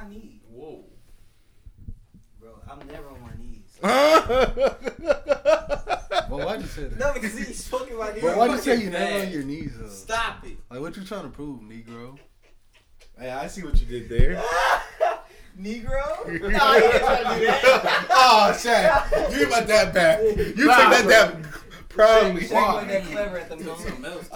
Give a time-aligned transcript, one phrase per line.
[0.00, 0.84] my knee, Whoa.
[2.40, 2.50] bro.
[2.70, 3.78] I'm never on my knees.
[6.28, 6.98] Well, why'd you say that?
[6.98, 8.20] no, because he's smoking my knee.
[8.20, 9.26] But why'd you say fucking you never bad.
[9.28, 9.88] on your knees though?
[9.88, 10.58] Stop it.
[10.70, 12.18] Like what you trying to prove, Negro?
[13.18, 14.36] Hey, I see what you did there.
[15.58, 16.26] Negro?
[16.26, 16.50] no, he didn't
[17.00, 18.06] try to do that.
[18.10, 20.22] oh, Shaq, you about that bad.
[20.22, 21.34] You took that that
[21.88, 22.42] proudly.
[22.42, 24.28] Shaq wasn't that clever at the moment.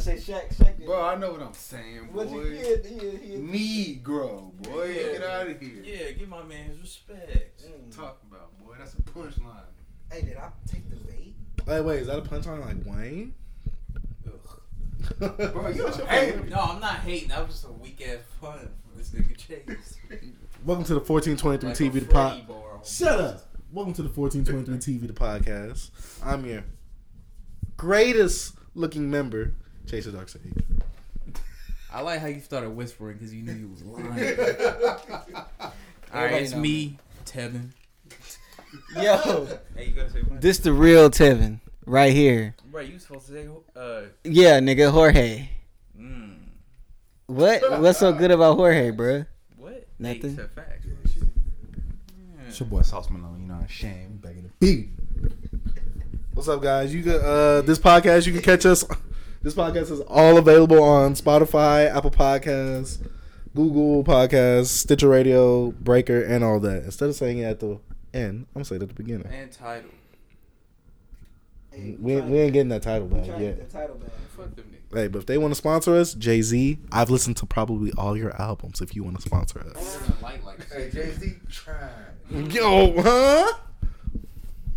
[0.00, 0.28] Something else.
[0.28, 0.76] I was talking about- I say Shaq, Shaq.
[0.78, 2.44] did- Bro, I know what I'm saying, What you boy.
[2.50, 2.86] did?
[2.86, 5.12] He, he, Negro, boy, Yeah.
[5.12, 5.82] get out of here.
[5.84, 7.62] Yeah, give my man his respect.
[7.64, 7.94] Mm.
[7.96, 9.64] Talk about, boy, that's a punchline.
[10.10, 11.34] Hey, did I take the bait?
[11.66, 13.34] Wait, wait, is that a punchline like Wayne?
[15.18, 16.40] Bro, you Shut your hey.
[16.48, 17.28] No, I'm not hating.
[17.28, 19.96] That was just a weak ass pun from this nigga Chase.
[20.64, 22.46] Welcome to the 1423 Like TV the pod.
[22.46, 22.80] Bar.
[22.84, 23.48] Shut up.
[23.72, 25.90] Welcome to the 1423 TV the podcast.
[26.24, 26.64] I'm your
[27.76, 29.54] greatest looking member,
[29.90, 30.42] Chase the Dark Sage.
[31.92, 34.38] I like how you started whispering because you knew you was lying.
[36.14, 37.70] All right, it's me, Tevin.
[38.94, 40.40] Yo, Hey, you gotta say what?
[40.40, 42.54] this the real Tevin right here.
[42.70, 45.48] Bro, you supposed to say, uh, Yeah, nigga, Jorge.
[45.98, 46.36] mm,
[47.26, 47.80] What?
[47.80, 49.26] What's so good about Jorge, bruh?
[49.56, 49.88] what?
[49.98, 50.30] Nothing.
[50.30, 50.86] Hey, said facts.
[52.46, 54.18] It's your boy Sauce Malone, you know, shame.
[54.22, 54.88] Back in the beat.
[56.34, 56.94] What's up, guys?
[56.94, 58.84] You can uh this podcast you can catch us.
[59.42, 62.98] This podcast is all available on Spotify, Apple Podcasts,
[63.54, 66.84] Google Podcasts, Stitcher Radio, Breaker, and all that.
[66.84, 67.78] Instead of saying it at the
[68.12, 69.26] end, I'm gonna say it at the beginning.
[69.32, 69.90] And title.
[71.72, 73.70] We, we ain't getting that title back yet.
[73.70, 74.10] title back.
[74.36, 74.94] Fuck them niggas.
[74.94, 78.16] Hey, but if they want to sponsor us, Jay Z, I've listened to probably all
[78.16, 78.80] your albums.
[78.82, 81.88] If you want to sponsor us, Light like Hey, Jay Z, try.
[82.30, 83.52] yo, huh?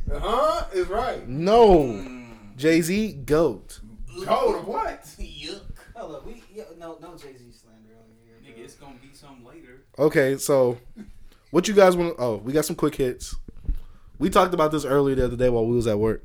[0.09, 0.65] Huh?
[0.73, 1.27] Is right.
[1.27, 2.55] No, Mm.
[2.55, 3.79] Jay Z, goat.
[4.25, 5.03] Told him what?
[5.19, 5.61] Yuck.
[5.95, 8.35] Hold up, we yeah, no no Jay Z slander on here.
[8.53, 9.81] Nigga, it's gonna be some later.
[9.97, 10.77] Okay, so
[11.51, 12.15] what you guys want?
[12.19, 13.35] Oh, we got some quick hits.
[14.19, 16.23] We talked about this earlier the other day while we was at work.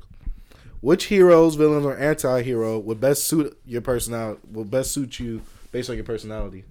[0.81, 4.39] Which heroes, villains, or anti-hero would best suit your personality?
[4.51, 6.63] Will best suit you based on your personality?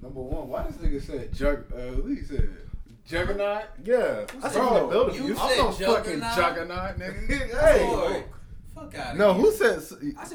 [0.00, 1.64] Number one, why this nigga said jug?
[1.72, 2.50] Uh, what he said?
[3.06, 3.64] Juggernaut.
[3.84, 5.14] Yeah, I said Bro, from the building.
[5.16, 6.36] you You- I'm said no fucking Juggernaut?
[6.36, 7.60] juggernaut, nigga.
[7.60, 8.24] hey, Boy,
[8.74, 9.82] fuck out no, who said?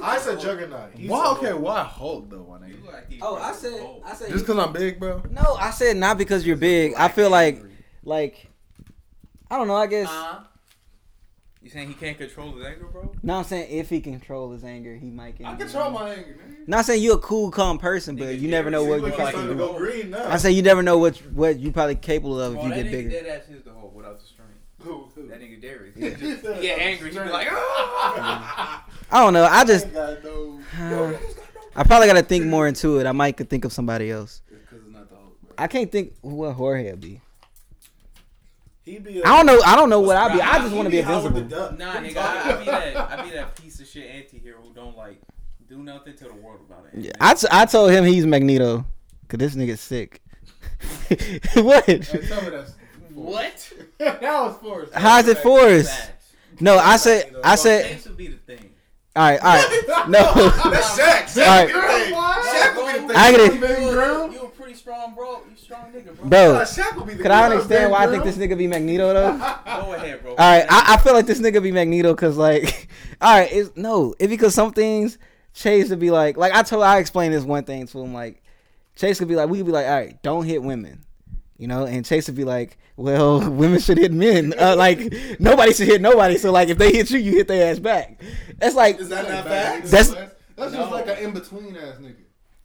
[0.01, 0.91] I said Juggernaut.
[0.95, 1.23] He Why?
[1.23, 2.75] said- Okay, why Hulk though, my nigga?
[3.21, 3.73] Oh, I said
[4.05, 5.21] I said Just because I'm big, bro.
[5.29, 5.55] no.
[5.59, 6.93] I said not because you're big.
[6.95, 7.61] I feel like
[8.03, 8.47] like
[9.49, 9.75] I don't know.
[9.75, 10.43] I guess Uh,
[11.61, 13.13] you saying he can't control his anger, bro?
[13.23, 13.37] no.
[13.39, 15.37] I'm saying if he control his anger, he might.
[15.37, 16.67] Get I control my anger, nigga.
[16.67, 19.17] Not saying you're a cool, calm person, but Nigga, you never know what you Jeter
[19.23, 19.55] fucking like do.
[19.55, 20.27] go green now.
[20.29, 23.09] I say you never know what what you probably capable of if you get bigger.
[23.09, 24.36] dead ass is the whole without the string.
[24.81, 25.09] Who?
[25.15, 25.27] who?
[25.27, 25.95] That nigga Darius.
[25.95, 26.09] Yeah.
[26.17, 27.11] He just- he get angry.
[27.11, 28.85] He be like, ah!
[29.11, 29.45] I don't know.
[29.45, 30.59] I just ain't no.
[30.79, 31.13] uh,
[31.75, 33.05] I probably got to think more into it.
[33.05, 34.41] I might could think of somebody else.
[34.49, 35.35] Because it's not the Hulk.
[35.57, 37.21] I can't think what Jorge would be.
[38.83, 39.23] He be.
[39.23, 39.59] I don't know.
[39.65, 40.41] I don't know what I'd be.
[40.41, 41.41] I just want to be invincible.
[41.77, 42.97] Nah, nigga, I, I be that.
[43.19, 45.19] I be that piece of shit anti-hero who don't like
[45.67, 46.99] do nothing to the world about it.
[46.99, 48.85] Yeah, I, t- I told him he's Magneto,
[49.27, 50.21] cause this nigga's sick.
[51.55, 51.85] what?
[51.85, 52.73] Hey, tell me that's.
[53.17, 53.73] What?
[53.97, 54.93] that was forced.
[54.93, 56.11] How is it forced?
[56.59, 57.85] No, I said I said.
[57.89, 58.69] Chase would be the thing.
[59.15, 60.07] All right, all right.
[60.07, 60.21] No.
[60.69, 61.37] That's Shaq.
[61.41, 61.69] All right.
[62.45, 63.17] Shaq will be the thing.
[63.17, 63.53] I get it.
[63.55, 65.41] You a, you a pretty strong bro.
[65.49, 66.29] You strong nigga, bro.
[66.29, 68.67] Bro, Shaq will be the could I understand baby why I think this nigga be
[68.67, 69.31] Magneto though?
[69.65, 70.31] Go ahead, bro.
[70.31, 72.87] All right, I, I feel like this nigga be Magneto because like,
[73.19, 75.17] all right, it's no, it because some things
[75.55, 78.43] Chase would be like, like I told, I explained this one thing to him, like
[78.95, 81.03] Chase could be like, we could be like, all right, don't hit women,
[81.57, 85.73] you know, and Chase would be like, well, women should hit men, uh, like nobody
[85.73, 88.21] should hit nobody, so like if they hit you, you hit their ass back.
[88.57, 89.91] That's like, Is that not That's facts?
[90.13, 92.15] That's- that's just like an in between ass nigga.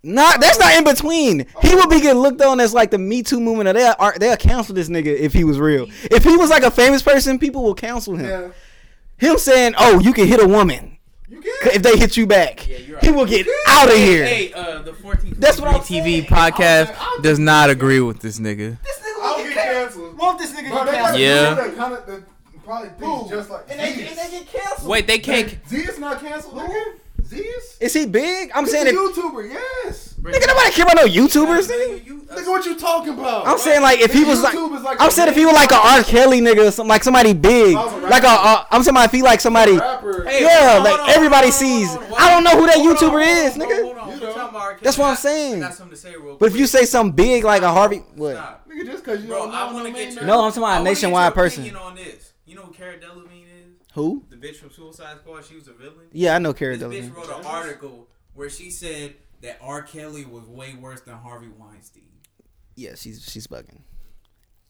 [0.02, 1.46] not that's not in between.
[1.60, 4.16] He would be getting looked on as like the Me Too movement, or they'll are-
[4.18, 5.86] they'll cancel this nigga if he was real.
[6.10, 8.26] If he was like a famous person, people will cancel him.
[8.26, 9.28] Yeah.
[9.28, 10.96] Him saying, "Oh, you can hit a woman."
[11.32, 12.68] You if they hit you back.
[12.68, 14.24] Yeah, you're He will get out of here.
[14.26, 16.24] Hey, uh, the 14th That's what I'm TV saying.
[16.24, 18.76] podcast I'll- I'll- does not agree with this nigga.
[18.82, 20.18] This nigga I'll get canceled.
[20.18, 21.20] Won't this nigga Bro, get canceled?
[21.20, 21.54] Yeah.
[21.54, 22.24] That kind of
[22.64, 24.88] probably just like And they, and they get canceled.
[24.90, 25.56] Wait, they can't.
[25.68, 26.84] Z is not canceled, nigga.
[27.36, 27.78] Zeus?
[27.80, 28.50] Is he big?
[28.54, 30.14] I'm He's saying a if YouTuber, yes.
[30.20, 31.68] nigga nobody care about no YouTubers.
[31.68, 32.18] Nigga.
[32.32, 33.46] Nigga, what you talking about?
[33.46, 35.54] I'm saying like if he was like, YouTube is like I'm saying if he was
[35.54, 36.02] like a R.
[36.02, 38.96] Kelly nigga or something like somebody big, I was a like a uh, I'm saying
[38.98, 39.76] if he like somebody.
[39.78, 40.24] rapper.
[40.24, 41.88] Hey, Yeah, hold like on, everybody hold on, sees.
[41.88, 43.82] hold on, I don't know who that hold on, YouTuber hold on, is, on, nigga.
[43.82, 44.08] hold on.
[44.08, 44.34] You We're know.
[44.34, 45.56] talking about That's what I'm I- saying.
[45.56, 47.98] I got something to say real But if you say something big like a Harvey,
[48.14, 48.34] what?
[48.36, 48.68] Stop.
[48.70, 50.24] Nigga, just because you Bro, don't know I want no to get man, your.
[50.24, 51.62] No, I'm talking about a I wanna get nationwide your person.
[51.64, 52.32] opinion on this.
[52.46, 53.74] You know who Cara Delevingne is?
[53.94, 54.24] Who?
[54.42, 55.44] The bitch from Suicide Squad.
[55.44, 56.08] She was a villain.
[56.12, 57.16] Yeah, I know Cara This bitch Delevingne.
[57.16, 59.82] wrote an article where she said that R.
[59.82, 62.08] Kelly was way worse than Harvey Weinstein.
[62.74, 63.80] Yeah, she's she's bugging.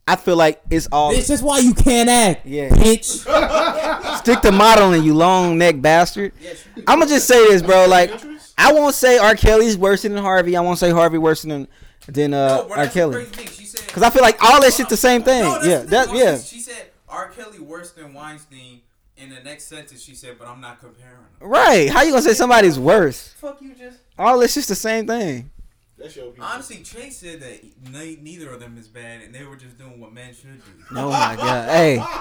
[0.07, 2.45] I feel like it's all This is why you can't act.
[2.47, 2.69] Yeah.
[2.71, 3.05] Bitch.
[4.19, 6.33] stick to modeling, you long neck bastard.
[6.41, 7.87] yes, I'm gonna just say this, bro.
[7.87, 8.11] Like,
[8.59, 9.37] I won't say R.
[9.37, 10.57] Kelly's worse than Harvey.
[10.57, 11.69] I won't say Harvey worse than
[12.09, 12.87] than uh, No, bro, R.
[12.89, 13.15] Kelly.
[13.25, 13.47] crazy thing.
[13.47, 15.45] She said Cause I feel like all that shit the same thing.
[15.45, 16.37] No, yeah, the that yeah.
[16.39, 17.29] She, she said R.
[17.29, 18.83] Kelly worse than Weinstein.
[19.23, 21.89] In the next sentence, she said, "But I'm not comparing them." Right.
[21.89, 23.29] How you gonna say somebody's worse?
[23.39, 23.99] Fuck you, just.
[24.19, 25.51] All this just the same thing.
[25.97, 26.51] That's your opinion.
[26.53, 30.01] Honestly, Chase said that ne- neither of them is bad, and they were just doing
[30.01, 30.71] what men should do.
[30.97, 31.69] Oh my god.
[31.69, 32.05] Hey.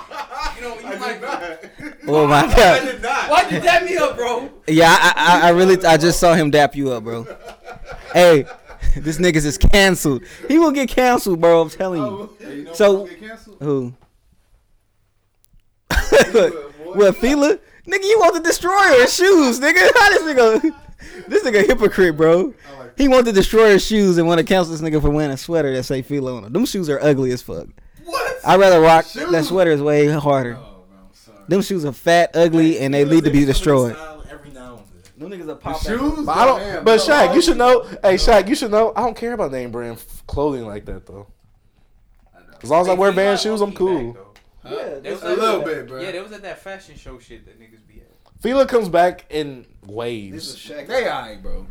[0.58, 1.22] You know, you I like.
[1.22, 1.22] did
[1.80, 1.94] not.
[2.08, 2.82] Oh my I god.
[2.86, 3.30] did not.
[3.32, 4.50] Why'd you dap me up, bro?
[4.68, 7.26] Yeah, I, I I really I just saw him dap you up, bro.
[8.14, 8.46] Hey,
[8.96, 10.24] this niggas is canceled.
[10.48, 11.62] He will get canceled, bro.
[11.62, 12.08] I'm telling you.
[12.08, 13.58] Oh, hey, you know So- what get canceled?
[13.62, 13.94] Who?
[16.96, 17.58] What Fila?
[17.88, 19.80] Nigga, you want to destroy her shoes, nigga.
[19.96, 20.76] How this nigga?
[21.28, 22.54] This nigga hypocrite, bro.
[22.78, 25.32] Like He want to destroy her shoes and want to cancel this nigga for wearing
[25.32, 26.54] a sweater that say Fila on it.
[26.54, 27.68] Them shoes are ugly as fuck.
[28.06, 28.40] what?
[28.46, 29.32] I'd rather rock Shoes?
[29.32, 30.58] that sweater is way harder.
[30.58, 31.38] Oh, man, sorry.
[31.48, 33.96] Them shoes are fat, ugly, and they need to be destroyed.
[34.30, 35.30] Every now and then.
[35.30, 36.26] Them niggas are The pop shoes?
[36.26, 36.60] But I don't.
[36.60, 37.82] Damn, but no, Shaq, you should know.
[38.04, 38.94] Hey, Shaq, you should know.
[38.96, 41.28] I don't care about name brand clothing like that though.
[42.64, 44.14] As long as I wear Hey, Vans Fila shoes, I'm cool.
[44.14, 44.24] back,
[44.64, 44.70] though.
[44.70, 46.02] Yeah, They was A at- little bit, bro.
[46.02, 48.12] Yeah, they was at that fashion show shit that niggas be at.
[48.42, 50.56] Fila comes back in This is waves.
[50.58, 50.88] Shaq.
[50.88, 51.68] They alright, bro.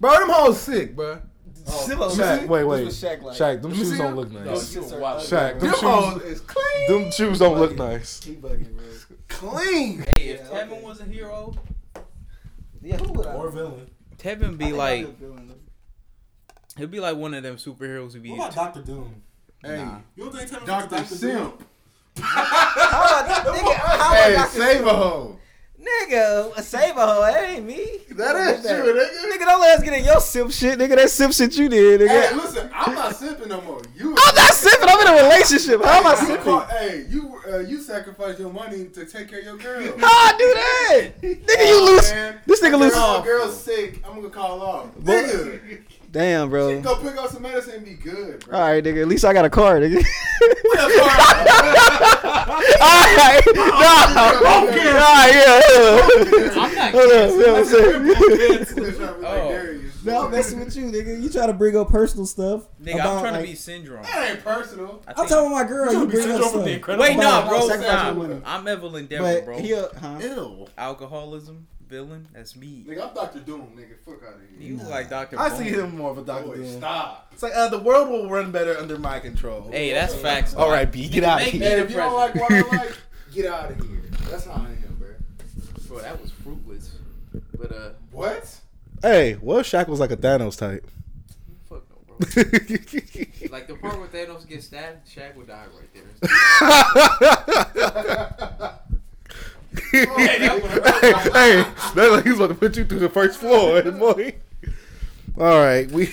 [0.00, 1.20] Bro, them hoes sick, bro.
[1.66, 3.36] Oh, Shaq, wait, wait, This Shaq like.
[3.38, 4.74] Shaq, them shoes don't look nice.
[4.74, 5.16] you shits are wild.
[5.22, 6.88] ugly, Shaq, them Them shoes, hoes is clean.
[7.02, 8.22] them shoes don't look nice.
[8.22, 8.84] He bugging, bro.
[9.28, 9.98] Clean.
[10.16, 10.82] Hey, if Yeah, Tevin okay.
[10.82, 11.54] was a hero,
[12.82, 13.32] Yeah, who would I?
[13.50, 13.90] villain.
[14.18, 15.30] Tevin be like, I'd be a
[16.76, 18.36] he'll be like one of them superheroes who be.
[18.36, 19.22] Doctor Doom?
[19.62, 19.98] Hey, Nah.
[20.16, 21.04] You don't think Tevin Dr.
[21.04, 21.64] Simp.
[22.20, 23.74] How about nigga?
[23.74, 24.58] How about Hey, Dr.
[24.60, 25.30] save a hoe.
[25.80, 27.20] Nigga, a saver hoe.
[27.20, 27.84] That ain't me.
[28.12, 29.32] That is true, nigga.
[29.32, 30.96] Nigga, don't let us get in your simp shit, nigga.
[30.96, 32.08] That simp shit you did, nigga.
[32.30, 33.82] Hey, listen, I'm not simping no more.
[33.94, 34.10] You.
[34.16, 34.86] I'm not simping.
[34.88, 35.84] I'm in a relationship.
[35.84, 36.42] How am I simping?
[36.42, 39.82] call- Hey, you uh, you sacrifice your money to take care of your girl.
[39.98, 41.10] How I do that?
[41.22, 42.10] Nigga, you lose.
[42.10, 42.92] Man, This nigga lose.
[42.96, 44.02] Oh, girl's sick.
[44.08, 44.86] I'm gonna call off.
[45.02, 45.82] Nigga,
[46.14, 46.80] Damn, bro.
[46.80, 48.56] go pick up some medicine and be good, bro.
[48.56, 49.02] All right, nigga.
[49.02, 49.96] At least I got a car, nigga.
[52.80, 53.42] All right.
[53.84, 54.64] Nah.
[54.64, 54.84] Okay.
[54.84, 55.50] Nah, yeah.
[56.62, 57.30] I'm not Hold up.
[57.36, 58.96] Yeah, I'm saying.
[59.24, 59.80] Oh.
[60.04, 61.20] No, I'm messing with you, nigga.
[61.20, 62.68] You try to bring up personal stuff.
[62.80, 64.02] Nigga, about, I'm trying like, to be syndrome.
[64.02, 65.02] That ain't personal.
[65.06, 65.92] I I'm think- talking about my girl.
[65.92, 66.64] You bring up stuff.
[66.64, 68.26] Wait, no, about bro.
[68.26, 68.40] Nah.
[68.44, 69.58] I'm Evelyn Devil, bro.
[69.58, 70.18] he, uh, huh?
[70.20, 70.66] Ew.
[70.76, 72.84] Alcoholism, villain, that's me.
[72.88, 73.40] Nigga, I'm Dr.
[73.40, 73.98] Doom, nigga.
[74.04, 74.68] Fuck out of here.
[74.70, 75.38] You look like Dr.
[75.38, 75.58] I Boom.
[75.58, 76.78] see him more of a Doctor Boy, Doom.
[76.78, 77.28] stop.
[77.32, 79.68] It's like uh, the world will run better under my control.
[79.70, 80.54] Hey, that's facts.
[80.54, 81.76] All right, B, get out of Make me here.
[81.78, 82.96] Hey, if you don't like what I like,
[83.32, 84.02] get out of here.
[84.30, 85.08] That's how I am, bro.
[85.88, 86.92] Bro, that was fruitless.
[87.58, 88.60] But uh, What?
[89.02, 90.88] Hey, what if Shaq was like a Thanos type?
[91.68, 92.16] fuck no, bro.
[93.50, 96.08] Like the part where Thanos gets stabbed, Shaq would die right there.
[99.90, 104.34] hey, hey, that's like he's about to put you through the first floor, boy.
[105.38, 106.10] All right, we.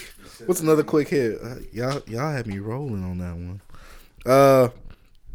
[0.47, 1.39] What's another quick hit?
[1.41, 3.61] Uh, y'all, y'all had me rolling on that one.
[4.25, 4.69] Uh,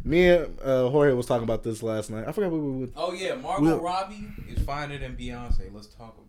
[0.03, 2.25] me and uh, Jorge was talking about this last night.
[2.27, 2.87] I forgot what we were.
[2.97, 5.73] Oh yeah, Margot We'll- Robbie is finer than Beyonce.
[5.73, 6.26] Let's talk about.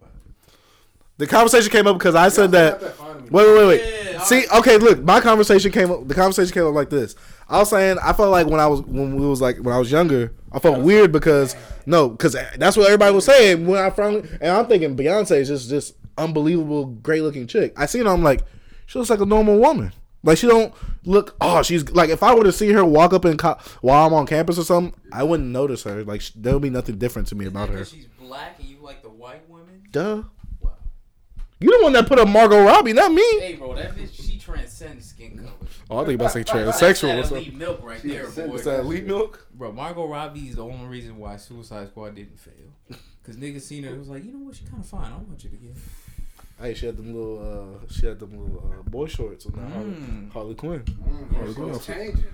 [1.18, 2.80] The conversation came up because I said that.
[2.80, 4.04] Wait, wait, wait, wait.
[4.12, 6.08] Yeah, See, okay, look, my conversation came up.
[6.08, 7.14] The conversation came up like this.
[7.48, 9.78] I was saying I felt like when I was when we was like when I
[9.78, 11.56] was younger, I felt weird because
[11.86, 14.28] no, because that's what everybody was saying when I finally.
[14.40, 17.72] And I'm thinking Beyonce is just just unbelievable, great looking chick.
[17.76, 18.42] I seen her, I'm like,
[18.86, 19.92] she looks like a normal woman.
[20.22, 21.36] Like she don't look.
[21.40, 24.12] Oh, she's like if I were to see her walk up in co- while I'm
[24.14, 26.04] on campus or something, I wouldn't notice her.
[26.04, 27.84] Like there would be nothing different to me about her.
[27.84, 29.84] She's black and you like the white women.
[29.90, 30.22] Duh.
[31.60, 31.64] Wow.
[31.72, 33.22] You the one that put up Margot Robbie, not me.
[33.40, 35.50] Hey, bro, that bitch, she transcends skin color.
[35.90, 37.00] Oh, I think about to say That's transsexual.
[37.02, 37.38] that What's up?
[37.38, 38.46] elite milk right there, boy.
[38.46, 38.80] What's that?
[38.80, 39.46] Elite milk?
[39.54, 42.54] Bro, Margot Robbie is the only reason why Suicide Squad didn't fail.
[43.26, 45.12] Cause niggas seen her, it was like, you know what, she kind of fine.
[45.12, 45.72] I want you to get.
[46.60, 49.70] Hey, she had them little, uh, she had them little uh, boy shorts on that
[49.72, 50.32] Harley, Mm.
[50.32, 50.80] Harley Quinn.
[50.80, 51.96] Mm, Harley Quinn it's outfit.
[51.96, 52.24] changing.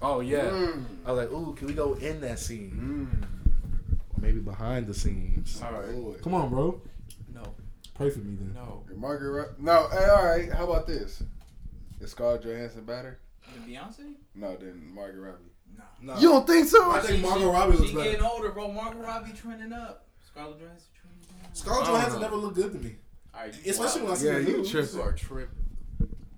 [0.00, 0.44] Oh yeah.
[0.44, 0.84] Mm.
[1.04, 3.10] I was like, ooh, can we go in that scene?
[3.20, 3.22] Mm.
[4.16, 5.60] Or maybe behind the scenes.
[5.62, 5.92] All right.
[5.92, 6.14] Boy.
[6.22, 6.80] Come on, bro.
[7.98, 8.52] No, Pray for me then.
[8.54, 8.84] no.
[8.88, 10.52] Hey, Margaret Ro- No, hey, all right.
[10.52, 11.22] How about this?
[12.00, 13.18] Is Scarlett Johansson better?
[13.54, 14.14] The Beyonce?
[14.34, 15.44] No, then Margaret Robbie.
[16.00, 16.14] No.
[16.18, 16.90] You don't think so?
[16.92, 18.10] I think She- Margot she- Robbie looks She better.
[18.10, 18.70] getting older, bro.
[18.70, 20.06] Margot Robbie trending up.
[20.24, 21.54] Scarlett Johansson trending down.
[21.54, 22.96] Scarlett Johansson never looked good to me.
[23.34, 24.70] All right, Especially when I see Yeah, her you nudes.
[24.70, 24.96] tripping.
[24.96, 25.48] you are tripping.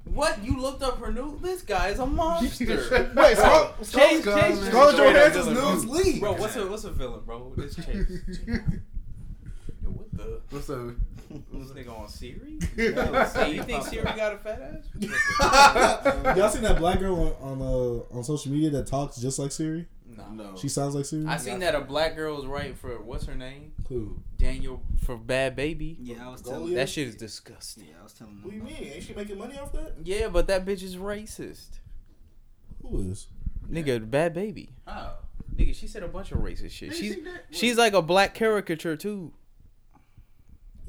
[0.04, 0.42] What?
[0.44, 1.40] You looked up her nude?
[1.42, 2.66] This guy is a monster.
[3.16, 5.94] Wait, Scar- Chase, Scarlett- Chase, Scarlett Johansson's villain, nudes bro.
[5.94, 6.20] leave.
[6.20, 7.52] Bro, what's a what's a villain, bro?
[7.56, 8.10] This Chase.
[8.46, 10.40] Yo, what the?
[10.50, 10.94] What's up?
[11.30, 12.58] This nigga on Siri?
[12.76, 13.28] Yeah.
[13.44, 16.36] Hey, you think Siri got a fat ass?
[16.36, 19.52] Y'all seen that black girl on on, uh, on social media that talks just like
[19.52, 19.86] Siri?
[20.16, 20.24] No.
[20.32, 20.56] No.
[20.56, 21.26] She sounds like Siri.
[21.26, 23.72] I seen that a black girl was right for what's her name?
[23.88, 24.16] Who?
[24.38, 25.96] Daniel for Bhad Bhabie.
[26.00, 26.74] Yeah, I was telling- telling.
[26.74, 27.84] That shit is disgusting.
[27.88, 28.40] Yeah, I was telling.
[28.42, 28.76] What do you mean?
[28.92, 29.94] Ain't she making money off that?
[30.02, 31.78] Yeah, but that bitch is racist.
[32.82, 33.28] Who is?
[33.70, 34.70] Nigga, Bhad Bhabie.
[34.86, 35.14] How?
[35.54, 36.94] Nigga, she said a bunch of racist shit.
[36.94, 37.16] She's
[37.50, 39.32] she's like a black caricature too.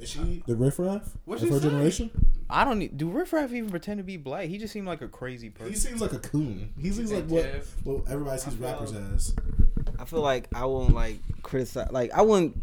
[0.01, 1.69] Is she the riffraff What of she her say?
[1.69, 2.09] generation?
[2.49, 2.97] I don't need.
[2.97, 4.47] Do Riff Raff even pretend to be black?
[4.49, 5.71] He just seemed like a crazy person.
[5.71, 6.73] He seems like a coon.
[6.77, 7.75] He seems like what Jeff?
[7.85, 9.33] what everybody sees rappers as.
[10.01, 11.91] I feel like I won't like criticize.
[11.91, 12.55] Like I wouldn't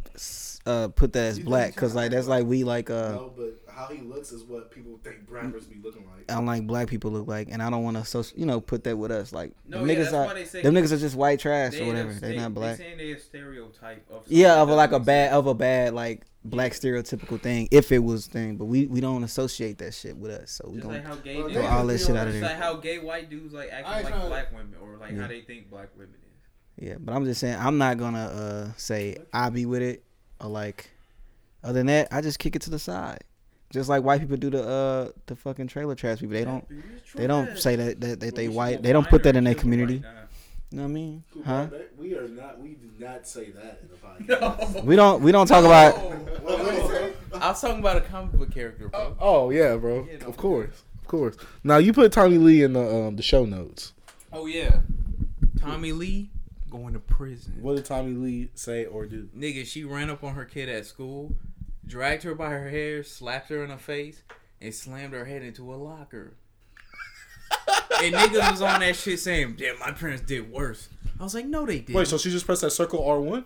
[0.66, 3.12] uh, put that as You black because like that's like we like uh.
[3.12, 6.30] no, but how he looks is what people think rappers be looking like.
[6.30, 8.60] I don't like black people look like, and I don't want to, so you know,
[8.60, 9.32] put that with us.
[9.32, 11.38] Like No, them yeah, niggas that's why are, they say them niggas are just white
[11.38, 12.12] trash They or in a whatever.
[12.12, 12.76] They sta- not black.
[12.76, 14.22] They saying they a stereotype of.
[14.26, 18.00] Yeah, of that like a bad, of a bad like black stereotypical thing, if it
[18.00, 18.56] was thing.
[18.56, 21.14] But we we don't associate that shit with us, so we Just don't like how
[21.14, 24.12] gay throw all that shit out of Just like how gay white dudes like acting
[24.12, 25.22] like black women or like Yeah.
[25.22, 26.27] how they think black women is.
[26.78, 30.04] Yeah, but I'm just saying I'm not gonna uh say I be with it
[30.40, 30.90] or like.
[31.64, 33.24] Other than that, I just kick it to the side.
[33.70, 36.34] Just like white people do the uh the fucking trailer trash people.
[36.34, 36.64] They don't
[37.14, 38.82] they don't say that that, that they white.
[38.82, 40.02] They don't put that in their community.
[40.70, 41.24] You know what I mean?
[41.44, 41.66] Huh?
[41.96, 42.60] We are not.
[42.60, 44.74] We do not say that in the podcast.
[44.76, 44.82] No.
[44.82, 45.94] We don't we don't talk about
[46.42, 47.14] What did?
[47.34, 49.16] I was talking about a comic book character, bro.
[49.18, 50.06] Oh yeah, bro.
[50.10, 50.28] Yeah, no.
[50.28, 51.36] of course, of course.
[51.64, 53.92] Now you put Tommie Lee in the um the show notes.
[54.32, 54.80] Oh yeah,
[55.60, 56.30] Tommie Lee
[56.70, 57.58] going to prison.
[57.60, 59.28] What did Tommie Lee say or do?
[59.36, 61.34] Nigga, she ran up on her kid at school,
[61.86, 64.22] dragged her by her hair, slapped her in the face,
[64.60, 66.34] and slammed her head into a locker.
[68.02, 71.46] and niggas was on that shit saying, "Damn, my parents did worse." I was like,
[71.46, 73.44] "No, they didn't." Wait, so she just pressed that circle R one?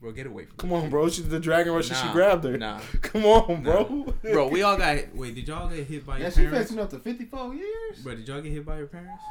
[0.00, 1.08] bro, get away from Come on, bro.
[1.08, 1.88] She's the dragon rush.
[1.90, 2.56] And she grabbed her.
[2.56, 2.80] nah.
[3.02, 4.14] Come on, bro.
[4.22, 4.32] me.
[4.32, 5.14] Bro, we all got.
[5.14, 6.70] Wait, did y'all get hit by Yeah, your she parents?
[6.70, 7.98] facing up to 54 years.
[8.02, 9.22] Bro, did y'all get hit by your parents?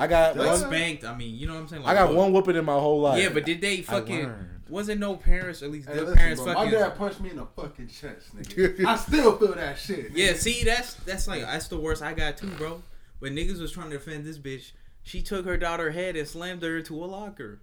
[0.00, 0.58] I got Like one.
[0.58, 1.04] spanked.
[1.04, 1.82] I mean, you know what I'm saying?
[1.84, 3.22] I got what- one whooping in my whole life.
[3.22, 4.32] Yeah, but did they fucking?
[4.68, 6.70] Wasn't no parents, at least Hey, their listen, parents, bro, fucking.
[6.72, 8.84] my dad punched me in the fucking chest, nigga.
[8.86, 10.12] I still feel that shit.
[10.14, 12.80] Yeah, see, that's that's like that's the worst I got too, bro.
[13.18, 14.70] When niggas was trying to defend this bitch,
[15.02, 17.60] she took her daughter head and slammed her into a locker.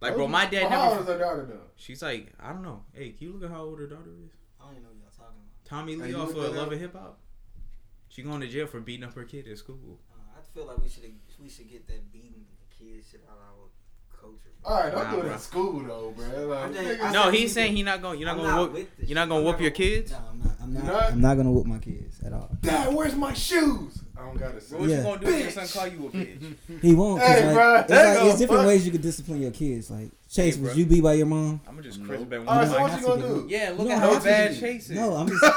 [0.00, 1.12] Like, bro, my dad How old is never.
[1.12, 1.60] her daughter though?
[1.76, 2.82] She's like, I don't know.
[2.92, 4.32] Hey, can you look at how old her daughter is?
[4.60, 5.64] I don't even know what y'all talking about.
[5.86, 6.72] Tommie Lee you off look of Love up?
[6.72, 7.18] and Hip Hop.
[8.08, 10.00] She going to jail for beating up her kid at school.
[10.50, 11.04] I feel like we should
[11.42, 14.50] we should get that beating the kids shit out of our culture.
[14.64, 15.32] All right, don't Nah, do it bro.
[15.32, 16.46] in school though, bro.
[16.48, 18.18] Like, just- niggas- No, he's saying could- he not going.
[18.18, 19.08] You're not I'm going to with whoop.
[19.08, 20.10] You're not going to I'm whoop your kids.
[20.10, 20.52] No, I'm not.
[20.62, 20.84] I'm not.
[20.84, 21.12] not?
[21.12, 22.50] I'm not gonna whoop my kids at all.
[22.60, 24.02] Dad, where's my shoes?
[24.16, 24.68] I don't got it.
[24.68, 24.96] Bro, what Yeah.
[24.98, 26.54] you gonna do when your son call you a bitch?
[26.82, 27.20] He won't.
[27.20, 29.40] 'cause, Hey, like, bro, it's, that like, go it's different fuck- ways you could discipline
[29.42, 29.90] your kids.
[29.90, 31.60] Like Chase, Hey, was you beat by your mom?
[31.66, 32.06] I'm gonna just No.
[32.06, 32.46] Chris Ben.
[32.46, 33.46] All right, so might what you to gonna get do?
[33.48, 34.96] Yeah, look No, at I how to bad get- Chase is.
[34.96, 35.44] No, I'm just.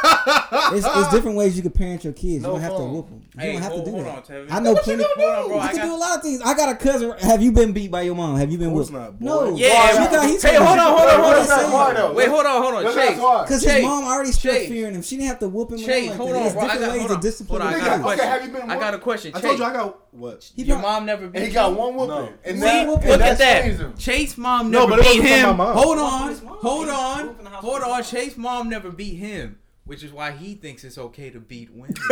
[0.74, 2.25] It's, it's different ways you can parent your kids.
[2.36, 2.94] You No don't have to phone.
[2.94, 3.22] whoop them.
[3.36, 4.30] You Hey, don't have hold, to do hold that.
[4.32, 5.03] on, I know What you plenty.
[5.03, 5.56] gonna Hold on, bro.
[5.58, 5.86] You I can got.
[5.86, 6.42] do a lot of things.
[6.42, 7.13] I got a cousin.
[7.20, 8.38] Have you been beat by your mom?
[8.38, 8.92] Have you been Of whooped?
[8.92, 9.22] not.
[9.22, 9.56] No.
[9.56, 9.70] Yeah,
[10.10, 10.22] Why?
[10.24, 11.46] you he's Hey, hold on, hold on, hold on.
[11.46, 11.94] just saying.
[11.96, 12.13] though.
[12.13, 12.94] Wait, hold on, hold on.
[12.96, 13.15] Chase.
[13.15, 14.70] Because his mom already struck Chase.
[14.70, 15.01] fear in him.
[15.03, 15.75] She didn't have to whoop him.
[15.80, 16.62] or Chase, hold on, bro.
[16.62, 17.94] I different got, ways to discipline Hold on, I your got a.
[17.96, 18.27] Okay, question.
[18.27, 19.32] have you been I got a question.
[19.36, 20.51] I told you I got what?
[20.56, 22.34] Your mom never beat he got one whooping.
[22.46, 23.98] And See, look and Look that at that.
[23.98, 25.58] Chase mom No, never but beat him.
[25.58, 25.75] mom.
[25.77, 26.58] Hold on, was from his mom.
[26.62, 28.03] hold on, whooping the house hold on.
[28.03, 31.93] Chase mom never beat him, which is why he thinks it's okay to beat women.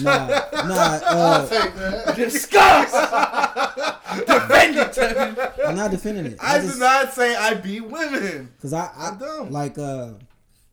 [0.00, 1.00] Nah, nah.
[1.04, 2.16] I'll Uh, take that.
[2.16, 2.90] Discuss.
[4.26, 5.66] Defend it, Tevin.
[5.68, 6.38] I'm not defending it.
[6.40, 8.50] I I did not say I beat women.
[8.56, 9.50] because I, I I'm dumb.
[9.50, 10.12] like uh,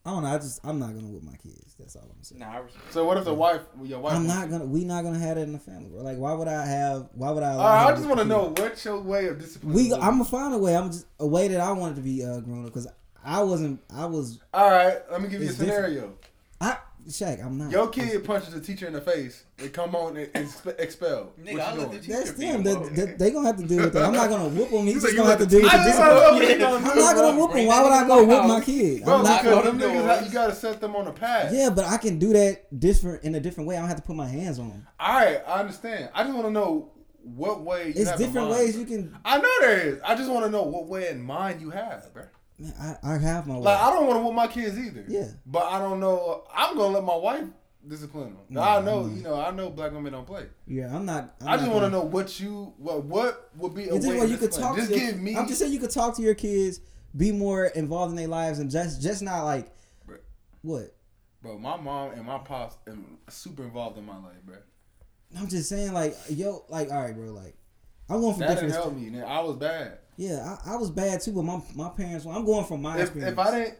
[0.05, 0.29] I don't know.
[0.29, 1.64] I just I'm not gonna whip my kids.
[1.77, 2.39] That's all I'm saying.
[2.39, 2.61] Nah.
[2.91, 4.13] So what if the wife, your wife?
[4.13, 4.65] I'm not gonna.
[4.65, 6.01] We not gonna have that in the family, bro.
[6.03, 7.09] Like, why would I have?
[7.13, 7.49] Why would I?
[7.51, 9.73] All allow right, her I just want to know what's your way of discipline.
[9.73, 9.93] We.
[9.93, 10.75] I'm gonna find a way.
[10.75, 12.87] I'm just a way that I wanted to be uh, grown up because
[13.23, 13.81] I wasn't.
[13.93, 14.39] I was.
[14.53, 15.85] All right, let me give you a It's different.
[15.93, 16.13] scenario.
[16.61, 16.77] I
[17.07, 17.45] Shaq.
[17.45, 17.71] I'm not.
[17.71, 19.43] Your kid punches a teacher in the face.
[19.57, 21.37] They come on and and expe- expelled.
[21.39, 22.01] Nigga, I you let doing?
[22.01, 22.55] the That's teacher beat them.
[22.55, 22.89] him They, up.
[22.89, 24.03] they, they gonna have to deal with that.
[24.03, 24.85] I'm not gonna whoop them.
[24.85, 26.15] He's He's just gonna have to deal with I the just discipline.
[26.15, 27.37] don't know what you gonna I'm not gonna bro.
[27.39, 27.67] whoop Bring him.
[27.69, 29.03] Why would I go to my whoop my kid?
[29.03, 29.77] Bro, I'm not because gonna.
[29.77, 31.53] them niggas, you gotta set them on a path.
[31.53, 33.77] Yeah, but I can do that different in a different way.
[33.77, 34.87] I don't have to put my hands on them.
[34.99, 36.09] All right, I understand.
[36.13, 36.91] I just want to know
[37.23, 37.87] what way.
[37.87, 38.59] You It's have in different mind.
[38.61, 39.15] ways you can.
[39.25, 39.99] I know there is.
[40.03, 42.23] I just want to know what way in mind you have, bro.
[42.57, 43.61] Man, I, I have my way.
[43.61, 45.03] Like I don't want to whoop my kids either.
[45.07, 45.27] Yeah.
[45.45, 46.43] But I don't know.
[46.53, 47.43] I'm gonna let my wife
[47.87, 48.43] discipline them.
[48.49, 49.07] No, I know.
[49.07, 49.39] You know.
[49.39, 50.47] I know black women don't play.
[50.67, 51.35] yeah, I'm not.
[51.41, 54.37] I'm i just want to know what you what what would be a way you
[54.37, 54.75] could talk.
[54.77, 55.35] Just your, give me.
[55.35, 56.79] I'm just saying you could talk to your kids,
[57.15, 59.67] be more involved in their lives, and just just not like
[60.07, 60.19] Bruh.
[60.61, 60.95] what.
[61.41, 61.57] bro.
[61.57, 62.95] My mom and my pops are
[63.29, 64.55] super involved in my life, bro.
[65.37, 67.31] I'm just saying like yo like all right, bro.
[67.31, 67.55] Like
[68.09, 68.83] I'm going from That didn't different.
[68.83, 69.09] help me.
[69.09, 69.25] man.
[69.25, 69.97] I was bad.
[70.17, 72.25] Yeah, I, I was bad too, but my my parents.
[72.25, 73.33] I'm going from my If, experience.
[73.33, 73.77] if I didn't,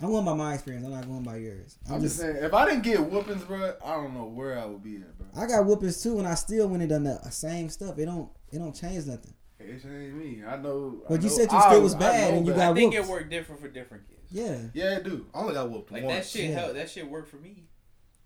[0.00, 0.86] I'm going by my experience.
[0.86, 1.76] I'm not going by yours.
[1.86, 2.26] I'm, I'm just just.
[2.32, 5.18] saying, if I didn't get whoopings, bro, I don't know where I would be at,
[5.18, 5.26] bro.
[5.36, 7.98] I got whoopings too, and I still went and done the same stuff.
[7.98, 8.30] It don't.
[8.50, 9.34] It don't change nothing.
[9.58, 10.42] It ain't me.
[10.46, 11.02] I know.
[11.06, 12.64] But I you know- said you I- still was bad know and you better.
[12.64, 13.06] got I think whooped.
[13.06, 14.20] it worked different for different kids.
[14.30, 14.58] Yeah.
[14.72, 15.26] Yeah, it do.
[15.34, 16.32] I only got whooped Like once.
[16.32, 16.60] that shit, Yeah.
[16.60, 17.64] held, that shit worked for me.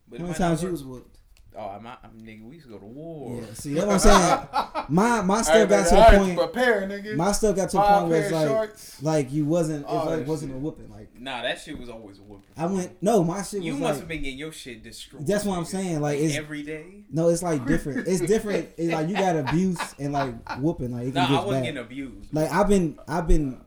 [0.09, 1.19] But it How many times you was whooped?
[1.57, 2.45] Oh, I'm, I'm nigga.
[2.49, 3.41] We used to go to war.
[3.41, 3.55] Yeah.
[3.55, 4.85] See, that's what I'm saying.
[4.89, 6.37] My my stuff got to right, point.
[6.39, 7.17] Prepare, nigga.
[7.17, 9.03] My stuff got to the point where it's like, shorts.
[9.03, 9.83] like you wasn't.
[9.83, 10.57] It Oh, like, wasn't shit.
[10.57, 10.91] a whooping.
[10.91, 12.51] Like Nah, that shit was always a whooping.
[12.57, 13.01] I went.
[13.03, 13.81] No, my shit was You like.
[13.83, 15.27] must have been getting your shit destroyed.
[15.27, 17.05] That's what I'm saying, like, it's- every day.
[17.11, 18.09] No, it's like different.
[18.09, 18.71] It's different.
[18.77, 20.93] It's like you got abuse and like whooping.
[20.93, 21.63] Like it Nah, can I wasn't bad.
[21.65, 22.35] getting abused.
[22.35, 23.61] Like I've been, I've been,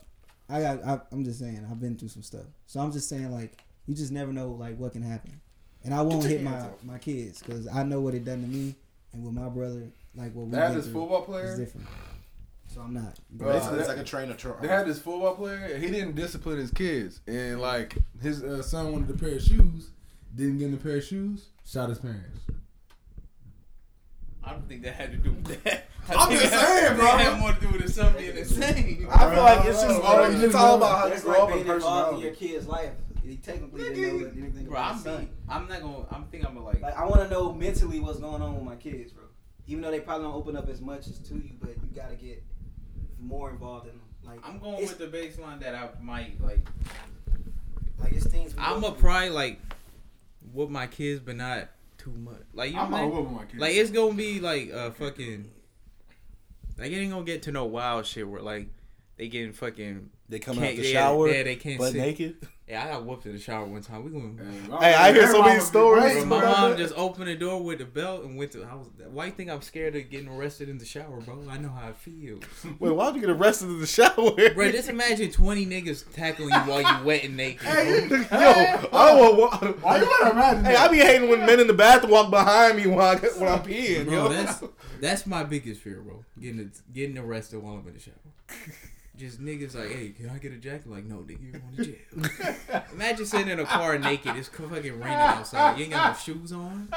[0.48, 0.84] I got.
[0.84, 2.44] I, I'm just saying, I've been through some stuff.
[2.66, 5.40] So I'm just saying, like you just never know, like what can happen.
[5.84, 6.82] And I won't hit my off.
[6.84, 8.74] my kids because I know what it done to me
[9.12, 9.84] and with my brother.
[10.14, 11.56] Like what we They had been this through football is player.
[11.56, 11.86] different.
[12.66, 13.18] So I'm not.
[13.30, 14.60] Bro, Basically, it's like a train of truck.
[14.60, 15.78] They had this football player.
[15.78, 19.90] He didn't discipline his kids, and like his uh, son wanted a pair of shoes,
[20.34, 22.40] didn't get him a pair of shoes, shot his parents.
[24.44, 25.84] I don't think that had to do with that.
[26.08, 27.06] I I'm just saying, bro.
[27.06, 29.06] It had more to do with his son being insane.
[29.10, 31.50] I feel like it's just all, it's just all about how you That's grow up
[31.52, 32.92] and being involved in your kid's life.
[33.28, 35.28] He technically didn't know anything Bro, about I'm his son.
[35.48, 36.06] I'm not gonna.
[36.10, 36.80] I'm think I'm gonna like.
[36.80, 39.24] Like I want to know mentally what's going on with my kids, bro.
[39.66, 42.14] Even though they probably don't open up as much as to you, but you gotta
[42.14, 42.42] get
[43.20, 44.00] more involved in them.
[44.24, 46.66] Like I'm going with the baseline that I might like.
[47.98, 48.54] like it's things.
[48.58, 49.00] I'm go a through.
[49.00, 49.60] probably like
[50.52, 51.68] whoop my kids, but not
[51.98, 52.40] too much.
[52.54, 53.34] Like you know I'm what I not mean?
[53.34, 53.60] my kids.
[53.60, 55.50] Like it's gonna be like a fucking.
[56.78, 58.68] Like it ain't gonna get to no wild shit where like
[59.16, 60.10] they getting fucking.
[60.30, 61.98] They coming out the yeah, shower, Yeah, they can't butt sit.
[62.00, 62.36] naked.
[62.68, 64.04] Yeah, I got whooped in the shower one time.
[64.04, 64.38] We going.
[64.78, 68.24] Hey, I hear so many stories, my mom just opened the door with the belt
[68.24, 68.62] and went to.
[68.64, 68.88] I was.
[69.10, 71.44] Why you think I'm scared of getting arrested in the shower, bro?
[71.48, 72.42] I know how it feels.
[72.78, 74.32] Wait, why'd you get arrested in the shower?
[74.54, 77.62] Bro, just imagine 20 niggas tackling you while you wet and naked.
[77.62, 78.18] bro.
[78.18, 78.26] Yo,
[78.92, 80.90] I don't Why you gotta imagine Hey, that?
[80.90, 83.60] I be hating when men in the bathroom walk behind me while I, when I'm
[83.60, 84.04] peeing.
[84.04, 84.28] Bro, yo.
[84.28, 84.62] that's
[85.00, 86.22] that's my biggest fear, bro.
[86.38, 88.14] Getting getting arrested while I'm in the shower.
[89.18, 90.88] Just niggas like, hey, can I get a jacket?
[90.88, 92.82] Like, no, nigga, you're going to jail.
[92.92, 94.36] Imagine sitting in a car naked.
[94.36, 95.76] It's fucking raining outside.
[95.76, 96.88] You ain't got no shoes on.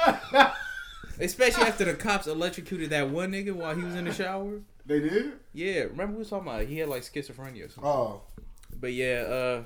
[1.20, 4.60] Especially after the cops electrocuted that one nigga while he was in the shower.
[4.86, 5.32] They did.
[5.52, 7.84] Yeah, remember we was talking about he had like schizophrenia or something.
[7.84, 8.22] oh,
[8.80, 9.62] But yeah, uh,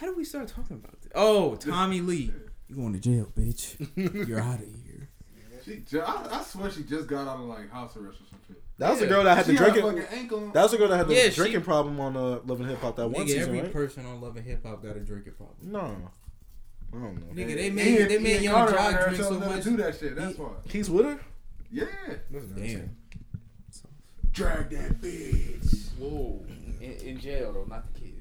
[0.00, 1.12] how do we start talking about this?
[1.14, 2.32] Oh, Tommie Lee.
[2.68, 3.76] You going to jail, bitch.
[4.28, 5.08] You're out of here.
[5.64, 8.62] She, I, I swear she just got out of like house arrest or some shit.
[8.80, 10.04] That was the girl that had she the drinking.
[10.12, 10.50] ankle.
[10.52, 12.68] That was the girl that had the Yeah, she- drinking problem on uh, Love and
[12.70, 13.72] Hip Hop that one Nigga, season, every right?
[13.72, 15.56] person on Love and Hip Hop got a drinking problem.
[15.62, 15.80] no,
[16.92, 17.26] I don't know.
[17.34, 19.54] Nigga, they Ian- made they made Ian Young Carter Jock drink so telling them to
[19.56, 19.64] much.
[19.64, 20.16] Do that shit.
[20.16, 20.50] That's He- why.
[20.68, 21.20] He's with her.
[21.70, 21.84] Yeah.
[22.56, 22.96] Damn.
[24.32, 25.90] Drag that bitch.
[25.98, 26.40] Whoa.
[26.80, 28.14] In, in jail though, not the kid.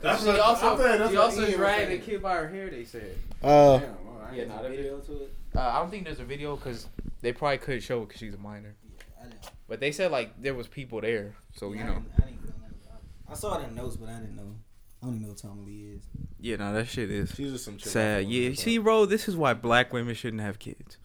[0.00, 2.48] That's she what- also, I'm that's she what also Ian dragged the kid by her
[2.48, 2.70] hair.
[2.70, 3.16] They said.
[3.42, 4.34] Uh, Damn, all right.
[4.34, 5.34] Yeah, nah, that video to it.
[5.54, 6.86] Uh, I don't think there's a video because
[7.20, 8.74] they probably couldn't show it because she's a minor.
[9.20, 9.50] I didn't.
[9.70, 11.92] But they said like there was people there, so you I know.
[11.94, 13.30] didn't- I, didn't know nothing about it.
[13.30, 14.56] I saw it in notes, but I didn't know.
[15.02, 16.02] I don't even know who Tommie Lee is.
[16.38, 17.88] Yeah, no, that shit is she's just some chick.
[17.92, 18.26] sad.
[18.28, 20.98] Yeah, see, bro, this is why black women shouldn't have kids.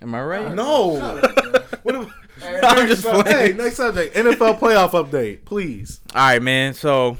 [0.00, 0.54] Am I right?
[0.54, 0.96] No.
[0.98, 1.62] Shut up, man.
[1.82, 2.08] What if-
[2.40, 3.26] Hey, I'm just playing.
[3.26, 4.14] hey, next subject.
[4.16, 6.00] NFL playoff update, please.
[6.14, 6.72] All right, man.
[6.74, 7.18] So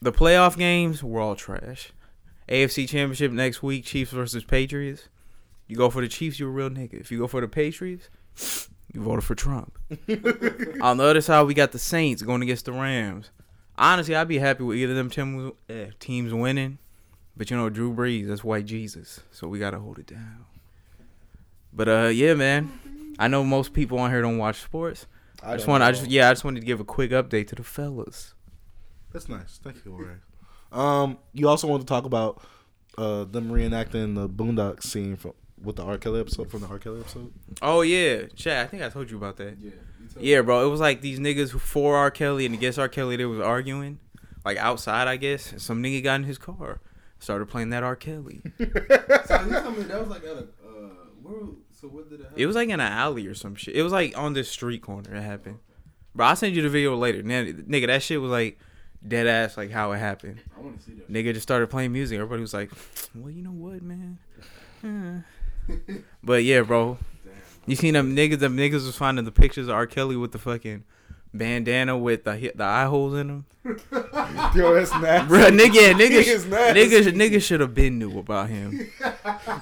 [0.00, 1.90] the playoff games were all trash.
[2.48, 5.08] AFC Championship next week, Chiefs versus Patriots.
[5.66, 6.94] You go for the Chiefs, you're a real nigga.
[7.00, 8.08] If you go for the Patriots,
[8.92, 9.78] you voted for Trump.
[10.80, 13.30] On the other side, we got the Saints going against the Rams.
[13.76, 16.78] Honestly, I'd be happy with either of them team, eh, teams winning.
[17.36, 19.20] But you know, Drew Brees, that's white Jesus.
[19.30, 20.44] So we gotta hold it down.
[21.72, 22.70] But uh yeah, man.
[23.18, 25.06] I know most people on here don't watch sports.
[25.42, 27.54] I, just want I just yeah, I just wanted to give a quick update to
[27.54, 28.34] the fellas.
[29.12, 29.60] That's nice.
[29.62, 30.14] Thank you, Ray.
[30.70, 32.42] Um, you also want to talk about
[32.98, 35.98] uh them reenacting the Boondocks scene from with the R.
[35.98, 36.78] Kelly episode from the R.
[36.78, 37.32] Kelly episode.
[37.60, 38.66] Oh yeah, Chad.
[38.66, 39.56] I think I told you about that.
[39.58, 39.70] Yeah.
[40.00, 40.66] you told Yeah, bro.
[40.66, 42.10] It was like these niggas who for R.
[42.10, 42.88] Kelly and against R.
[42.88, 43.16] Kelly.
[43.16, 43.98] They was arguing,
[44.44, 45.54] like outside, I guess.
[45.58, 46.80] Some nigga got in his car,
[47.18, 47.96] started playing that R.
[47.96, 48.42] Kelly.
[48.58, 50.88] So you told me that was like at a uh,
[51.22, 51.40] where?
[51.70, 52.38] So what did it happen?
[52.38, 53.74] It was like in an alley or some shit.
[53.74, 55.14] It was like on this street corner.
[55.14, 55.58] It happened.
[56.14, 57.22] Bro, I'll send you the video later.
[57.22, 58.58] Now, nigga, that shit was like
[59.06, 60.40] dead ass, like how it happened.
[60.56, 61.10] I want to see that.
[61.10, 62.16] Nigga just started playing music.
[62.16, 62.70] Everybody was like,
[63.14, 64.18] "Well, you know what, man."
[64.84, 65.22] Eh.
[66.22, 66.98] but yeah, bro.
[67.66, 68.40] You seen them niggas?
[68.40, 69.86] Them niggas was finding the pictures of R.
[69.86, 70.84] Kelly with the fucking
[71.32, 73.46] bandana with the the eye holes in them.
[74.56, 75.28] Yo, that's nasty.
[75.28, 76.80] Bro, nigga, yeah, He niggas, nasty.
[76.80, 78.90] niggas, niggas should have been knew about him.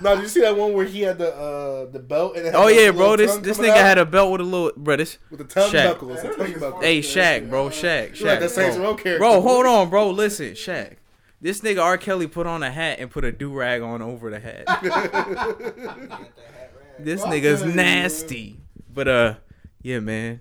[0.01, 2.55] No, did you see that one where he had the uh the belt and it
[2.55, 3.17] had Oh yeah, bro.
[3.17, 4.97] This this nigga out had a belt with a little, bro.
[4.97, 5.85] This, with the tongue Shaq.
[5.85, 6.23] knuckles.
[6.23, 8.87] Hey, I'm talking about hey, Shaq, bro, Shaq, You like Shaq, that Saints bro.
[8.87, 9.19] Row character.
[9.19, 10.11] Bro, hold on, bro.
[10.11, 10.97] Listen, Shaq.
[11.40, 11.96] This nigga R.
[11.96, 14.64] Kelly put on a hat and put a do rag on over the hat.
[16.98, 18.59] this Fuck nigga's nasty.
[18.92, 19.35] But uh,
[19.83, 20.40] yeah, man.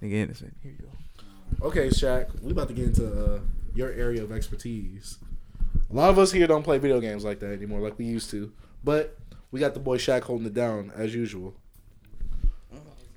[0.00, 0.56] Nigga innocent.
[0.62, 1.66] Here you go.
[1.66, 3.40] Okay, Shaq, we about to get into uh,
[3.74, 5.18] your area of expertise.
[5.90, 8.30] A lot of us here don't play video games like that anymore, like we used
[8.30, 8.52] to.
[8.84, 9.18] But
[9.50, 11.54] we got the boy Shaq holding it down as usual.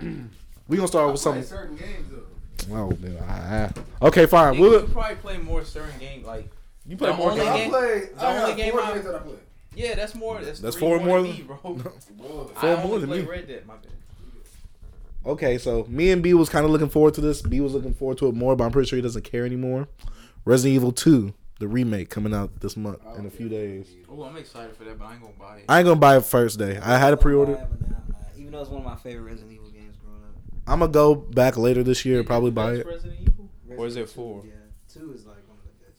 [0.00, 1.44] we gonna start with something.
[1.44, 2.74] certain games though.
[2.74, 4.54] Oh, man, I- I- okay, fine.
[4.54, 6.48] Nigga, We'll, you probably play more certain game like
[6.86, 8.08] you play more I game- play.
[8.14, 9.34] the I only game four I- games that I play.
[9.74, 10.40] yeah, that's more.
[10.42, 11.56] That's, That's three four more than than- me, bro.
[11.74, 11.92] Bro,
[12.54, 13.26] Four I more than play me.
[13.28, 13.92] Red Dead, my bad.
[15.24, 17.42] Okay, so me and B was kind of looking forward to this.
[17.42, 19.86] B was looking forward to it more, but I'm pretty sure he doesn't care anymore.
[20.44, 23.86] Resident Evil 2, the remake, coming out this month oh, in a few days.
[24.10, 25.64] Oh, I'm excited for that, but I ain't gonna buy it.
[25.68, 26.76] I ain't gonna buy it first day.
[26.82, 27.64] I had a pre-order.
[28.36, 30.34] Even though it's one of my favorite Resident Evil games growing up.
[30.66, 32.86] I'm gonna go back later this year, probably buy it.
[32.86, 33.48] Resident Evil?
[33.76, 34.42] Or is it four?
[34.44, 34.54] Yeah,
[34.92, 35.36] two is like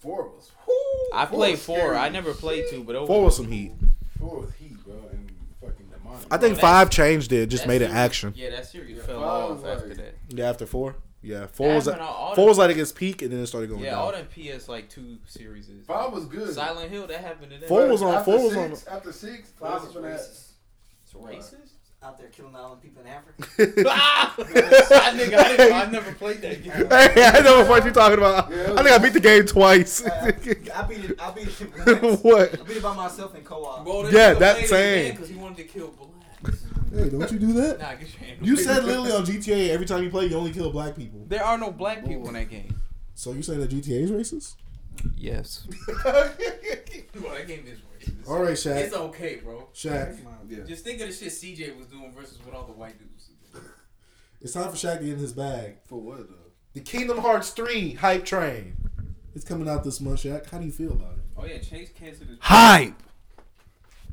[0.04, 0.52] Four was.
[1.14, 1.96] I Four played was four.
[1.96, 3.72] I never played two, but it Four was some heat.
[4.20, 6.28] Four was heat, bro, and fucking demonic.
[6.30, 8.34] I think Well, five changed it, just that made it series- action.
[8.36, 10.16] Yeah, that series Yeah, fell five off was after like- that.
[10.30, 10.96] Yeah, after four.
[11.22, 13.40] Yeah, four was That happened on all four the- was like its peak, and then
[13.40, 13.92] it started going down.
[13.94, 14.22] Yeah, all down.
[14.24, 15.70] them PS like two series.
[15.70, 16.54] is- Five was good.
[16.54, 17.70] Silent Hill, that happened to them.
[17.70, 20.12] Four was on- After four was six, After six, Five five was was that.
[20.20, 20.50] racist.
[21.06, 21.63] It's racist.
[22.04, 23.84] Out there killing all the people in Africa.
[23.88, 24.36] ah!
[24.38, 24.42] I,
[25.18, 26.74] nigga, I, didn't, I never played that game.
[26.90, 28.52] hey, I know what you're talking about.
[28.52, 28.74] Yeah.
[28.74, 30.06] I think I beat the game twice.
[30.06, 30.70] I beat it.
[30.74, 32.02] I beat it.
[32.02, 32.22] once.
[32.22, 32.60] what?
[32.60, 33.86] I beat it by myself in co-op.
[33.86, 35.14] Bro, Yeah, that same.
[35.14, 35.94] Because he wanted to kill
[36.42, 36.66] blacks.
[36.94, 37.80] Hey, don't you do that?
[37.80, 40.52] Nah, get your hand You said literally on GTA every time you play, you only
[40.52, 41.24] kill black people.
[41.28, 42.82] There are no black people in that game.
[43.16, 44.56] So you say that GTA is racist?
[45.16, 45.68] Yes.
[46.04, 47.93] Bro, that game is racist.
[48.28, 48.78] All right, Shaq.
[48.78, 49.70] It's okay, bro.
[49.74, 50.64] Shaq, Yeah.
[50.68, 53.30] Just think of the shit CJ was doing versus what all the white dudes
[54.44, 55.78] it's time for Shaq to get in his bag.
[55.86, 56.52] For what though?
[56.74, 58.76] The Kingdom Hearts 3 hype train.
[59.34, 60.50] It's coming out this month, Shaq.
[60.50, 61.24] How do you feel about it?
[61.38, 62.38] Oh yeah, Chase canceled his.
[62.42, 62.94] Hype.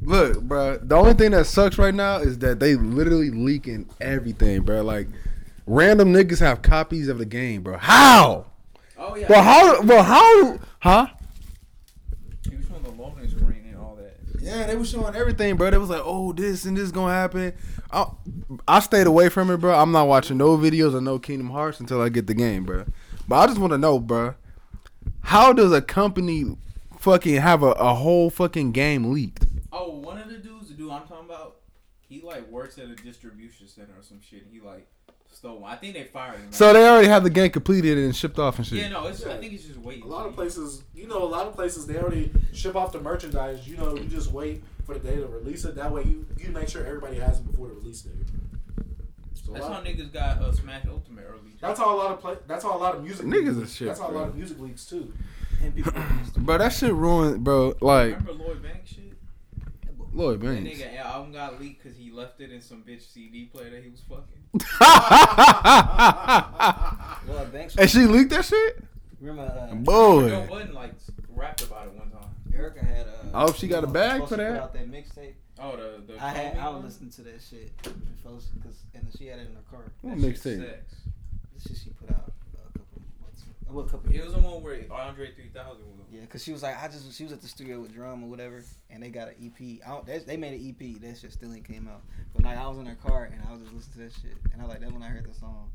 [0.02, 0.78] Look, bro.
[0.78, 4.82] The only thing that sucks right now is that they literally leaking everything, bro.
[4.82, 5.08] Like,
[5.66, 7.76] random niggas have copies of the game, bro.
[7.76, 8.46] How?
[8.96, 9.26] Oh yeah.
[9.26, 9.82] Bro, how?
[9.82, 10.58] Bro, how?
[10.78, 11.06] Huh?
[12.48, 14.16] He was showing the loading screen and all that.
[14.40, 15.70] Yeah, they was showing everything, bro.
[15.70, 17.52] They was like, oh, this and this gonna happen.
[17.90, 18.06] I,
[18.66, 19.74] I stayed away from it, bro.
[19.78, 22.86] I'm not watching no videos or no Kingdom Hearts until I get the game, bro.
[23.28, 24.34] But I just want to know, bro.
[25.22, 26.56] How does a company
[26.98, 29.46] fucking have a, a whole fucking game leaked?
[29.72, 31.56] Oh, one of the dudes, the dude I'm talking about,
[32.08, 34.46] he like works at a distribution center or some shit.
[34.50, 34.88] He like
[35.40, 35.72] stole one.
[35.72, 36.44] I think they fired him.
[36.44, 36.54] right?
[36.54, 38.78] So they already have the game completed and shipped off and shit.
[38.78, 40.02] yeah, no, it's, I think it's just waiting.
[40.04, 43.00] A lot of places, you know, a lot of places they already ship off the
[43.00, 43.66] merchandise.
[43.66, 45.74] You know, you just wait for the day to release it.
[45.76, 48.12] That way, you you make sure everybody has it before the release date.
[49.32, 51.52] So That's how niggas got uh, Smash Ultimate early.
[51.60, 52.36] that's how a lot of play.
[52.46, 53.24] That's how a lot of music.
[53.26, 55.12] Niggas leaks- is shit, That's how a lot of music leaks too.
[55.62, 55.92] And people
[56.36, 57.74] Bro, that shit ruined, bro.
[57.80, 59.09] Like Remember Lloyd Banks shit?
[60.12, 60.78] Lloyd That Banks.
[60.80, 63.90] nigga album got leaked because he left it in some bitch CD player that he
[63.90, 64.24] was fucking.
[67.28, 67.76] Lloyd Banks.
[67.76, 68.82] and she leaked that shit.
[69.20, 70.94] Remember, uh, Joe Boy, Budden like
[71.28, 72.30] rapped about it one time.
[72.54, 73.06] Erica had.
[73.06, 74.62] Uh, I hope she got a bag for to put that.
[74.62, 75.34] out that mixtape.
[75.58, 76.22] Oh, the the.
[76.24, 76.56] I had.
[76.56, 78.48] I was listening to that shit because
[78.94, 79.84] and she had it in her car.
[80.02, 80.66] what That shit mixtape?
[80.66, 80.94] sex.
[81.56, 82.34] The shit she put out a couple
[83.72, 83.92] months.
[83.92, 86.06] Well, a couple It was the one where Andre 3000 was.
[86.10, 88.28] Yeah, cause she was like, I just she was at the studio with drum or
[88.28, 89.80] whatever, and they got an EP.
[89.86, 91.00] I don't, they, they made an EP.
[91.00, 92.02] That shit still ain't came out.
[92.34, 94.36] But like I was in her car and I was just listening to that shit,
[94.52, 95.70] and I like that when I heard the song.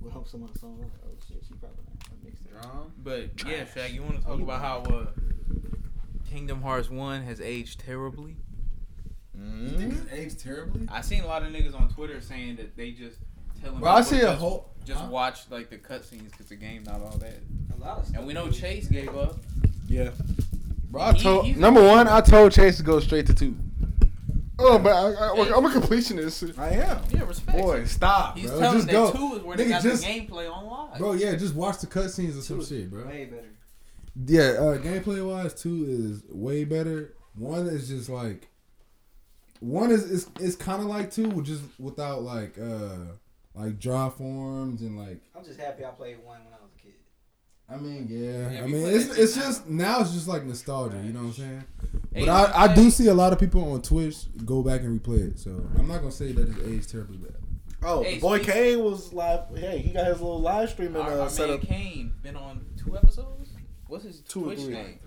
[0.00, 0.78] What helped some of the song?
[0.78, 2.52] Like, oh shit, she probably not mixed it.
[2.52, 5.06] Drum, but yeah, Shaq, you want to talk you about how uh,
[6.30, 8.36] Kingdom Hearts One has aged terribly?
[9.36, 9.64] Mm-hmm.
[9.66, 10.86] You think it's aged terribly?
[10.88, 13.18] I seen a lot of niggas on Twitter saying that they just
[13.60, 14.70] telling Bro, I see a whole.
[14.88, 15.08] Just huh?
[15.10, 17.34] watch like the cutscenes because the game not all that.
[17.74, 18.16] A lot of stuff.
[18.18, 19.36] And we know Chase gave up.
[19.88, 20.10] Yeah.
[20.90, 23.54] Bro, I He- told number one, I told Chase to go straight to two.
[24.60, 26.58] Oh, but I, I, I'm a completionist.
[26.58, 27.00] I am.
[27.10, 27.58] Yeah, respect.
[27.58, 28.58] Boy, stop, He's bro.
[28.58, 29.12] telling just that go.
[29.12, 30.98] two is where they Nigga, got just- the gameplay on live.
[30.98, 33.06] Bro, yeah, just watch the cutscenes or some shit, bro.
[33.06, 33.50] way better.
[34.26, 37.14] Yeah, uh, gameplay wise, two is way better.
[37.36, 38.48] One is just like,
[39.60, 42.96] one is is, is kind of like two, just without like uh
[43.58, 45.18] like draw forms and like.
[45.36, 46.94] I'm just happy I played one when I was a kid.
[47.70, 48.50] I mean, yeah.
[48.58, 50.96] Yeah, I mean, it's it's just now it's just like nostalgia.
[51.04, 51.64] You know what I'm saying?
[52.14, 55.00] Hey, But I, I do see a lot of people on Twitch go back and
[55.00, 57.34] replay it, so I'm not gonna say that it's aged terribly bad.
[57.82, 59.40] Oh, Hey, the boy speak- Kane was live.
[59.56, 61.64] Hey, he got his little live streaming Our, uh, our set man up.
[61.64, 63.50] Kane been on two episodes.
[63.86, 64.74] What's his Two or Twitch three.
[64.74, 64.98] name?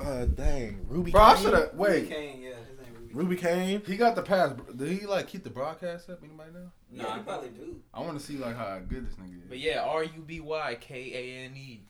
[0.00, 1.10] Uh, dang, Ruby.
[1.12, 1.70] Bro, I should have.
[1.72, 2.73] Ruby Wait, Kane, yeah, his name
[3.14, 3.30] Ruby.
[3.30, 3.82] Ruby Kane.
[3.86, 4.52] he got the pass.
[4.76, 6.20] Did he like keep the broadcast up?
[6.22, 6.70] Anybody know?
[6.90, 7.76] Yeah, I probably do.
[7.92, 9.48] I want to see like how good this nigga is.
[9.48, 11.80] But yeah, R U B Y K A N E.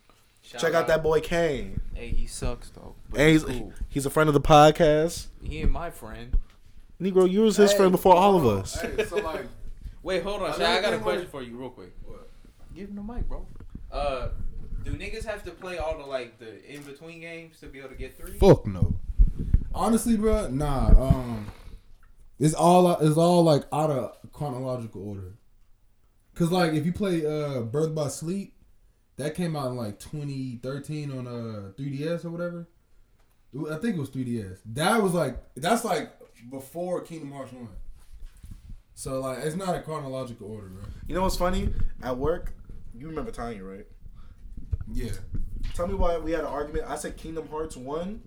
[0.42, 1.80] Shout Check out that boy Kane.
[1.94, 2.94] Hey, he sucks though.
[3.10, 3.72] But And he's he's cool.
[3.88, 5.26] he's a friend of the podcast.
[5.42, 6.36] He ain't my friend.
[7.00, 8.80] Negro, you was his Hey, friend before all of us.
[8.80, 9.46] Hey, so like,
[10.02, 10.60] Wait, hold on.
[10.62, 11.92] I I got a question wanna- for you, real quick.
[12.04, 12.28] What?
[12.74, 13.46] Give him the mic, bro.
[13.90, 14.28] Uh,
[14.84, 17.88] do niggas have to play all the like the in between games to be able
[17.90, 18.32] to get three?
[18.38, 18.93] fuck no.
[19.74, 20.88] Honestly, bro, nah.
[20.88, 21.46] Um,
[22.38, 25.34] it's all it's all like out of chronological order.
[26.34, 28.54] Cause like if you play uh Birth by Sleep,
[29.16, 32.68] that came out in like 2013 on uh 3DS or whatever.
[33.70, 34.58] I think it was 3DS.
[34.66, 36.10] That was like that's like
[36.50, 37.68] before Kingdom Hearts one.
[38.94, 40.84] So like it's not a chronological order, bro.
[41.06, 41.72] You know what's funny?
[42.02, 42.52] At work,
[42.96, 43.86] you remember Tanya, right?
[44.92, 45.12] Yeah.
[45.74, 46.84] Tell me why we had an argument.
[46.88, 48.20] I said Kingdom Hearts 1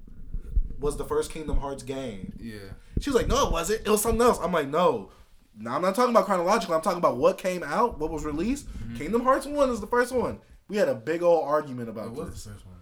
[0.80, 2.34] was the first Kingdom Hearts game.
[2.40, 2.58] Yeah.
[3.00, 3.82] She was like, no, it wasn't.
[3.86, 4.40] It was something else.
[4.42, 5.12] I'm like, no.
[5.60, 6.76] No, I'm not talking about chronological.
[6.76, 8.68] I'm talking about what came out, what was released.
[8.68, 8.96] Mm-hmm.
[8.98, 10.40] Kingdom Hearts 1 is the first one.
[10.68, 12.44] We had a big old argument about It was this.
[12.44, 12.76] the first one.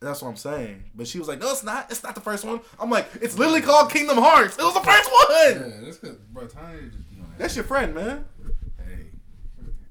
[0.00, 0.84] That's what I'm saying.
[0.94, 1.90] But she was like, no, it's not.
[1.90, 2.60] It's not the first one.
[2.78, 4.58] I'm like, it's literally called Kingdom Hearts.
[4.58, 5.26] It was the first one.
[5.30, 8.26] Yeah, that's cause bro, Tanya just you know, That's your friend, man.
[8.78, 9.06] hey.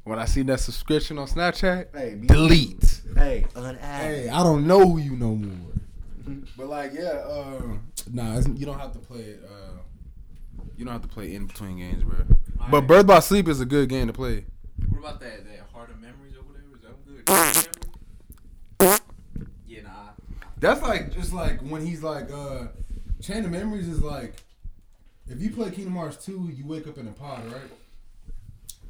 [0.04, 3.02] When I see that subscription on Snapchat, Hey, be- delete.
[3.15, 3.80] Hey, unadd.
[3.80, 5.72] Hey, I don't know who you no more.
[6.57, 9.43] But like, yeah, um, nah, you don't have to play it.
[9.45, 9.79] Uh,
[10.77, 12.17] you don't have to play in between games, bro.
[12.57, 12.88] But Alright.
[12.88, 14.45] Birth by Sleep is a good game to play.
[14.89, 16.75] What about that that Heart of Memories or whatever?
[16.75, 17.29] Is that good?
[17.29, 19.01] Heart of Memories?
[19.67, 19.89] yeah, nah.
[20.57, 22.67] That's like just like when he's like, uh,
[23.21, 24.36] Chain of Memories is like,
[25.27, 27.71] if you play Kingdom Hearts two, you wake up in a pod, right?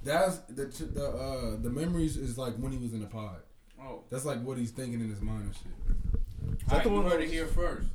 [0.03, 3.37] That's the the uh the memories is like when he was in a pod.
[3.81, 6.21] Oh, That's like what he's thinking in his mind and shit.
[6.71, 7.87] Alright, you heard it here first.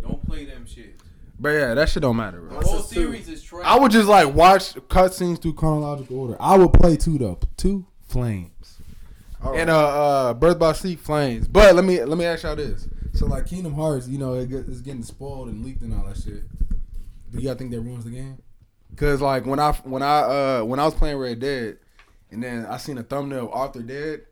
[0.00, 1.00] Don't play them shit.
[1.38, 2.60] But yeah, that shit don't matter, Bro.
[2.60, 2.94] The whole it's two.
[2.94, 3.64] series is trash.
[3.66, 6.36] I would just like watch cutscenes through chronological order.
[6.40, 7.38] I would play two though.
[7.56, 8.78] Two flames.
[9.42, 9.60] All right.
[9.60, 9.88] And uh,
[10.28, 11.48] uh, Birth by Sleep flames.
[11.48, 12.88] But let me let me ask y'all this.
[13.14, 16.04] So like Kingdom Hearts, you know, it get, it's getting spoiled and leaked and all
[16.06, 16.44] that shit.
[17.30, 18.38] Do y'all think that ruins the game?
[18.96, 21.78] Cause like when I when I uh when I was playing Red Dead,
[22.30, 24.22] and then I seen a thumbnail of Arthur dead.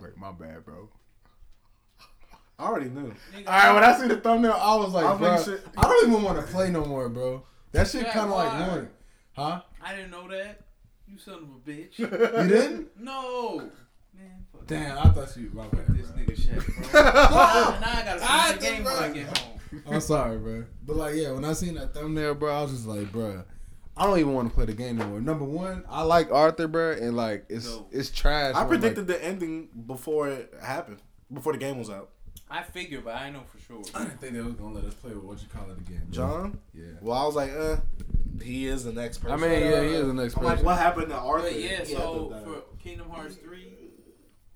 [0.00, 0.88] Wait, my bad, bro.
[2.58, 3.14] I already knew.
[3.46, 5.82] All right, when I see the thumbnail, I was like, I bro, making sure- I
[5.82, 7.42] don't even want to play no more, bro.
[7.72, 8.88] That shit Yeah, kind of like ruined.
[9.34, 9.62] Huh?
[9.82, 10.60] I didn't know that.
[11.06, 11.98] You son of a bitch.
[11.98, 12.88] You didn't?
[13.00, 13.58] no.
[14.14, 15.50] Man, Damn, I thought you.
[15.54, 15.86] My bad.
[15.88, 16.22] this bro.
[16.22, 17.02] nigga shit, bro.
[17.02, 19.14] now, now I gotta I finish the game did, when I bro.
[19.14, 19.60] get home.
[19.94, 20.64] I'm sorry, bro.
[20.84, 23.44] But like, yeah, when I seen that thumbnail, bro, I was just like, bro,
[23.96, 25.20] I don't even want to play the game anymore.
[25.20, 27.86] Number one, I like Arthur, bro, and like it's No.
[27.92, 28.54] it's trash.
[28.56, 30.98] I when, predicted the ending before it happened,
[31.32, 32.10] before the game was out.
[32.50, 33.82] I figured, but I know for sure.
[33.94, 36.02] I didn't think they was gonna let us play with what you call it again,
[36.06, 36.12] bro.
[36.12, 36.58] John?
[36.74, 36.84] Yeah.
[37.00, 37.76] Well, I was like, uh,
[38.42, 39.32] he is the next person.
[39.32, 40.66] I mean, yeah, he is the next I'm like, person.
[40.66, 41.48] what happened to Arthur?
[41.50, 43.72] But yeah, so had for Kingdom Hearts 3,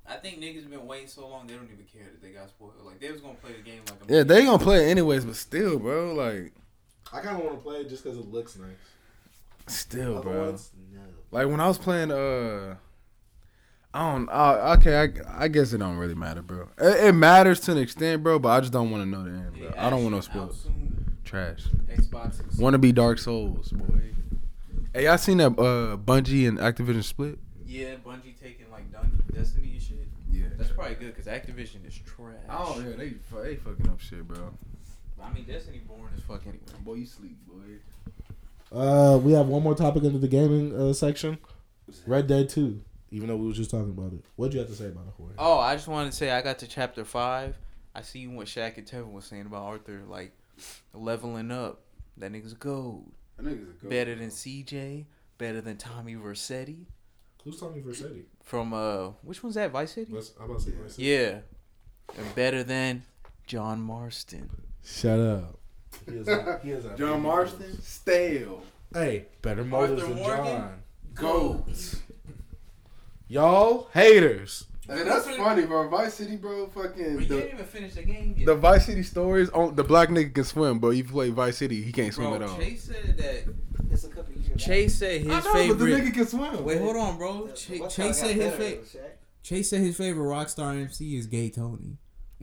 [0.07, 2.73] I think niggas been waiting so long they don't even care that they got spoiled.
[2.85, 5.25] Like they was gonna play the game like a Yeah, they gonna play it anyways,
[5.25, 6.53] but still, bro, like,
[7.13, 8.69] I kind of want to play it just because it looks nice.
[9.69, 10.45] still, Other bro.
[10.47, 11.01] ones, no.
[11.31, 12.77] Like when I was playing, uh,
[13.95, 14.29] I don't.
[14.29, 16.69] Uh, okay, I, I guess it don't really matter, bro.
[16.79, 19.31] It, it matters to an extent, bro, but I just don't want to know the
[19.31, 19.65] end, bro.
[19.65, 20.77] Yeah, I don't want no action out spoilers.
[21.25, 21.65] Trash.
[21.89, 22.59] Xbox.
[22.59, 24.01] Want to be Dark Souls, boy.
[24.95, 27.39] Hey, y'all seen that uh, Bungie and Activision split?
[27.67, 28.85] Yeah, Bungie taking like
[29.35, 30.09] Destiny and shit.
[30.31, 30.45] Yeah.
[30.57, 32.35] That's probably good because Activision is trash.
[32.51, 34.53] Oh yeah, they they fucking up shit, bro.
[35.23, 36.63] I mean, Destiny boring as fuck anyway.
[36.85, 38.77] Boy, you sleep, boy.
[38.77, 41.39] Uh, we have one more topic under the gaming uh, section.
[42.07, 42.83] Red Dead Two.
[43.13, 45.07] Even though we were just talking about it, what do you have to say about
[45.07, 45.35] it, Jorge?
[45.39, 47.57] Oh, I just wanted to say I got to chapter five.
[47.95, 50.33] I see what Shaq and Tevin was saying about Arthur, like
[50.95, 51.83] leveling up.
[52.17, 53.13] That nigga's gold.
[53.37, 53.91] That nigga's gold.
[53.91, 55.07] Better than CJ.
[55.39, 56.87] Better than Tommy Vercetti
[57.45, 58.23] Who's Tommy Vercetti?
[58.43, 59.73] from uh, which one's that?
[59.73, 60.13] Vice City.
[60.13, 61.09] Let's, I'm about to say Vice City.
[61.09, 61.39] Yeah,
[62.17, 63.03] and better than
[63.47, 64.49] John Marston.
[64.85, 65.59] Shut up.
[66.09, 68.63] He is a, he is a John Marston, stale.
[68.93, 70.45] Hey, better motives than Morgan?
[70.45, 70.83] John.
[71.15, 71.95] Goat.
[73.33, 74.67] Y'all haters.
[74.87, 75.89] Hey, that's funny, bro.
[75.89, 76.67] Vice City, bro.
[76.67, 78.45] But Fucking you the, didn't even finish the game yet.
[78.45, 79.49] the Vice City stories.
[79.51, 82.43] On the black nigga can swim, but you play Vice City, he can't swim Bro,
[82.43, 82.59] at all.
[82.59, 83.55] Chase said that.
[83.91, 84.63] It's a couple years.
[84.63, 85.79] Chase said his I know, favorite.
[85.79, 86.63] but the nigga can swim.
[86.63, 87.49] Wait, hold on, bro.
[87.55, 88.97] Ch- Chase said his favorite.
[89.43, 91.97] Chase said his favorite Rockstar MC is Gay Tony.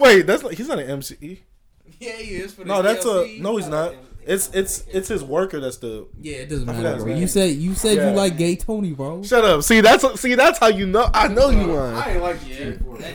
[0.00, 1.44] Wait, that's like, he's not an MC.
[2.00, 3.56] Yeah, he is for the No, that's a no.
[3.56, 3.94] He's not.
[4.30, 5.58] It's it's it's his worker.
[5.58, 6.06] That's the.
[6.20, 7.14] Yeah, it doesn't matter, bro.
[7.14, 8.10] You said you said Yeah.
[8.10, 9.22] you like Gay Tony, bro.
[9.22, 9.62] Shut up.
[9.62, 11.08] See, that's see, that's how you know.
[11.14, 11.96] I know you lying.
[11.96, 13.14] I ain't like Yeah, that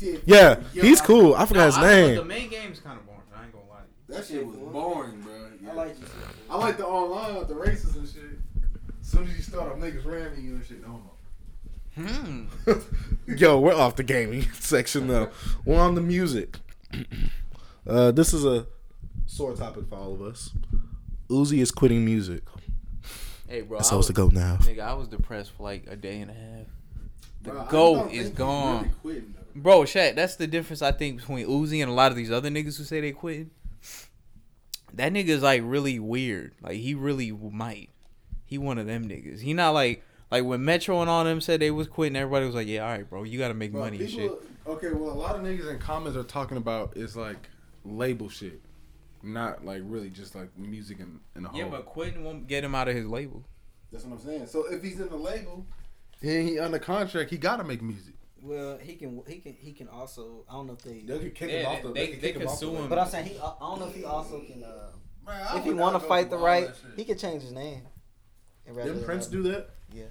[0.00, 1.34] You Yeah, he's cool.
[1.34, 2.26] I forgot his I- but The name.
[2.26, 3.20] main game's kind of boring.
[3.36, 3.80] I ain't gonna lie.
[4.06, 5.32] to That shit was boring, bro.
[5.70, 6.06] I like you.
[6.50, 8.22] I like the online with the races and shit.
[9.00, 10.80] As soon as you start up, niggas ramming you and shit.
[10.86, 11.00] No,
[11.98, 12.02] no.
[12.02, 12.44] Hmm.
[13.36, 15.28] Yo, we're off the gaming section though.
[15.66, 16.56] We're on the music.
[17.84, 18.64] Uh, this is a
[19.32, 20.50] sore topic for all of us.
[21.30, 22.42] Uzi is quitting music.
[23.48, 23.78] Hey, bro.
[23.78, 24.56] That's I supposed to was, go now.
[24.56, 26.66] nigga, I was depressed for like a day and a half.
[27.42, 28.82] The Bro, goat is gone.
[28.82, 29.34] really quitting.
[29.54, 32.50] Bro, Shaq, that's the difference I think between Uzi and a lot of these other
[32.50, 33.50] niggas who say they quitting.
[34.94, 36.54] That nigga's like really weird.
[36.62, 37.88] Like he really might.
[38.44, 39.40] He one of them niggas.
[39.40, 42.16] He not like like when Metro and all them said they was quitting.
[42.16, 44.30] Everybody was like, "Yeah, all right, bro, you got to make Bro, money and shit."
[44.66, 47.48] Okay, well, a lot of niggas in comments are talking about is like
[47.84, 48.60] label shit,
[49.22, 51.58] not like really just like music and in a whole.
[51.58, 53.44] Yeah, but Quentin won't get him out of his label.
[53.90, 54.46] That's what I'm saying.
[54.46, 55.66] So if he's in the label,
[56.22, 58.14] and he under contract, he gotta make music.
[58.42, 59.22] Well, he can.
[59.28, 59.54] He can.
[59.58, 60.44] He can also.
[60.50, 61.00] I don't know if they.
[61.00, 61.92] They could kick Yeah, him off the.
[61.92, 62.82] they- could they kick him could off the sue label.
[62.84, 62.88] him.
[62.88, 63.38] But I'm saying he.
[63.38, 64.64] I don't know if he also can.
[64.64, 64.88] Uh,
[65.24, 67.82] Man, if he want to fight the right he can change his name.
[68.66, 69.70] And Didn't Prince do that?
[69.94, 70.04] Yeah.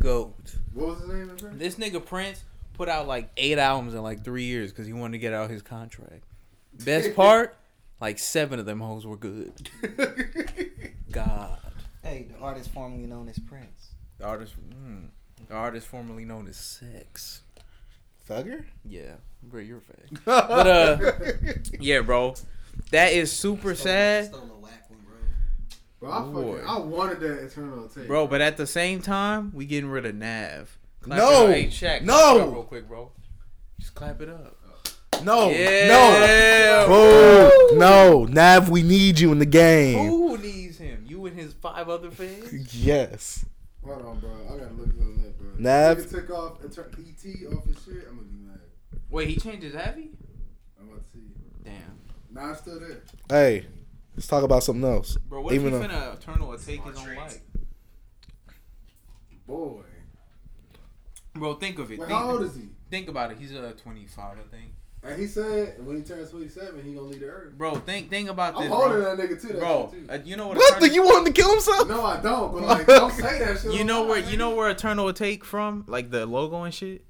[0.00, 0.34] Goat.
[0.74, 1.28] What was his name?
[1.36, 1.58] Prince?
[1.58, 5.12] This nigga Prince put out like eight albums in like three years because he wanted
[5.12, 6.22] to get out his contract.
[6.84, 7.56] Best part,
[8.00, 9.70] like seven of them hoes were good.
[11.10, 11.58] God.
[12.02, 13.90] Hey, the artist formerly known as Prince.
[14.18, 15.08] The artist, mm,
[15.48, 17.42] the artist formerly known as Sex.
[18.28, 18.64] Thugger?
[18.84, 20.20] Yeah, bro, you're a fag.
[20.24, 21.12] But uh,
[21.80, 22.34] yeah, bro,
[22.90, 25.16] that is super sad, Stole a whack one, bro.
[26.00, 28.06] Bro, I, fucking, I wanted that Eternal Atake.
[28.06, 28.26] bro.
[28.26, 30.76] But at the same time, we getting rid of Nav.
[31.02, 31.42] Clap No.
[31.46, 31.54] it up.
[31.54, 32.14] hey Shaq, No.
[32.14, 33.12] clap it up real quick, bro.
[33.78, 34.56] Just clap it up.
[35.24, 35.50] No.
[35.50, 36.84] Yeah, No.
[36.86, 37.78] Bro.
[37.78, 38.24] No.
[38.26, 40.08] Nav, we need you in the game.
[40.08, 41.04] Who needs him?
[41.08, 42.74] You and his five other fans?
[42.74, 43.44] Yes.
[43.84, 44.30] Hold on, bro.
[44.46, 45.48] I gotta look on that, bro.
[45.58, 48.04] Nav- Nigga took off Eter- ET off his shit.
[48.08, 48.60] I'm gonna be mad.
[49.10, 50.10] Wait, he changed his Abby?
[50.80, 51.24] I'm about to see.
[51.64, 52.00] Damn.
[52.32, 53.02] Nah, it's still there.
[53.28, 53.66] Hey,
[54.16, 55.16] let's talk about something else.
[55.16, 57.38] Bro, what Even if he though- finna Eternal or take his own life?
[59.46, 59.82] Boy.
[61.34, 61.98] Bro, think of it.
[61.98, 62.62] Wait, think, how old is he?
[62.90, 63.38] think about it.
[63.38, 64.72] He's uh, 25, I think.
[65.06, 67.52] And he said when he turns 27, he gonna leave the earth.
[67.56, 69.16] Bro, think think about I'm this, holding bro.
[69.16, 69.48] that nigga too.
[69.48, 70.56] That Bro, shit, uh, you know what?
[70.56, 70.76] What?
[70.78, 71.88] Eternal- You want him to kill himself?
[71.88, 72.52] No, I don't.
[72.52, 73.72] But like, don't say that shit.
[73.74, 76.74] You know live, where you know where Eternal will take from, like the logo and
[76.74, 77.04] shit.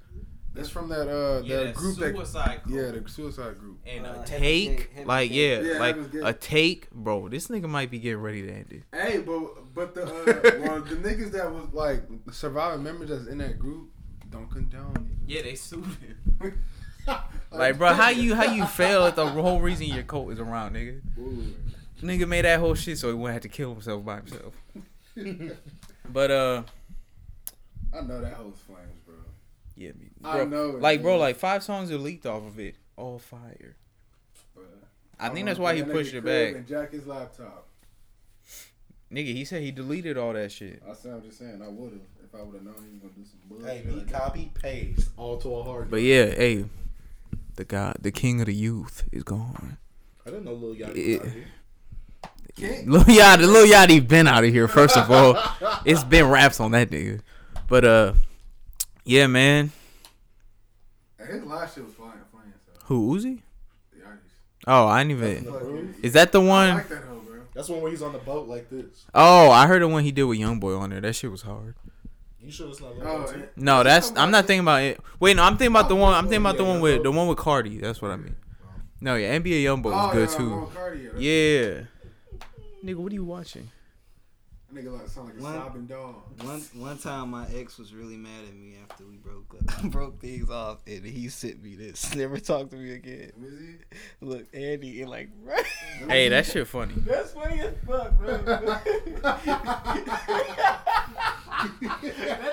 [0.53, 2.61] That's from that uh that group that suicide.
[2.67, 3.77] yeah the suicide group.
[3.85, 5.61] And Uh, a take, Gate, like Gate.
[5.63, 7.29] yeah, Yeah, like a take, bro.
[7.29, 8.83] This nigga might be getting ready to end it.
[8.91, 13.37] Hey, but but the uh, well, the niggas that was like surviving members that's in
[13.37, 13.89] that group
[14.31, 15.31] don't condone it.
[15.31, 16.63] Yeah, they sued him.
[17.07, 17.17] it.
[17.49, 20.75] Like, bro, how you how you fail at the whole reason your coat is around,
[20.75, 20.99] nigga?
[21.17, 21.55] Ooh.
[22.03, 24.53] Nigga made that whole shit so he wouldn't have to kill himself by himself.
[26.09, 26.63] But uh,
[27.97, 29.15] I know that hoe's flames, bro.
[29.75, 32.59] yeah, me, I bro, know it, like bro, like five songs are leaked off of
[32.59, 33.75] it, all fire.
[34.55, 34.65] But
[35.19, 37.67] I think that's why he that pushed it crib back, And jack his laptop.
[39.11, 39.33] nigga.
[39.33, 40.81] He said he deleted all that shit.
[40.89, 43.01] I said I'm just saying I would have if I would have known he was
[43.01, 43.85] gonna do some bullshit.
[43.85, 45.89] Hey, me like copy paste all to a hard.
[45.89, 46.65] But yeah, hey,
[47.57, 49.77] the guy, the king of the youth, is gone.
[50.25, 51.23] I didn't know Lil Yachty Yeah.
[51.23, 52.83] was here.
[52.87, 54.67] Lil Yachty, Lil Yachty been out of here.
[54.67, 55.37] First of all,
[55.85, 57.19] it's been raps on that nigga.
[57.67, 58.13] But uh,
[59.03, 59.71] yeah, man.
[61.19, 62.53] His last shit was flying, flying.
[62.65, 63.41] So Who Uzi?
[63.93, 64.07] the.
[64.65, 65.43] Oh, I didn't even.
[65.43, 65.95] Broom?
[66.01, 66.69] Is that the I one?
[66.75, 67.41] like that hoe, bro.
[67.53, 69.05] That's one where he's on the boat like this.
[69.13, 71.01] Oh, I heard the one he did with YoungBoy on there.
[71.01, 71.75] That shit was hard.
[72.47, 73.49] You sure it's not Lil Oh, Yachty?
[73.57, 75.01] No, that's I'm not thinking about it.
[75.19, 76.13] Wait, no, I'm thinking about the one.
[76.13, 77.77] I'm thinking about the one with the one with Cardi.
[77.77, 78.37] That's what I mean.
[79.01, 80.71] No, yeah, NBA YoungBoy was oh, good yeah, too.
[80.73, 81.83] Cardi, yeah.
[82.37, 82.39] Yeah.
[82.85, 83.69] Nigga, what are you watching?
[84.73, 86.15] That nigga like sound like a One- sobbing dog.
[86.43, 90.19] One one time, my ex was really mad at me after we broke up, broke
[90.19, 92.13] things off, and he sent me this.
[92.15, 93.31] Never talk to me again.
[93.41, 93.75] Is he?
[94.25, 95.29] Look, Andy, and like,
[96.09, 96.93] Hey, that shit funny.
[96.97, 98.37] that's funny as fuck, bro.
[98.37, 98.83] that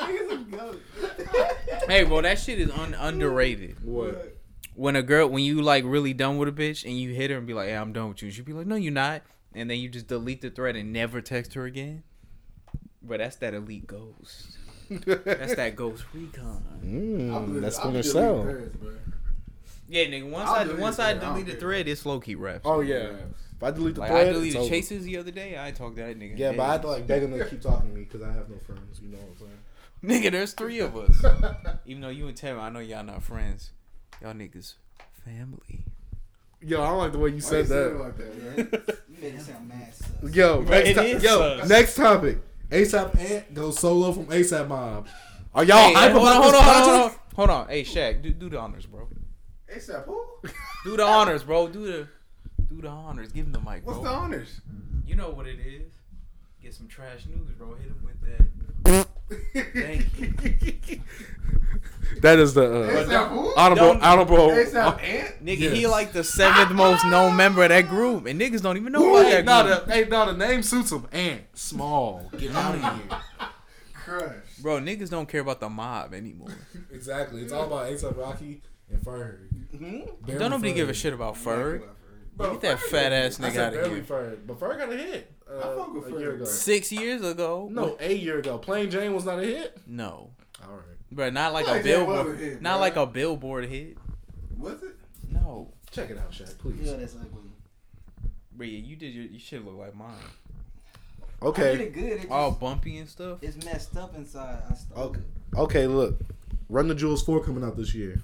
[0.01, 0.83] nigga's a goat.
[1.89, 3.77] Hey, bro, that shit is un- underrated.
[3.85, 4.37] What?
[4.77, 7.37] When a girl, when you like really done with a bitch and you hit her
[7.39, 9.23] and be like, "Hey, I'm done with you," she'd be like, "No, you're not,"
[9.55, 12.03] and then you just delete the thread and never text her again.
[13.03, 14.57] But that's that elite ghost.
[14.91, 16.63] That's that ghost recon.
[16.85, 18.43] Mm, that's I'll gonna sell.
[18.45, 18.93] deleting hers, bro.
[19.89, 20.31] Yeah, nigga.
[20.31, 21.21] Once I'll I once the I thread.
[21.21, 22.63] Delete the thread, it's low key raps.
[22.65, 23.11] Oh yeah.
[23.57, 24.69] If I delete the Like thread, I it's deleted over.
[24.69, 25.57] chases the other day.
[25.63, 26.39] I talked to that nigga.
[26.39, 26.57] Yeah, Hey.
[26.57, 28.49] but I had to like beg him to keep talking to me because I have
[28.49, 29.01] no friends.
[29.03, 30.23] You know what I'm saying?
[30.23, 31.25] Nigga, there's three of us.
[31.87, 33.71] Even though you and Terry, I know y'all not friends.
[34.21, 34.75] Y'all niggas
[35.25, 35.85] family.
[36.67, 37.99] Yo, I don't like the way you Why said you that.
[38.01, 38.83] like that, man?
[39.09, 40.35] You made it sound mad sus.
[40.35, 41.69] Yo, Bro, it next, ti- yo, sus.
[41.69, 42.39] next topic.
[42.71, 45.07] ASAP Ant goes solo from ASAP Mob.
[45.55, 47.19] Are y'all Hey, hype hold on, about hold this on, hold on, hold on.
[47.37, 47.69] Hold on.
[47.69, 49.09] Hey, Shaq, do, do the honors, bro.
[49.75, 50.25] ASAP who?
[50.85, 51.69] Do the honors, bro.
[51.69, 52.09] Do the
[52.69, 53.31] do the honors.
[53.33, 53.95] Give him the mic, bro.
[53.95, 54.61] What's the honors?
[55.07, 55.93] You know what it is.
[56.63, 57.75] Get some trash news, bro.
[57.75, 59.04] Hit him with that.
[59.55, 61.01] Thank you.
[62.21, 63.53] That is the Hey, uh, Sam, who?
[63.57, 64.51] honorable Don't- honorable.
[64.55, 65.45] Hey, Sam, Ant?
[65.45, 65.73] Nigga, Yes.
[65.77, 69.15] he like the seventh most known member of that group, and niggas don't even know
[69.17, 69.87] about Hey, that no, group.
[69.87, 71.07] the, hey, no, the name suits him.
[71.13, 73.19] Ant, small, get out of here.
[73.95, 74.59] Crush.
[74.63, 76.49] Bro, niggas don't care about the mob anymore.
[76.93, 77.43] Exactly.
[77.43, 79.39] It's all about ASAP Rocky and Ferg.
[80.39, 81.83] Don't nobody give a shit about Ferg.
[82.39, 84.03] Get that fat ass nigga out of here.
[84.03, 86.35] Ferg, but Ferg got a hit uh, I fuck with a year Ferg.
[86.37, 86.45] ago.
[86.45, 87.69] Six years ago?
[87.71, 88.59] No, a year ago.
[88.59, 89.77] Plain Jane was not a hit.
[89.87, 90.31] No.
[90.63, 90.81] All right.
[91.13, 92.35] But not like Like a billboard.
[92.35, 92.81] a hit, not bruh.
[92.81, 93.97] like a billboard hit.
[94.59, 94.97] Was it?
[95.31, 95.73] No.
[95.91, 96.77] Check it out, Shaq, please.
[96.83, 97.29] Yeah, that's ugly.
[98.53, 100.11] Bro, yeah, you did your, you should look like mine.
[101.43, 101.83] I did Okay.
[101.85, 102.05] it good.
[102.05, 103.39] It just, All bumpy and stuff.
[103.43, 104.63] it's messed up inside.
[104.71, 105.21] I stole Okay.
[105.21, 105.59] it.
[105.59, 106.19] Okay, look.
[106.69, 108.21] Run the Jewels 4 coming out this year.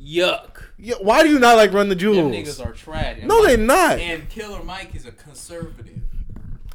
[0.00, 0.62] Yuck.
[0.78, 2.32] Yeah, why do you not like Run the Them Jewels?
[2.34, 3.18] niggas are trash.
[3.24, 3.98] No, Mike- they're not.
[3.98, 6.00] And Killer Mike is a conservative.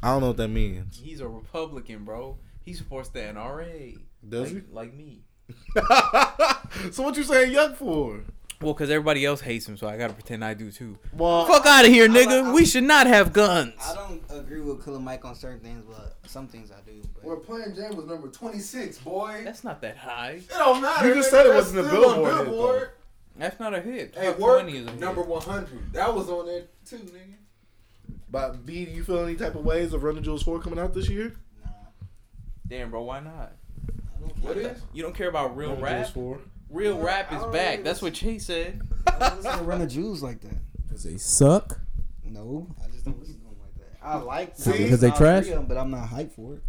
[0.02, 1.00] I don't know what that means.
[1.02, 2.38] He's a Republican, bro.
[2.64, 3.98] He supports the NRA.
[4.28, 5.22] Does like, like me.
[6.92, 8.20] so what you saying yuck for?
[8.60, 10.98] Well, because everybody else hates him, so I gotta pretend I do too.
[11.12, 12.44] Well, Fuck out of here, nigga.
[12.46, 13.74] I- we should not have guns.
[13.80, 17.00] I don't agree with Killer Mike on certain things, but some things I do.
[17.14, 19.42] But Well, Plain Jane was number 26, boy.
[19.44, 20.32] That's not that high.
[20.32, 21.08] It don't matter.
[21.08, 21.30] You just nigga.
[21.30, 22.90] said it wasn't a still on Billboard hit.
[23.36, 24.14] That's not a hit.
[24.16, 25.92] Hey, Top work is a number 100.
[25.92, 27.34] That was on there too, nigga.
[28.30, 30.78] But B, do you feel any type of ways of Run the Jewels 4 coming
[30.78, 31.34] out this year?
[31.64, 31.70] nah,
[32.66, 33.52] Damn, bro, why not?
[33.88, 34.72] I don't What care.
[34.72, 34.82] is?
[34.92, 35.96] You don't care about real Run the rap?
[35.96, 36.40] Jewels 4.
[36.70, 37.50] Real Yeah, rap is oh.
[37.50, 37.70] back.
[37.72, 38.80] really That's what Chase said.
[39.06, 40.56] I don't listen to Run the Jewels like that.
[40.86, 41.80] Because they suck.
[42.24, 44.06] No, I just don't listen to them like that.
[44.06, 45.44] I like them, Because they all trash?
[45.44, 46.62] three of 'em, but I'm not hyped for it.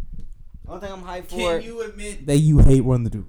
[0.66, 2.26] Only thing I'm hyped for, Can you admit?
[2.26, 3.26] That you hate Run the Jewels.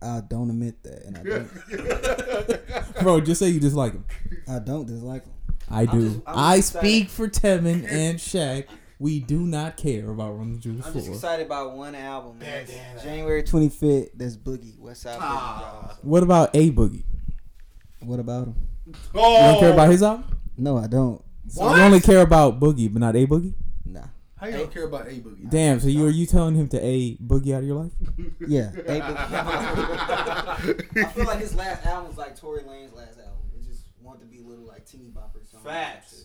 [0.00, 1.22] I don't admit that, and I
[2.94, 3.02] don't.
[3.02, 4.04] Bro, just say you dislike them.
[4.48, 5.32] I don't dislike them.
[5.70, 6.08] I I'm do.
[6.08, 8.66] just- I'm I just speak for Tevin and Shaq.
[9.00, 11.14] We do not care about Run the Jewels I'm just 4.
[11.14, 12.38] excited about one album.
[12.40, 12.66] Man.
[13.00, 14.10] January 25th.
[14.14, 14.76] That's Boogie.
[14.78, 15.22] West Side Boogie.
[15.22, 15.86] Ah.
[15.86, 15.96] y'all.
[16.02, 17.04] What about A Boogie?
[18.00, 18.54] What about him?
[18.86, 20.24] You don't care about his album?
[20.56, 21.22] No, I don't.
[21.46, 23.54] So you only care about Boogie, but not A Boogie?
[23.84, 24.00] Nah.
[24.36, 25.48] How you don't care about A Boogie?
[25.48, 27.92] Damn, so you are you telling him to A Boogie out of your life?
[28.48, 28.70] Yeah.
[28.70, 29.18] A Boogie.
[31.04, 33.36] I feel like his last album was like Tory Lanez last album.
[33.54, 35.27] It just wanted to be a little like teeny bopper.
[35.62, 35.72] Song.
[35.72, 36.24] Facts.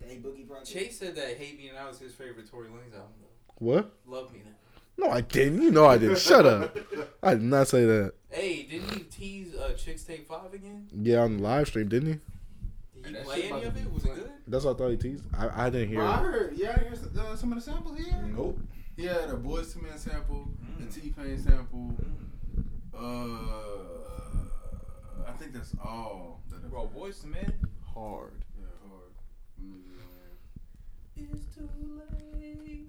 [0.00, 0.68] The A Boogie project.
[0.70, 3.12] Chase said that "Hate Me Now" was his favorite Tory Lanez album.
[3.20, 3.64] Though.
[3.66, 3.92] What?
[4.06, 5.06] Love Me Now.
[5.06, 5.62] No, I didn't.
[5.62, 6.18] You know I didn't.
[6.18, 6.76] Shut up.
[7.22, 8.12] I did not say that.
[8.28, 10.88] Hey, didn't he tease uh, Chixtape Five again?
[10.94, 12.18] Yeah, on the live stream, didn't he?
[13.02, 13.92] Did he play any of it?
[13.92, 14.30] Was it good?
[14.46, 15.24] That's what I thought he teased.
[15.36, 16.52] I, I didn't hear Bro, I heard.
[16.56, 18.14] Yeah, I heard some, uh, some of the samples here.
[18.36, 18.58] Nope.
[18.96, 20.48] He had a Boyz II Men sample,
[20.78, 20.92] Mm.
[20.92, 21.94] the T Pain sample.
[22.94, 23.00] Uh,
[25.26, 26.40] I think that's all.
[26.50, 27.52] That Bro, Boyz II Men,
[27.94, 28.44] hard.
[28.58, 29.10] Yeah, hard.
[29.10, 29.18] Mm, yeah.
[29.18, 29.49] It's too late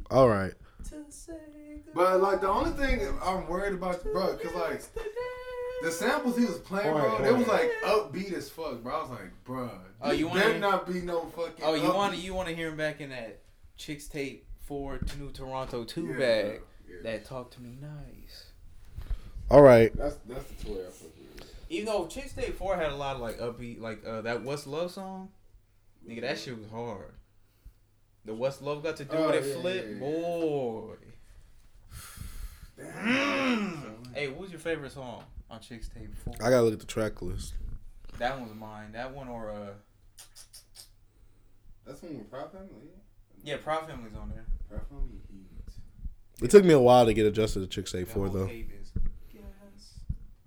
[0.09, 0.51] All right.
[0.89, 1.34] to say
[1.95, 4.82] But like the only thing I'm worried about, bro, cause like
[5.84, 8.93] the samples he was playing, bro, Alright, they was like upbeat as fuck, bro.
[8.93, 9.69] I was like, bro,
[10.01, 11.63] Oh, this you wanna better hear- not be no fucking.
[11.63, 13.39] Oh, you want to you want to hear him back in that
[13.80, 16.95] Chixtape Four New Toronto Two Yeah, bag yeah.
[17.03, 18.47] that talk to me nice.
[19.49, 19.95] All right.
[19.95, 21.55] That's that's the toy I fuck with.
[21.69, 24.91] Even though Chixtape Four had a lot of like upbeat, like uh, that What's Love
[24.91, 25.30] song,
[26.08, 27.14] nigga, that shit was hard.
[28.26, 29.99] The What's Love got to do Oh, with it yeah, flip, yeah, yeah.
[29.99, 30.95] boy.
[32.78, 33.97] Damn.
[34.14, 36.34] Hey, what was your favorite song on Chixtape Four?
[36.41, 37.54] I gotta look at the track list.
[38.20, 38.91] That one was mine.
[38.91, 39.70] That one or uh,
[41.86, 42.68] That's one with Proud Family.
[43.43, 43.54] Yeah.
[43.56, 44.45] yeah, Proud Family's on there.
[44.70, 45.45] Proud Family Heat.
[46.43, 48.47] It took me a while to get adjusted to Chicks Say That 4 though.
[48.47, 48.91] tape is-
[49.34, 49.43] Yes.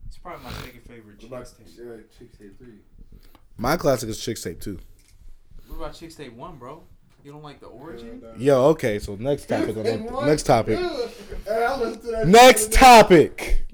[0.09, 2.05] It's probably my second favorite What about Chixtape.
[2.19, 2.79] Chicks Tape Three?
[3.57, 4.79] My classic is Chixtape 2.
[5.75, 6.85] What about Chixtape One, bro?
[7.25, 8.23] You don't like the origin?
[8.37, 9.77] Yo, okay, so next topic.
[9.77, 10.79] on the- next topic.
[11.47, 13.67] Hey, I listened to that Next topic.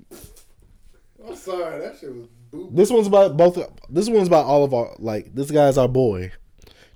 [1.25, 2.75] I'm sorry, that shit was boop.
[2.75, 3.59] This one's about both.
[3.91, 5.35] This one's about all of our like.
[5.35, 6.33] This guy's our boy.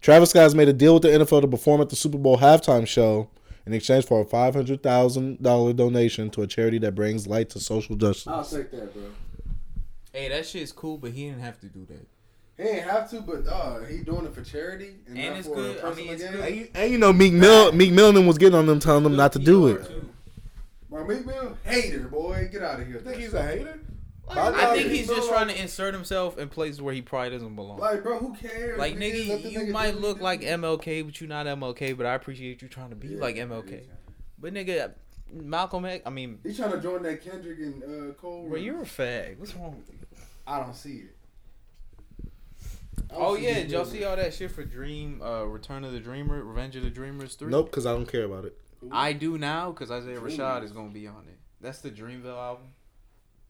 [0.00, 2.86] Travis Scott's made a deal with the NFL to perform at the Super Bowl halftime
[2.86, 3.28] show
[3.66, 7.50] in exchange for a five hundred thousand dollar donation to a charity that brings light
[7.50, 8.26] to social justice.
[8.26, 9.02] I'll take that, bro.
[10.12, 12.07] Hey, that shit's cool, but he didn't have to do that.
[12.57, 15.48] He ain't have to, but uh, he doing it for charity and, And not it's
[15.48, 15.76] for good.
[15.76, 16.32] a I personal mean, it's gain.
[16.32, 16.44] good.
[16.44, 19.02] And you, and you know Meek Mill, Meek Mill and was getting on them, telling
[19.02, 19.84] them not to do it.
[19.86, 20.09] Too.
[20.88, 23.00] Bro, Meek Mill, hater, boy, get out of here.
[23.00, 23.80] Think he's a hater?
[24.30, 27.78] I think he's just trying to insert himself in places where he probably doesn't belong.
[27.78, 28.78] Like, bro, who cares?
[28.78, 30.46] Like Let nigga, the you nigga might look like do.
[30.46, 31.94] MLK, but you're not MLK.
[31.96, 33.82] But I appreciate you trying to be Yeah, like yeah, MLK.
[34.38, 34.92] But nigga,
[35.32, 36.02] Malcolm X.
[36.07, 38.46] I mean, He's trying to join that Kendrick and uh, Cole.
[38.48, 39.38] bro, you're a fag.
[39.38, 39.98] What's wrong with you?
[40.46, 41.16] I don't see it.
[43.11, 45.84] I don't Oh yeah, him did y'all see all that shit for Dream, uh, Return
[45.84, 47.51] of the Dreamer, Revenge of the Dreamers three?
[47.51, 48.57] Nope, because I don't care about it.
[48.90, 51.38] I do now because Isaiah Rashad is gonna be on it.
[51.61, 52.66] That's the Dreamville album.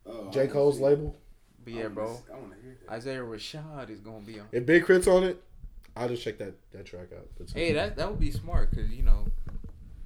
[0.07, 1.17] Oh, J Cole's label.
[1.65, 2.21] But yeah, bro.
[2.33, 2.93] I want to hear that.
[2.93, 4.47] Isaiah Rashad is gonna be on.
[4.53, 4.59] It.
[4.59, 5.43] If Big K.R.I.T.'s on it,
[5.97, 7.27] I'll just check that that track out.
[7.39, 9.27] That's Hey, that that would be smart because you know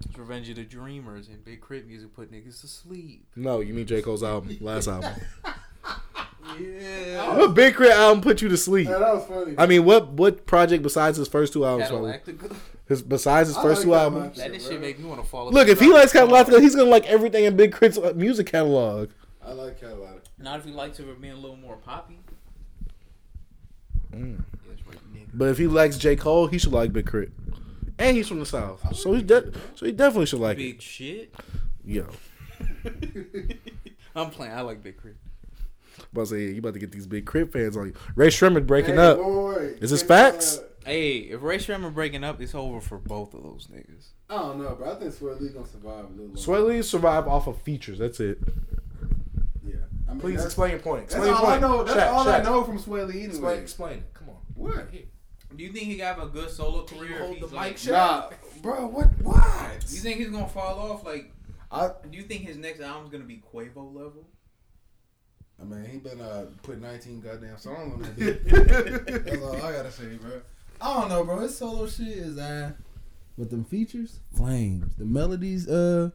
[0.07, 1.87] it's Revenge of the Dreamers and Big K.R.I.T.
[1.87, 3.27] music put niggas to sleep.
[3.37, 5.13] no, you mean J Cole's album, last album.
[6.61, 7.37] Yeah.
[7.37, 7.93] what Big K.R.I.T.
[7.93, 8.89] album put you to sleep?
[8.89, 9.55] Yeah, that was funny.
[9.59, 11.91] I mean, what what project besides his first two albums?
[11.91, 12.19] probably?
[12.89, 14.25] His besides his I first like two that albums.
[14.25, 14.37] much.
[14.37, 14.73] That this bro.
[14.73, 15.51] shit make me want to fall.
[15.51, 19.11] Look, if he likes Galactica, he's gonna like everything in Big K.R.I.T.'s uh, music catalog.
[19.45, 20.17] I like Carolina.
[20.39, 22.19] Not if he likes it for being a little more poppy.
[24.13, 24.43] Mm.
[24.69, 25.27] Yes, right, nigga.
[25.35, 27.33] But if he likes J Cole, he should like Big K.R.I.T.,
[27.99, 30.61] and he's from the South, so he de- so he definitely should like it.
[30.61, 31.35] Big shit.
[31.85, 32.07] Yo,
[34.15, 34.53] I'm playing.
[34.53, 35.17] I like Big Crit.
[36.13, 37.51] About to say you about to get these Big K.R.I.T.
[37.53, 37.95] fans on you.
[38.15, 39.19] Rae Sremmurd breaking Hey, up.
[39.19, 39.83] wait, wait, wait.
[39.83, 40.59] Is this facts?
[40.59, 44.07] uh, Hey, if Rae Sremmurd breaking up, it's over for both of those niggas.
[44.31, 44.93] I don't know, bro.
[44.93, 46.27] I think Swae Lee gonna survive a little.
[46.27, 46.41] longer.
[46.41, 47.99] Swae Lee survive off of features.
[47.99, 48.39] That's it.
[49.67, 49.75] Yeah.
[50.09, 51.09] I mean, Please explain your point.
[51.09, 51.85] That's your all I know.
[51.85, 53.27] That's Shaq, all I know from Swae Lee anyway.
[53.27, 54.15] Explain, explain it.
[54.15, 54.37] Come on.
[54.55, 54.91] What?
[54.93, 57.19] Do you think he got a good solo career?
[57.19, 58.31] Hold if he's like, Nah,
[58.63, 58.87] bro.
[58.87, 59.09] What?
[59.23, 59.85] What?
[59.91, 61.05] You think he's gonna fall off?
[61.05, 61.33] Like,
[61.71, 64.27] I, do you think his next album's gonna be Quavo level?
[65.61, 69.25] I mean, he been uh put 19 goddamn songs on that bitch.
[69.25, 70.41] That's all I gotta say, bro.
[70.81, 71.39] I don't know, bro.
[71.41, 72.73] His solo shit is uh,
[73.37, 74.95] But them features, flames.
[74.97, 76.11] The melodies, uh,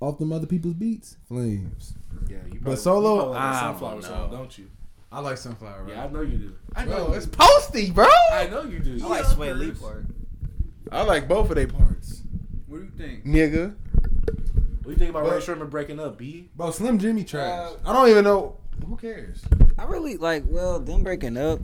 [0.00, 1.94] off them other people's beats, flames.
[2.28, 4.00] Yeah, you But solo- you probably like I the don't Sunflower know.
[4.08, 4.70] song, don't you?
[5.10, 5.84] I like Sunflower.
[5.84, 5.92] Right?
[5.94, 6.52] Yeah, I know you do.
[6.76, 7.36] I bro, know you it's do.
[7.38, 8.06] posty, bro.
[8.32, 8.98] I know you do.
[9.02, 10.04] I like Swae Lee part.
[10.92, 12.22] I like both of their parts,
[12.66, 13.24] What do you think?
[13.24, 13.74] nigga.
[14.82, 16.50] What do you think about Rae Sremmurd breaking up, B?
[16.54, 17.72] Bro, Slim Jxmmi trash.
[17.72, 18.58] Uh, I don't even know.
[18.86, 19.42] Who cares?
[19.78, 20.44] I really like.
[20.46, 21.60] Well, them breaking up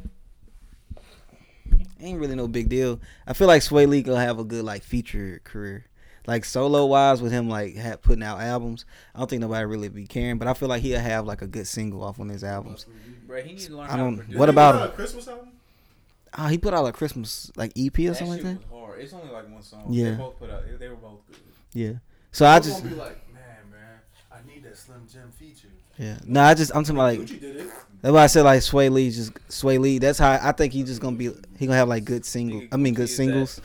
[2.00, 3.00] ain't really no big deal.
[3.26, 5.86] I feel like Swae Lee gonna have a good like feature career.
[6.26, 8.84] Like solo wise with him like ha- putting out albums,
[9.14, 10.38] I don't think nobody really be caring.
[10.38, 12.86] But I feel like he'll have like a good single off on his albums.
[13.26, 14.38] Bro, he needs to learn I don't- to produce.
[14.38, 14.94] what about him?
[14.94, 15.48] Christmas album?
[16.32, 18.70] Ah, he put out a Christmas like EP or that something like that.
[18.70, 19.00] was hard.
[19.00, 19.86] It's only like one song.
[19.90, 20.10] Yeah.
[20.12, 20.62] They both put out.
[20.78, 21.36] They were both good.
[21.72, 21.92] Yeah.
[22.32, 23.42] So I just be like, man,
[23.72, 23.98] man,
[24.30, 25.68] I need that Slim Jim feature.
[26.00, 26.18] Yeah.
[26.24, 27.70] No, I just I'm talking about like Gucci
[28.02, 29.98] that's why I said like Swae Lee just Swae Lee.
[29.98, 31.30] That's how I think he's just gonna be.
[31.58, 32.62] He gonna have like good single.
[32.72, 33.60] I mean good singles.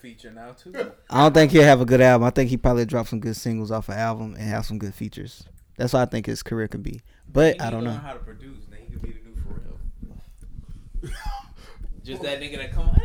[0.00, 0.92] Feature now too.
[1.08, 2.26] I don't think he'll have a good album.
[2.26, 4.94] I think he probably drop some good singles off an album and have some good
[4.94, 5.44] features.
[5.78, 7.00] That's what I think his career could be.
[7.32, 8.00] But need I don't learn know.
[8.00, 8.66] how to produce.
[8.68, 9.36] Then he could be the new
[11.08, 11.14] Pharrell.
[12.04, 13.00] Just that nigga that come on.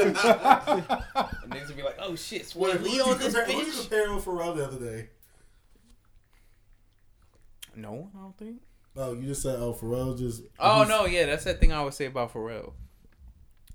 [0.00, 0.14] and
[1.52, 3.80] niggas will be like, oh shit, Swae Lee on this bitch.
[3.80, 5.10] comparing with Pharrell the other day?
[7.76, 8.60] No, I don't think.
[8.96, 10.42] Oh, you just said, oh, Pharrell just.
[10.58, 12.72] Oh no, yeah, that's that thing I would say about Pharrell.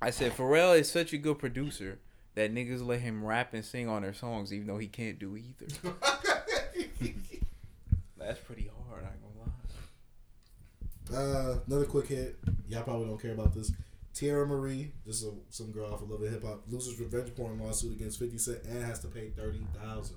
[0.02, 2.00] I said Pharrell is such a good producer
[2.36, 5.36] that niggas let him rap and sing on their songs, even though he can't do
[5.36, 5.68] either.
[8.18, 9.04] That's pretty hard.
[9.04, 9.22] I ain't
[11.12, 11.52] gonna lie.
[11.52, 12.38] Uh, another quick hit.
[12.70, 13.72] Y'all probably don't care about this.
[14.14, 17.34] Teairra Mari, this is a, some girl off of Love and Hip Hop, loses revenge
[17.36, 20.16] porn lawsuit against 50 Cent and has to pay 30000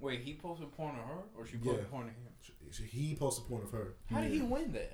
[0.00, 1.72] Wait, he posted porn of her, or she Yeah.
[1.72, 2.14] posted porn of him?
[2.90, 3.94] He posted porn of her.
[4.10, 4.92] How did he win that?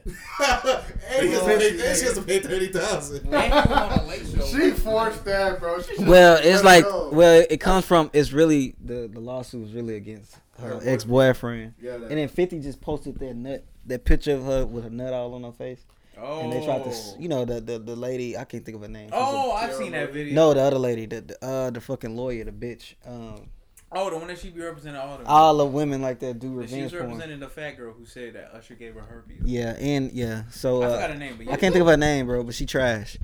[1.10, 3.98] and, he has to pay, and she has to pay 30000 And he was on
[3.98, 4.44] a late show.
[4.46, 5.82] She forced that, bro.
[5.82, 7.10] She Well, it's like go.
[7.10, 11.02] well, it comes from it's really the the lawsuit was really against her Her ex
[11.04, 14.90] boyfriend, yeah, and then Fifty just posted that nut that picture of her with her
[14.90, 15.84] nut all on her face,
[16.16, 18.82] Oh, and they tried to you know the the, the lady I can't think of
[18.82, 19.08] her name.
[19.08, 20.32] She's a- Oh, I've seen that video.
[20.32, 22.94] no, the other lady, the, the uh the fucking lawyer, the bitch.
[23.04, 23.48] Um,
[23.96, 25.24] Oh, the one that she be representing all the.
[25.24, 27.04] all the women like that do That she revenge was porn.
[27.12, 29.42] representing the fat girl who said that Usher gave her herpes.
[29.44, 31.52] Yeah, and yeah, so I uh, forgot her name, but yeah.
[31.52, 33.16] I can't think of her name, bro, but she trash.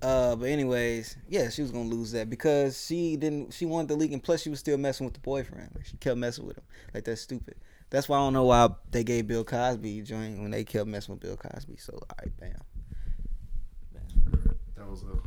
[0.00, 3.52] Uh, but anyways, yeah, she was gonna lose that because she didn't.
[3.52, 5.72] She wanted the leak, and plus she was still messing with the boyfriend.
[5.74, 6.64] Like she kept messing with him.
[6.94, 7.56] Like that's stupid.
[7.90, 10.86] That's why I don't know why they gave Bill Cosby a joint when they kept
[10.86, 11.76] messing with Bill Cosby.
[11.76, 12.54] So all right, bam.
[14.76, 15.18] That was a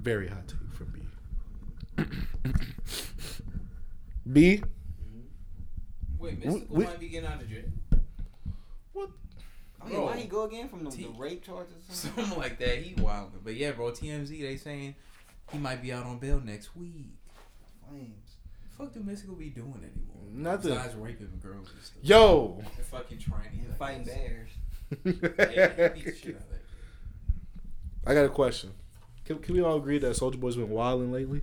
[0.00, 2.50] very hot take from B.
[4.30, 4.62] B?
[6.18, 7.64] Wait, We- Mystikal we- might be getting out of jail.
[8.92, 9.10] What?
[9.80, 11.74] I mean, why he go again from the, T- rape charges?
[11.88, 12.78] Something like that.
[12.78, 13.32] He wild.
[13.42, 14.94] But yeah, bro, TMZ they saying
[15.50, 17.08] he might be out on bail next week.
[17.88, 18.36] Flames.
[18.78, 20.22] Fuck do Mystikal be doing anymore?
[20.32, 20.70] Nothing.
[20.74, 21.98] Besides raping girls and stuff.
[22.02, 22.62] Yo!
[22.76, 23.76] And fucking tranny.
[23.78, 24.48] Fighting bears.
[25.04, 26.60] Yeah, he beat the shit out of that.
[28.06, 28.70] I got a question.
[29.24, 31.42] Can, can we all agree that Soulja Boy's been wilding lately?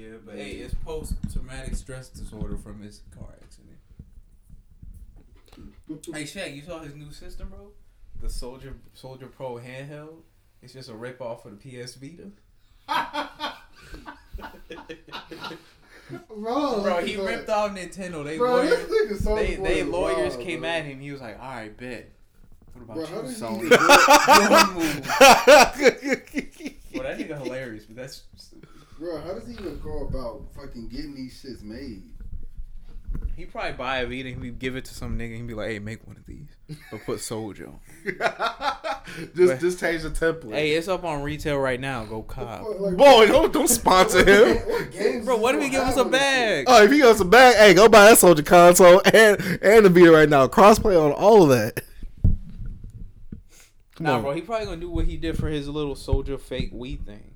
[0.00, 3.76] Yeah, but hey, it's post traumatic stress disorder from his car accident.
[5.54, 6.14] Hmm.
[6.14, 7.72] Hey Shaq, you saw his new system, bro?
[8.22, 10.22] The Soldier Soldier Pro handheld.
[10.62, 12.30] It's just a rip off of the PS Vita.
[16.28, 18.24] bro, Bro, he like- ripped off Nintendo.
[18.24, 20.68] They Bro, lawyers, so they, they lawyers wild, came bro.
[20.70, 21.00] at him.
[21.00, 22.10] He was like, "All right, bet."
[22.72, 23.64] What about Bro, how you, did he Sony?
[23.64, 23.68] even-
[25.78, 26.80] Good move.
[26.94, 28.22] Well, that nigga hilarious, but that's
[29.00, 32.02] Bro, how does he even go about fucking getting these shits made?
[33.36, 35.54] he probably buy a Vita and he give it to some nigga and he be
[35.54, 36.48] like, "Hey, make one of these,
[36.92, 37.80] but put Soldier on."
[39.34, 40.52] just just change the template.
[40.52, 42.04] Hey, it's up on retail right now.
[42.04, 42.62] Go cop.
[42.78, 44.58] Like, Boy, don't don't sponsor him.
[44.58, 46.66] What games Bro, what if he give us have a bag?
[46.68, 49.90] Oh, if he goes to bag, hey, go buy that Soldier console and and the
[49.90, 50.46] Vita right now.
[50.46, 51.82] Crossplay on all of that.
[53.96, 54.22] Come Nah, on.
[54.22, 57.29] bro, he probably gonna do what he did for his little Soldier fake Wii thing,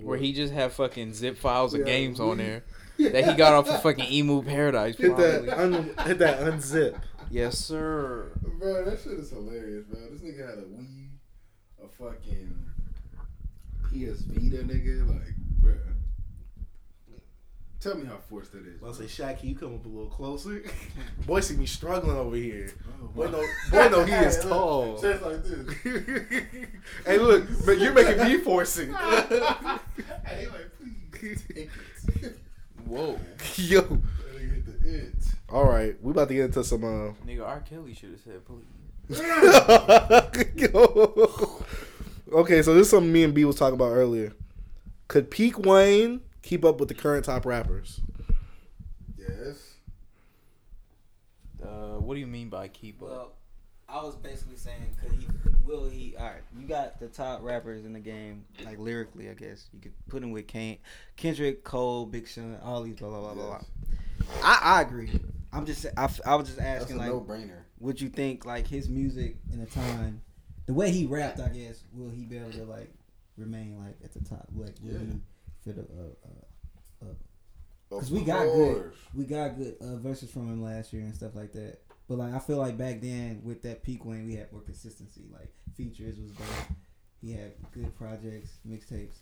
[0.00, 2.64] where he just had fucking zip files of Yeah, games on there
[2.98, 4.96] that he got off of fucking Emuparadise.
[4.96, 5.46] Hit Probably.
[5.46, 7.00] that, un, hit that unzip.
[7.30, 8.30] Yes, sir.
[8.58, 10.00] Bro, that shit is hilarious, bro.
[10.10, 11.08] This nigga had a Wii,
[11.84, 12.54] a fucking
[13.84, 15.06] PS Vita, nigga.
[15.08, 15.74] Like, bro.
[17.80, 18.82] Tell me how forced that is.
[18.84, 20.64] I'll say, Shaq, can you come up a little closer?
[21.26, 22.72] Boy, see me struggling over here.
[23.00, 25.00] Oh, Boy, no, boy, no, he is Hey, tall.
[25.00, 25.76] Shit's like this.
[27.06, 28.88] hey, look, but you're making me force it.
[30.24, 30.70] hey, like,
[31.12, 31.70] please take
[32.22, 32.38] it.
[32.84, 33.16] Whoa,
[33.56, 33.80] Yo.
[33.82, 35.14] That hit the it.
[35.48, 36.82] All right, we about to get into some.
[36.82, 37.60] Uh, nigga, R.
[37.60, 39.20] Kelly should have said please.
[40.56, 41.64] Yo.
[42.32, 44.32] okay, so this is something me and B was talking about earlier.
[45.06, 48.00] Could peak Wayne keep up with the current top rappers?
[49.18, 49.74] Yes.
[51.62, 53.08] Uh, what do you mean by keep up?
[53.08, 53.32] Well,
[53.88, 55.26] I was basically saying, could he?
[55.64, 56.14] Will he?
[56.18, 59.80] All right, you got the top rappers in the game, like lyrically, I guess you
[59.80, 60.78] could put him with Kane,
[61.16, 63.46] Kendrick, Cole, Big Sean, all these blah blah blah blah.
[63.46, 63.60] blah.
[64.42, 65.10] I I agree.
[65.52, 67.60] I'm just I, I was just That's a asking like, no brainer.
[67.80, 70.22] would you think like his music in the time,
[70.66, 72.90] the way he rapped, I guess, will he be able to like
[73.36, 74.48] remain like at the top?
[74.54, 74.98] Like, will Yeah.
[74.98, 75.20] he
[75.72, 80.48] fit a, a, a Of Cause we got good, we got good uh, verses from
[80.48, 81.78] him last year and stuff like that.
[82.08, 85.24] But like I feel like back then with that peak when we had more consistency,
[85.32, 86.76] like features was good.
[87.20, 89.16] He had good projects, mixtapes.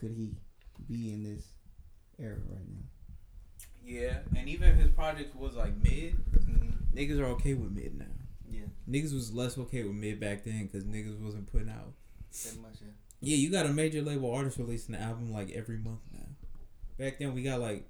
[0.00, 0.34] Could he
[0.88, 1.44] be in this
[2.18, 2.84] era right now?
[3.84, 6.96] Yeah, and even if his project was like mid, mm-hmm.
[6.96, 8.04] niggas are okay with mid now.
[8.50, 11.94] yeah, Niggas was less okay with mid back then because niggas wasn't putting out.
[12.30, 12.92] pretty much yeah.
[13.20, 16.26] Yeah, you got a major label artist releasing an album like every month now.
[16.98, 17.88] Back then we got like,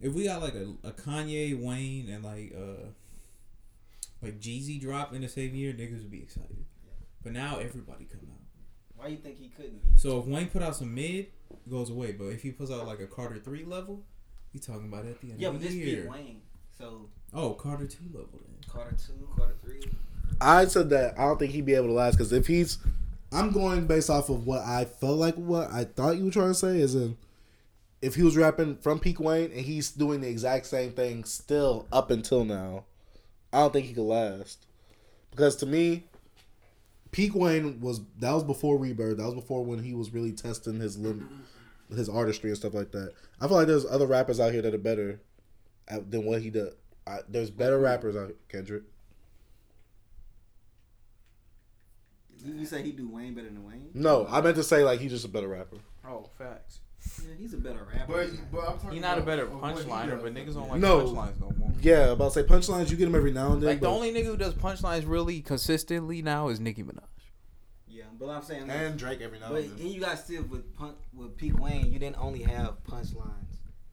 [0.00, 2.86] if we got like a, a Kanye, Wayne, and like uh,
[4.22, 6.64] like Jeezy drop in the same year, niggas would be excited.
[7.22, 8.40] But now everybody come out.
[8.96, 9.80] Why you think he couldn't?
[9.96, 12.12] So if Wayne put out some mid, it goes away.
[12.12, 14.04] But if he puts out like a Carter three level,
[14.52, 15.48] he talking about it at the end of the year.
[15.48, 16.10] Yeah, but this year.
[16.10, 16.42] Wayne.
[16.76, 18.56] So Oh, Carter two level then.
[18.68, 19.82] Carter two, Carter three.
[20.40, 22.78] I said that I don't think he'd be able to last because if he's
[23.34, 26.48] I'm going based off of what I felt like what I thought you were trying
[26.48, 27.16] to say is in
[28.00, 31.86] if he was rapping from peak Wayne and he's doing the exact same thing still
[31.90, 32.84] up until now,
[33.50, 34.66] I don't think he could last.
[35.30, 36.04] Because to me,
[37.12, 39.16] peak Wayne was that was before Rebirth.
[39.16, 41.44] That was before when he was really testing his lim-
[41.94, 43.12] his artistry and stuff like that.
[43.40, 45.20] I feel like there's other rappers out here that are better
[45.88, 46.74] at, than what he does.
[47.06, 48.82] I, there's better rappers out Kendrick.
[52.44, 53.88] You, you say he do Wayne better than Wayne?
[53.94, 55.76] No, I meant to say like he's just a better rapper.
[56.06, 56.80] Oh, facts.
[57.22, 58.12] Yeah, he's a better rapper.
[58.12, 60.80] But, but I'm talking He not a better of what punchliner, but niggas don't like
[60.80, 61.00] No.
[61.06, 61.70] punchlines no more.
[61.82, 62.90] Yeah, about to say punchlines.
[62.90, 63.68] You get them every now and then.
[63.70, 67.00] Like the only nigga who does punchlines really consistently now is Nicki Minaj.
[67.88, 68.70] yeah, but I'm saying.
[68.70, 69.80] and Drake every now But and then.
[69.86, 73.30] and you got still with pun- with Peak Wayne, you didn't only have punchlines.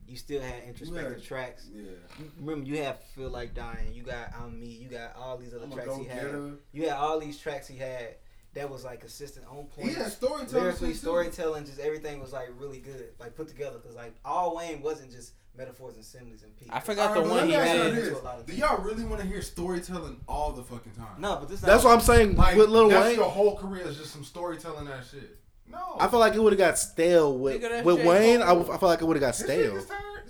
[0.08, 1.24] You still had introspective Yeah.
[1.26, 1.68] tracks.
[1.74, 1.84] Yeah.
[2.20, 5.54] You, remember, you have "Feel Like Dying." You got "I'm Me." You got all these
[5.54, 6.32] other I'm tracks he had.
[6.74, 8.16] You had all these tracks he had
[8.54, 9.92] that was like consistent, on point.
[9.94, 10.64] Yeah, storytelling.
[10.66, 11.02] Lyrically, shit, too.
[11.02, 13.78] storytelling, just everything was like really good, like put together.
[13.80, 16.70] Cause like all Wayne wasn't just metaphors and similes and Peak.
[16.72, 17.78] I forgot Alright, the one he me had.
[17.78, 18.20] y'all into this.
[18.20, 18.60] a lot of Do things.
[18.64, 21.20] y'all really want to hear storytelling all the fucking time?
[21.20, 23.16] No, but this That's what I'm saying Like, with Lil that's Wayne.
[23.18, 25.38] your whole career is just some storytelling that shit.
[25.70, 25.96] No.
[26.00, 28.06] I feel like it would have got stale with with J.
[28.08, 28.42] Wayne.
[28.42, 28.72] I, Cole.
[28.72, 29.80] I feel like it would have got stale.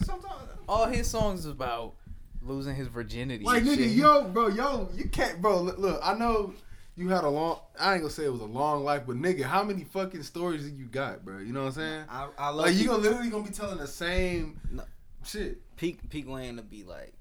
[0.03, 0.27] sometimes.
[0.67, 1.95] All his songs is about
[2.43, 3.43] losing his virginity.
[3.43, 3.91] Like nigga, shit.
[3.91, 5.61] yo, bro, yo, you can't, bro.
[5.61, 6.53] Look, look, I know
[6.95, 7.59] you had a long.
[7.79, 10.63] I ain't gonna say it was a long life, but nigga, how many fucking stories
[10.63, 11.39] did you got, bro?
[11.39, 12.03] You know what I'm saying?
[12.09, 14.83] I, I love Like you Peak- gonna literally gonna be telling the same No.
[15.25, 15.61] shit.
[15.77, 17.13] Peak Peak Wayne to be like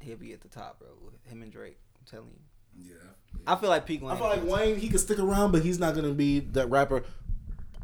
[0.00, 0.88] he'll be at the top, bro.
[1.04, 1.78] With him and Drake.
[2.00, 2.30] I'm telling
[2.76, 2.90] you.
[2.90, 2.94] Yeah.
[3.46, 4.12] I feel like Peak Wayne.
[4.12, 7.02] I feel like Wayne he could stick around, but he's not gonna be that rapper.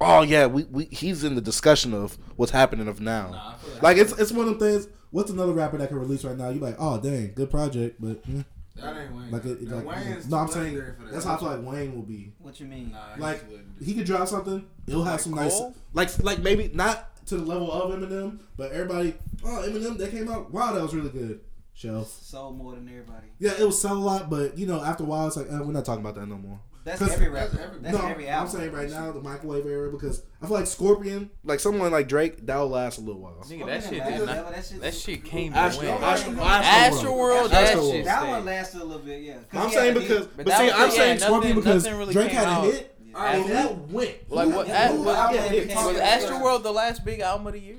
[0.00, 3.56] Oh yeah, we, we he's in the discussion of what's happening of now.
[3.82, 4.88] Like it's it's one of them things.
[5.10, 6.48] What's another rapper that can release right now?
[6.48, 8.42] You like, oh dang, good project, but eh,
[8.76, 9.30] That ain't Wayne.
[9.30, 11.12] like, it, Now, like Wayne's no, I'm saying that.
[11.12, 12.32] that's how I feel like Wayne will be.
[12.38, 12.92] What you mean?
[12.92, 15.60] Nah, Like too he could drop something, it'll have Like some nice,
[15.92, 19.14] like like maybe not to the level of Eminem, but everybody,
[19.44, 20.52] oh Eminem, that came out.
[20.52, 21.40] Wow, that was really good.
[21.72, 22.08] Shelf.
[22.22, 23.26] Sold more than everybody.
[23.38, 25.62] Yeah, it was sell a lot, but you know, after a while, it's like uh,
[25.62, 26.60] we're not talking about that no more.
[26.84, 27.48] That's 'Cause- every rapper.
[27.56, 30.56] that's every- That's no, every I'm saying right now the microwave era because I feel
[30.56, 33.42] like Scorpion, like someone like Drake, that'll last a little while.
[33.48, 34.52] Nigga, that shit did not.
[34.52, 36.04] that shit- That shit came Astro, and went.
[36.04, 38.04] Astro, Astro World, that Astro shit.
[38.04, 39.36] That one lasted a little bit, yeah.
[39.54, 42.12] I'm saying because, But but, see, was- I'm yeah, saying nothing- Scorpion because nothing really
[42.12, 42.64] Drake had out.
[42.64, 42.90] a hit.
[43.06, 43.16] Yeah.
[43.16, 44.10] Alright, well, that went.
[44.30, 44.68] Like what?
[44.68, 45.68] Who- was, album yeah, hits?
[45.74, 45.86] yeah.
[45.86, 47.78] was Astroworld the last big album of the year?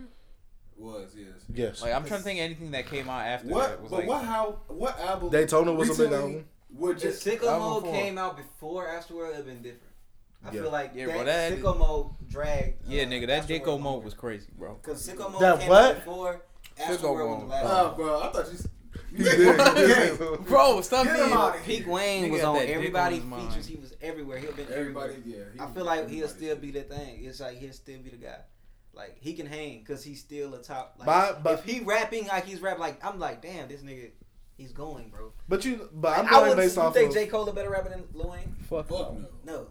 [0.78, 1.28] Was yes.
[1.54, 1.82] Yes.
[1.82, 3.82] Like I'm trying to think anything that came out after that What?
[3.82, 4.08] was But like.
[4.08, 4.24] what?
[4.26, 4.60] How?
[4.68, 5.30] What album?
[5.30, 6.46] Daytona was a big album.
[6.78, 8.00] Would If just Sicko Mode before.
[8.00, 9.82] came out before Astroworld, it'd been different.
[10.44, 10.62] I Yeah.
[10.62, 12.84] feel like Yeah, that, bro, that- Sicko Mode dragged.
[12.88, 14.76] Yeah, uh, nigga, that Astroworld Dicko mode was crazy, bro.
[14.76, 15.84] Because Sicko Mode That came what?
[15.84, 16.42] out before
[16.78, 17.48] Astroworld was the Mode.
[17.50, 17.96] last Oh, one.
[17.96, 18.60] bro, I thought you.
[19.18, 20.20] He did.
[20.20, 20.38] He.
[20.44, 21.64] Bro, stop Get him being.
[21.66, 21.88] Peak.
[21.88, 23.66] Wayne Nigga was on that dick everybody on features.
[23.66, 24.38] He was everywhere.
[24.40, 25.52] He'll been Everybody, everywhere.
[25.56, 25.64] yeah.
[25.66, 27.24] I feel like he'll still be the thing.
[27.26, 28.40] It's like he'll still be the guy.
[28.94, 30.96] Like he can hang because he's still a top.
[30.98, 34.12] Like, But- but- if he rapping like he's rapping, like I'm like, damn, this nigga,
[34.58, 35.32] he's going, bro.
[35.48, 36.58] But you, but I'm Like, I going would.
[36.58, 37.16] based You off think of.
[37.16, 38.56] J Cole a better rapper than Lil Wayne?
[38.70, 38.88] Fuck.
[38.88, 39.26] Fuck no.
[39.46, 39.68] No,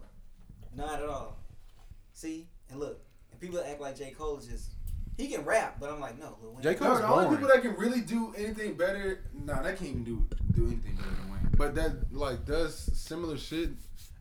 [0.75, 1.37] not at all.
[2.13, 2.99] See and look,
[3.31, 4.71] and people act like J Cole is just
[5.17, 6.63] he can rap, but I'm like, no, Lil Wayne.
[6.63, 6.75] J.
[6.75, 10.03] Cole's No, the only people that can really do anything better, nah, they can't even
[10.03, 11.49] do do anything better than Wayne.
[11.57, 13.69] But that like does similar shit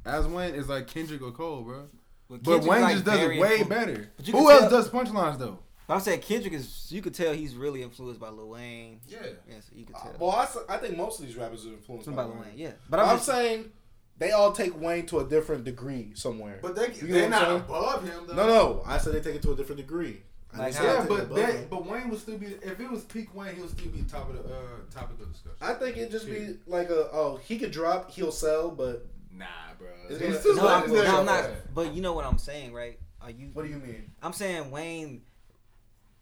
[0.04, 1.86] as Wayne is like Kendrick or Cole, bro.
[2.28, 4.10] But Kendrick, Wayne like, just does it way influ- better.
[4.30, 5.58] Who else tell- does punchlines though?
[5.88, 6.86] I'm saying Kendrick is.
[6.90, 9.00] You could tell he's really influenced by Lil Wayne.
[9.06, 9.18] Yeah.
[9.48, 10.12] Yes, you could Uh, tell.
[10.18, 12.38] Well, I, s- I think most of these rappers are influenced Something by by Lil
[12.40, 12.48] Wayne.
[12.50, 12.70] Wayne, yeah.
[12.88, 13.72] But But I'm, I'm just, saying
[14.18, 16.58] they all take Wayne to a different degree somewhere.
[16.62, 17.60] But they You they're know what I'm not saying?
[17.60, 18.34] above him though.
[18.34, 20.22] no, no, I said they take it to a different degree.
[20.54, 21.66] I Like didn't how- say Yeah, they take it but that, him.
[21.68, 24.30] but Wayne would still be if it was peak Wayne, he would still be top
[24.30, 24.58] of the uh,
[24.90, 25.58] topic of the discussion.
[25.60, 29.06] I think it'd just be like a oh he could drop he'll sell, but
[29.36, 29.46] Nah,
[29.78, 29.88] bro.
[30.08, 31.50] It's He's gonna- no, like I'm, no, I'm not.
[31.74, 33.00] But you know what I'm saying, right?
[33.20, 33.50] Are you?
[33.52, 34.12] what do you mean?
[34.22, 35.22] I'm saying Wayne,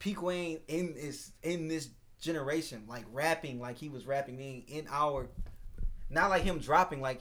[0.02, 1.90] peak Wayne in this in this
[2.20, 5.28] generation, like rapping like he was rapping in in our,
[6.10, 7.00] not like him dropping.
[7.00, 7.20] Like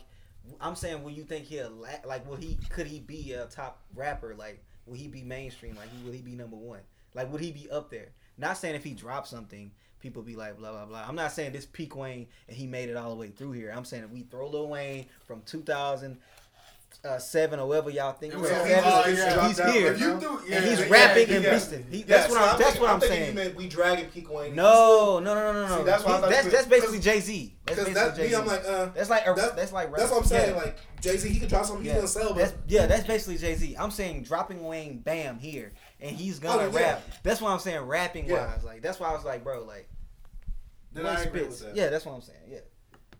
[0.59, 1.71] I'm saying, will you think he'll
[2.05, 4.33] like will he could he be a top rapper?
[4.35, 5.75] Like will he be mainstream?
[5.75, 6.79] Like will he be number one?
[7.13, 8.13] Like would he be up there?
[8.39, 11.05] Not saying if he dropped something, people be like blah blah blah.
[11.07, 13.71] I'm not saying this peak Wayne and he made it all the way through here.
[13.75, 15.43] I'm saying if we throw Lil Wayne from
[17.03, 19.47] 2007 or whatever y'all think we- seven, oh, and yeah.
[19.47, 21.53] he's here you do, yeah, and he's yeah, rapping yeah, and yeah.
[21.53, 21.89] beasting.
[21.89, 22.59] He, that's what I'm.
[22.59, 23.29] That's what I'm, thinking saying.
[23.29, 24.55] You meant we dragging Peak Wayne.
[24.55, 27.55] No, no, no, no, no, See, that's He- that's that's basically Jay Z.
[27.65, 28.35] That's basically Jay me, Z.
[28.35, 30.55] I'm like, uh, That's like that's- that's like that's what I'm saying.
[30.55, 30.61] Yeah.
[30.61, 31.95] Like Jay Z, he could drop something, he's Yeah.
[31.97, 32.33] gonna sell.
[32.35, 33.75] But yeah, that's basically Jay Z.
[33.79, 37.01] I'm saying dropping Wayne, bam, here, and he's gonna Oh, rap.
[37.23, 38.45] That's what I'm saying, rapping Yeah.
[38.53, 38.63] wise.
[38.63, 39.89] Like that's why I was like, bro, like
[40.93, 41.75] then I agree with that.
[41.75, 42.37] Yeah, that's what I'm saying.
[42.47, 42.59] Yeah,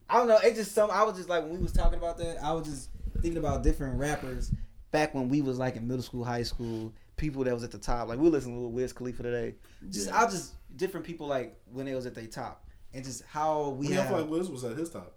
[0.07, 0.37] I don't know.
[0.37, 0.91] It just some.
[0.91, 2.43] I was just like when we was talking about that.
[2.43, 2.89] I was just
[3.21, 4.51] thinking about different rappers
[4.91, 6.93] back when we was like in middle school, high school.
[7.17, 8.07] People that was at the top.
[8.07, 9.55] Like we listened to Wiz Khalifa today.
[9.89, 13.69] Just I just different people like when they was at their top, and just how
[13.69, 15.13] we We I have feel like Wiz was at his top.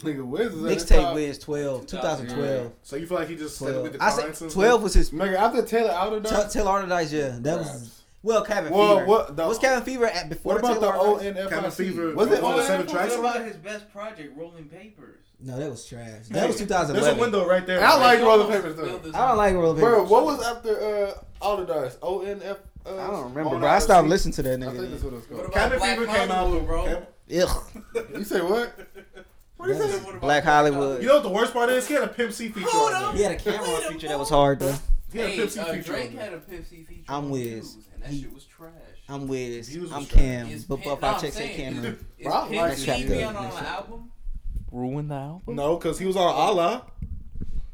[0.00, 1.14] Nigga, Wiz is at the mixtape top.
[1.16, 2.72] Wiz 12, 2012.
[2.82, 4.00] So you feel like he just steadily 12.
[4.00, 5.10] I declined said 12 was his.
[5.10, 8.02] Nigga, after Taylor Outer Tell, Tell Artadice, yeah, that was Raps.
[8.22, 9.06] well, Cabin Well, Fever.
[9.08, 10.52] what the- was Cabin Fever at before?
[10.54, 11.36] What about the Taylor Allderdice?
[11.36, 11.50] O.N.I.F.C.?
[11.54, 13.16] Cabin Fever Was it on the seven tracks?
[13.16, 15.24] What about his best project, Rolling Papers?
[15.40, 16.26] No, that was trash.
[16.30, 17.16] That Hey, was There's 2011.
[17.18, 17.84] a window right there.
[17.84, 19.00] I like He Rolling Papers though.
[19.14, 20.80] I don't like Roller Bro, what was after
[21.40, 21.96] uh Outer Dice?
[22.02, 22.56] O N F.
[22.84, 23.68] Uh, I don't remember, on bro.
[23.68, 24.68] I stopped listening to that nigga.
[24.68, 25.52] I think that's what it's What called.
[25.52, 26.84] about Cabin Black Fever came out, Hollywood, bro?
[26.84, 27.42] bro.
[27.42, 27.84] Ugh.
[28.16, 28.72] You say what?
[29.58, 29.84] What is Yeah.
[29.96, 30.04] it?
[30.04, 31.02] What about Blacc Hollywood.
[31.02, 31.86] You know what the worst part is?
[31.86, 33.16] He had a Pimp C feature Hold on on.
[33.16, 34.74] He had a camera feature that was hard though.
[35.12, 37.02] He had a Pimp C uh, feature Drake had a Pimp C feature.
[37.08, 37.76] I'm Wiz.
[37.94, 38.72] And that shit was trash.
[39.08, 39.76] I'm Wiz.
[39.92, 40.04] I'm.
[40.06, 40.48] Cam.
[40.48, 42.06] Is But Pimp- Bob no, I'm at saying, Cameron.
[42.18, 42.52] Is Bro, I Pimp
[42.88, 43.24] like that.
[43.36, 44.12] on Next the album?
[44.72, 45.54] Ruin the album?
[45.56, 46.84] No, because he was on Allah.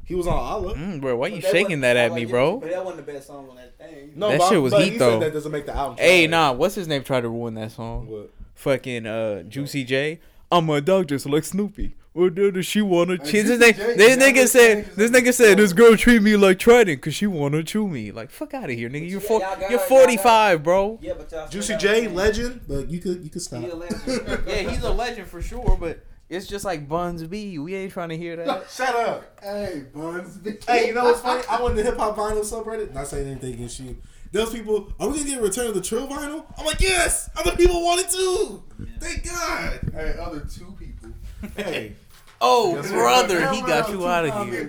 [0.07, 0.75] He was on Allah.
[0.75, 2.59] Mm, bro, why you But shaking that at me, bro?
[2.59, 4.13] But that wasn't the best song on that thing.
[4.15, 5.19] No, That but- shit was but heat, he though.
[5.19, 5.97] Said that doesn't make the album.
[5.99, 6.31] Hey, trash.
[6.31, 8.07] nah, what's his name tried to ruin that song?
[8.07, 8.31] What?
[8.55, 10.21] Fucking uh, Juicy J.
[10.53, 11.95] I'm a dog just like Snoopy.
[12.13, 13.47] What did she wanna Hey, cheat?
[13.47, 17.15] This nigga, this nigga said, this nigga said, this girl treat me like Trident cause
[17.15, 18.13] she wanna chew me.
[18.13, 19.11] Like, fuck out of here, nigga.
[19.11, 20.99] You're four, y'all you're 45, bro.
[21.03, 22.61] Yeah, but Juicy J, legend.
[22.69, 23.63] But you could you could stop.
[23.63, 24.03] He a legend.
[24.47, 27.59] Yeah, he's a legend for sure, but it's just like Buns B.
[27.59, 28.71] We ain't trying to hear that.
[28.71, 29.41] Shut up.
[29.43, 30.37] Hey, Buns.
[30.39, 30.53] B.
[30.67, 31.43] Hey, you know what's funny?
[31.51, 32.93] I went to the hip hop vinyl subreddit.
[32.93, 33.97] Not saying anything against you.
[34.33, 36.45] Those people, are we gonna get a Return of the Trill vinyl?
[36.59, 37.31] I'm like, yes.
[37.37, 38.65] Other people want it too.
[38.99, 39.81] Thank God.
[39.93, 41.11] Hey, other two people.
[41.57, 41.95] Hey,
[42.41, 44.69] Oh, Guess brother, he got you out of here.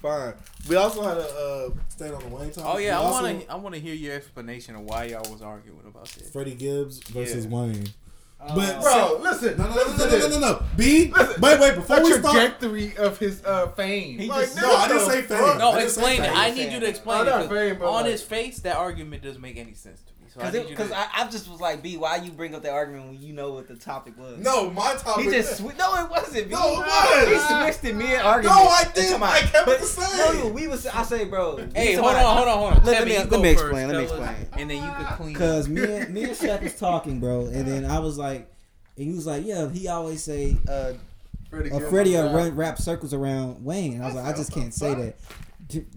[0.00, 0.34] fine.
[0.68, 2.62] We also had a uh, stand on the Wayne topic.
[2.74, 3.52] Oh yeah, We I want to.
[3.52, 6.30] I want to hear your explanation of why y'all was arguing about this.
[6.30, 7.50] Freddie Gibbs versus Yeah.
[7.52, 7.88] Wayne.
[8.54, 9.58] But Bro, listen.
[9.58, 10.62] no, no, no, listen no, no, no, no, no.
[10.76, 11.12] B.
[11.14, 11.74] Listen, Wait, wait.
[11.74, 14.18] Before the we start, trajectory of his uh, fame.
[14.18, 15.58] He Like, just- nigga, No, I didn't say fame.
[15.58, 16.30] No, explain it.
[16.34, 17.24] I need you to explain Oh, it.
[17.26, 20.15] not 'cause fame, but on his face, that argument doesn't make any sense to me.
[20.36, 20.98] So I Cause, need cause to.
[20.98, 23.52] I, I just was like, B, why you bring up that argument when you know
[23.52, 24.36] what the topic was?
[24.38, 25.24] no, my topic.
[25.24, 26.48] He just swi- no, it wasn't.
[26.48, 26.54] B.
[26.54, 27.48] No, it was.
[27.48, 28.54] He switched it mid argument.
[28.58, 29.22] No, I And didn't.
[29.22, 30.38] I kept it but- the same.
[30.40, 30.86] No, we was.
[30.86, 31.56] I say, bro.
[31.74, 32.84] hey, hold on, hold on, hold on.
[32.84, 34.36] Let- let me- let go me first, explain, let me explain.
[34.58, 35.34] And then you could clean.
[35.34, 38.52] Cause me and me and Shaq was talking, bro, and then I was like,
[38.98, 40.92] and he was like, yeah, he always say, uh,
[41.50, 43.94] Freddie uh, Gibbs Freddie uh, run rap circles around Wayne.
[43.94, 45.16] And I was like, I just can't say that.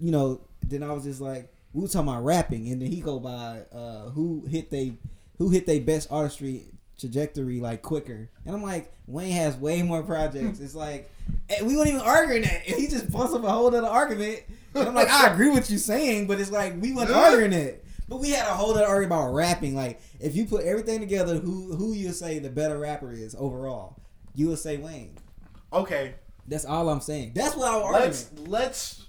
[0.00, 3.00] You know, then I was just like, we were talking about rapping, and then he
[3.00, 4.94] go by uh, who hit they
[5.38, 6.66] who hit they best artistry
[6.98, 10.60] trajectory like quicker, and I'm like, Wayne has way more projects.
[10.60, 11.10] It's like
[11.48, 14.42] and we weren't even arguing that, and he just bust up a whole other argument.
[14.74, 17.84] And I'm like, I agree with you saying, but it's like we weren't arguing it.
[18.08, 19.76] But we had a whole other argument about rapping.
[19.76, 23.96] Like, if you put everything together, who who you say the better rapper is overall?
[24.34, 25.16] You would say Wayne.
[25.72, 26.14] Okay,
[26.48, 27.32] That's all I'm saying.
[27.34, 28.02] That's what I was arguing.
[28.02, 29.06] let's let's.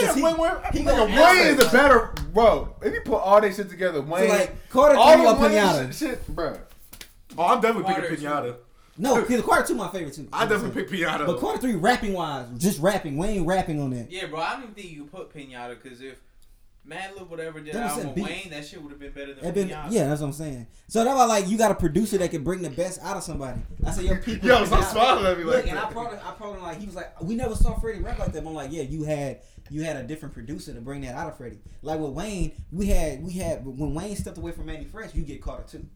[0.00, 0.52] Cause Wait, he- wait, wait.
[0.72, 2.74] he Nigga, Wayne answer, is a like- better bro.
[2.82, 5.40] If you put all that shit together, So Wayne, like Carter all three or the
[5.40, 5.86] Wayne Pinata.
[5.86, 6.56] shit, shit, bro.
[7.36, 8.24] Oh, I'm definitely Carter picking.
[8.26, 8.56] Pinata.
[8.98, 10.28] No, because Carter two my favorite too.
[10.32, 11.26] I definitely pick Pinata.
[11.26, 14.10] But Carter three rapping wise, just rapping, Wayne rapping on that.
[14.10, 16.18] Yeah, bro, I don't even think you put Pinata because if
[16.90, 18.24] Madlib whatever did That was album that with beat.
[18.44, 19.86] Wayne, that shit would have been better than That been, Pinata.
[19.90, 20.66] yeah, that's what I'm saying.
[20.88, 23.22] So that's why like you got a producer that can bring the best out of
[23.22, 23.60] somebody.
[23.86, 24.48] I said, yo, people.
[24.48, 25.92] Yo, stop smiling at me like Look, and I that.
[25.92, 28.42] probably, I probably like he was like, we never saw Freddie rap like that.
[28.42, 31.28] But I'm like, yeah, you had you had a different producer to bring that out
[31.28, 31.60] of Freddie.
[31.82, 35.22] Like with Wayne, we had we had when Wayne stepped away from Mannie Fresh, you
[35.22, 35.86] get Carter too.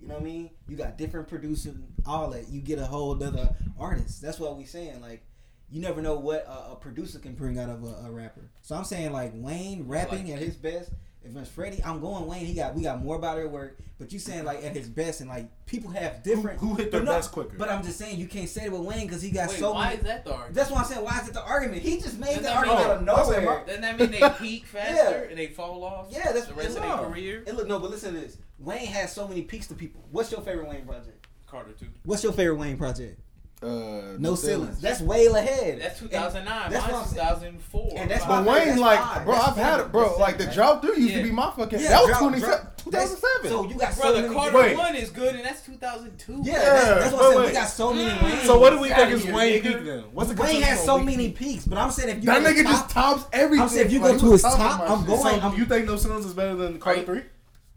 [0.00, 0.50] You know what I mean?
[0.68, 1.74] You got different producers,
[2.04, 2.48] all that.
[2.48, 4.20] You get a whole other artist.
[4.20, 5.00] That's what we saying.
[5.00, 5.24] Like,
[5.70, 8.50] you never know what a, a producer can bring out of a, a rapper.
[8.62, 10.90] So I'm saying like Wayne rapping at his best.
[11.26, 12.44] If it's Freddie, I'm going Wayne.
[12.44, 13.78] He got we got more body of work.
[13.98, 16.60] But you saying like at his best and like people have different.
[16.60, 17.56] Who- who hit their but no, best quicker?
[17.56, 19.72] But I'm just saying you can't say it with Wayne because he got Wait, so
[19.72, 19.96] why many.
[20.00, 20.54] is that the argument?
[20.54, 21.80] That's why I'm saying why is it the argument?
[21.82, 23.04] He just made Doesn't the that argument mean- out of
[23.40, 23.64] nowhere.
[23.66, 24.94] Doesn't that mean they peak faster
[25.24, 25.30] Yeah.
[25.30, 26.08] and they fall off?
[26.10, 26.96] Yeah, that's the rest of no.
[26.98, 27.42] their career.
[27.46, 28.36] And look, no, but listen to this.
[28.58, 30.04] Wayne has so many peaks to people.
[30.10, 31.26] What's your favorite Wayne project?
[31.46, 31.86] Carter too.
[32.04, 33.18] What's your favorite Wayne project?
[33.62, 34.78] Uh, No ceilings.
[34.80, 35.80] That's way ahead.
[35.80, 36.70] That's And 2009.
[36.70, 37.92] that's Mine's 2004.
[37.96, 39.24] And that's But my- Wayne, that's like, fine.
[39.24, 40.08] bro, That's I've had it, bro.
[40.08, 40.54] That's Like the fine.
[40.54, 41.16] drought three used Yeah.
[41.18, 41.80] to be my fucking.
[41.80, 43.50] Yeah, that was drought- 27, drought- 2007.
[43.50, 44.34] So you got so the many.
[44.34, 44.76] Carter Wait.
[44.76, 46.42] one is good, and that's 2002.
[46.44, 47.40] yeah, Yeah, that's, that's what I'm saying.
[47.40, 47.46] wait.
[47.46, 48.44] We got so many Wayne.
[48.44, 50.04] so what do we think is here, Wayne peak then?
[50.12, 52.52] What's the Wayne consensus has so many peaks, but I'm saying if you That go
[52.52, 53.62] to nigga just tops everything.
[53.62, 56.34] I'm saying if you go to his top, I'm going- you think No Ceilings is
[56.34, 57.22] better than Carter three?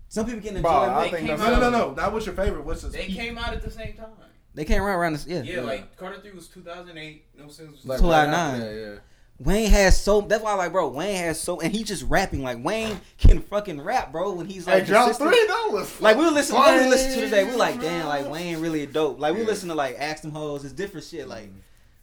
[0.10, 0.62] some people can enjoy.
[0.70, 0.72] Bro.
[1.00, 1.94] I think no, no, no, no.
[1.94, 2.66] That was your favorite.
[2.66, 3.16] What's his They peak?
[3.16, 4.08] came out at the same time.
[4.58, 5.28] They came around around this.
[5.28, 5.44] Yeah.
[5.44, 7.26] Yeah, like Carter 3 was 2008.
[7.38, 7.72] No sense.
[7.78, 8.60] Was Like, Till right I after nine.
[8.60, 8.96] that, yeah.
[9.40, 10.22] Wayne has so.
[10.22, 12.42] That's why, like, bro, Wayne has so, and he just rapping.
[12.42, 14.34] Like Wayne can fucking rap, bro.
[14.34, 15.30] When he's like, Drought consistent.
[15.30, 16.90] three, that was Like we were listening, when we Fine.
[16.90, 17.44] listen to today.
[17.44, 19.20] We like, damn, like Wayne really dope.
[19.20, 19.46] Like we Yeah.
[19.46, 21.28] listen to like Ask Them Hoes, it's different shit.
[21.28, 21.52] Like,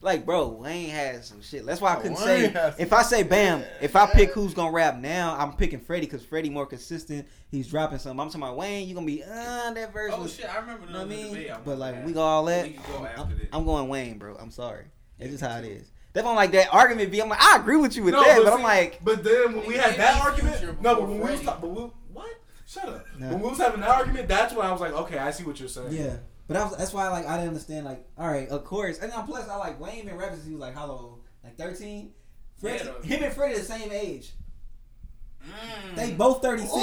[0.05, 1.65] like bro, Wayne has some shit.
[1.67, 2.75] That's why I Oh, couldn't Wayne say.
[2.79, 6.25] If I say Bam, if I pick who's gonna rap now, I'm picking Freddie because
[6.25, 7.27] Freddie more consistent.
[7.51, 8.21] He's dropping something.
[8.21, 8.87] I'm talking about Wayne.
[8.87, 10.13] You gonna be uh that verse.
[10.15, 11.51] Oh was, shit, I remember you know what I mean?
[11.65, 12.15] But like to we have.
[12.15, 12.71] go all that.
[12.87, 13.41] Go I'm.
[13.53, 14.37] I'm going Wayne, bro.
[14.37, 14.85] I'm sorry.
[15.19, 15.91] It's just how it is.
[16.13, 17.11] That's why I'm like that argument.
[17.11, 19.25] Be I'm like I agree with you with No, that, but but I'm like But
[19.25, 21.83] then when we Nigga, had that argument, no, but before when we was talking, but
[21.83, 22.31] we, what?
[22.67, 23.07] Shut up.
[23.19, 23.31] Nah.
[23.31, 25.59] When we was having that argument, that's when I was like, okay, I see what
[25.59, 25.89] you're saying.
[25.93, 26.17] Yeah,
[26.47, 29.11] but I was, that's why like I didn't understand like all right, of course, and
[29.13, 31.21] then plus I like Wayne been rapping since he was like how old?
[31.43, 32.13] Like thirteen.
[32.61, 34.33] Freddie, Yeah, him and Freddie the same age.
[35.45, 35.97] Mm.
[35.97, 36.73] They both thirty six.
[36.75, 36.83] That's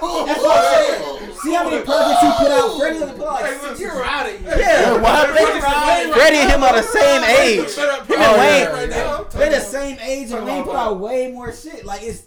[0.00, 1.32] what I'm saying.
[1.42, 2.78] See how many projects he put out?
[2.78, 3.80] Freddie only put out like Hey, six.
[3.80, 4.54] You're out of here.
[4.58, 5.62] Yeah, what happened?
[5.62, 7.70] Freddie, Freddie and him are the same age.
[7.70, 9.24] Shut Him and Oh, Wayne- yeah, right now.
[9.24, 11.84] They're the same age, and Wayne put out way more shit.
[11.84, 12.22] Like it's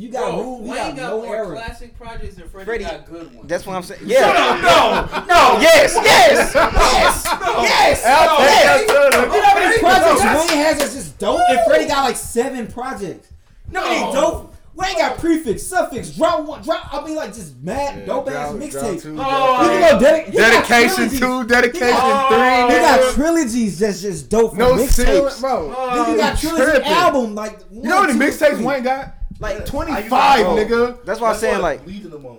[0.00, 1.54] you got Bro, room, you Wayne got, got no more error.
[1.54, 3.48] classic projects than Freddie, Freddie- got good ones.
[3.48, 4.00] That's what I'm saying.
[4.04, 4.28] Yeah.
[4.28, 5.60] up, no, no.
[5.60, 8.78] Yes, yes, yes, yes, Al, yes.
[8.78, 11.58] take that to the- You know how many projects Wayne has that's just dope, and
[11.66, 13.32] Freddie got like seven projects.
[13.70, 14.54] No, it ain't dope.
[14.76, 16.94] Wayne got prefix, suffix, drop one, drop.
[16.94, 19.02] I mean, like just mad dope ass Drought- Drought mixtapes.
[19.02, 19.98] two, oh, You Drought can three.
[19.98, 21.18] go dedic- he got Dedication trilogies.
[21.20, 22.26] two, dedication Oh,
[22.68, 22.76] three.
[22.76, 25.40] He got trilogies that's just dope for No ceiling, mixtapes.
[25.40, 25.74] bro.
[25.76, 26.92] Oh, then you got You trilogy tripping.
[26.92, 29.14] album like You know how many mixtapes Wayne got?
[29.40, 31.04] Like twenty five, nigga.
[31.04, 32.38] That's why I'm saying like, leading them on.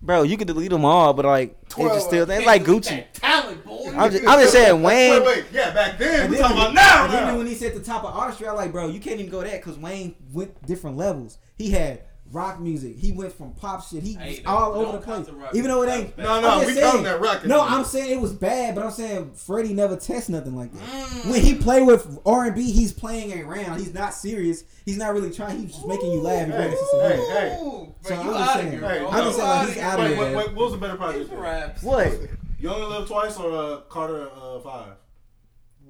[0.00, 1.92] bro, you could delete them all, but like it Twelve.
[1.92, 3.04] just still it's like Gucci.
[3.12, 3.92] Talent, boy.
[3.96, 5.22] I'm just, I'm just saying Wayne.
[5.22, 7.06] Wait, wait, yeah, back then we talking about and now.
[7.08, 7.36] then now.
[7.36, 9.52] when he said the top of artistry, I like, bro, you can't even go that
[9.62, 11.38] because Wayne went different levels.
[11.58, 12.02] He had
[12.32, 12.96] rock music.
[12.96, 14.02] He went from pop shit.
[14.02, 15.26] He was all over the place.
[15.54, 16.16] Even though it ain't.
[16.18, 17.48] No, no, we saying- that record.
[17.48, 20.80] No, I'm saying it was bad, but I'm saying Freddie never tests nothing like that.
[20.82, 21.30] Mm.
[21.30, 23.78] When he play with R and B, he's playing around.
[23.78, 24.64] He's not serious.
[24.84, 25.58] He's not really trying.
[25.60, 26.46] He's just making you laugh.
[26.46, 27.32] He Hey, bringing some hey, humor.
[27.40, 27.58] hey.
[27.62, 29.08] Ooh, So bro, I'm just of saying- here, Hey, bro.
[29.08, 30.18] I'm just saying, like, he's You outta outta here.
[30.20, 30.46] wait, wait.
[30.48, 31.32] What was the better project?
[31.32, 31.82] Raps.
[31.82, 32.12] What?
[32.58, 34.92] You only live twice or uh, Carter uh, five?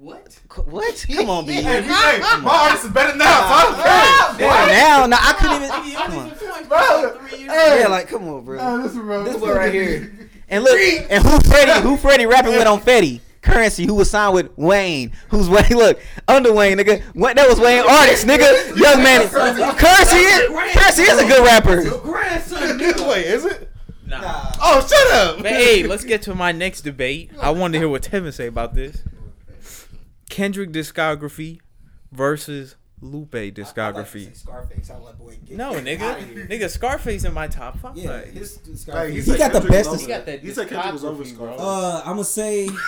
[0.01, 0.35] What?
[0.65, 1.05] What?
[1.13, 1.53] Come on, B.
[1.53, 4.35] Hey, hey, my artist is better than that.
[4.39, 5.95] Damn, now, now I couldn't even.
[5.95, 6.67] Come on.
[6.67, 8.57] Bro, Yeah, like come on, bro.
[8.57, 9.23] Nah, this bro.
[9.23, 10.11] This boy right here.
[10.49, 11.81] And look, and who Freddie?
[11.81, 13.21] Who Freddie rapping with on Fetti?
[13.41, 15.63] Curren$y, who was signed with Wayne, who's Wayne?
[15.77, 15.97] Look,
[16.27, 17.01] under Wayne, nigga.
[17.15, 18.75] What that was Wayne artist, nigga.
[18.77, 21.89] Young man, Curren$y is Curren$y is a good rapper.
[22.01, 23.71] Grandson, Wait, is it?
[24.05, 24.51] Nah.
[24.61, 25.37] Oh, shut up.
[25.37, 27.31] But hey, let's get to my next debate.
[27.39, 29.03] I wanted to hear what Tevin say about this.
[30.31, 31.59] Kendrick discography
[32.11, 34.35] versus Lupe discography.
[34.35, 34.89] Scarface.
[34.89, 37.97] I was like, boy, get No, nigga, nigga, Scarface in my top five.
[37.97, 39.25] Yeah, his Hey, Scarface.
[39.25, 39.89] said he got the Kendrick best.
[39.91, 41.59] was Of, He got that He said Kendrick was over Scarface.
[41.59, 42.69] uh, I'm gonna say.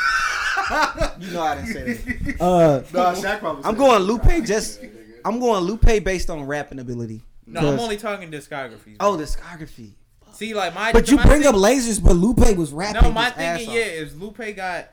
[1.20, 2.42] You know I didn't say that.
[2.42, 4.30] Uh, Nah, Shaq probably I'm going that.
[4.30, 4.46] Lupe.
[4.46, 4.80] Just
[5.26, 7.22] I'm going Lupe based on rapping ability.
[7.48, 8.96] No, I'm only talking discographies.
[9.00, 9.92] Oh, discography.
[10.32, 10.94] see, like my.
[10.94, 13.02] but you my bring thing- up lasers, but Lupe was rapping.
[13.02, 13.76] No, my his ass thinking, off.
[13.76, 14.90] yeah, is Lupe got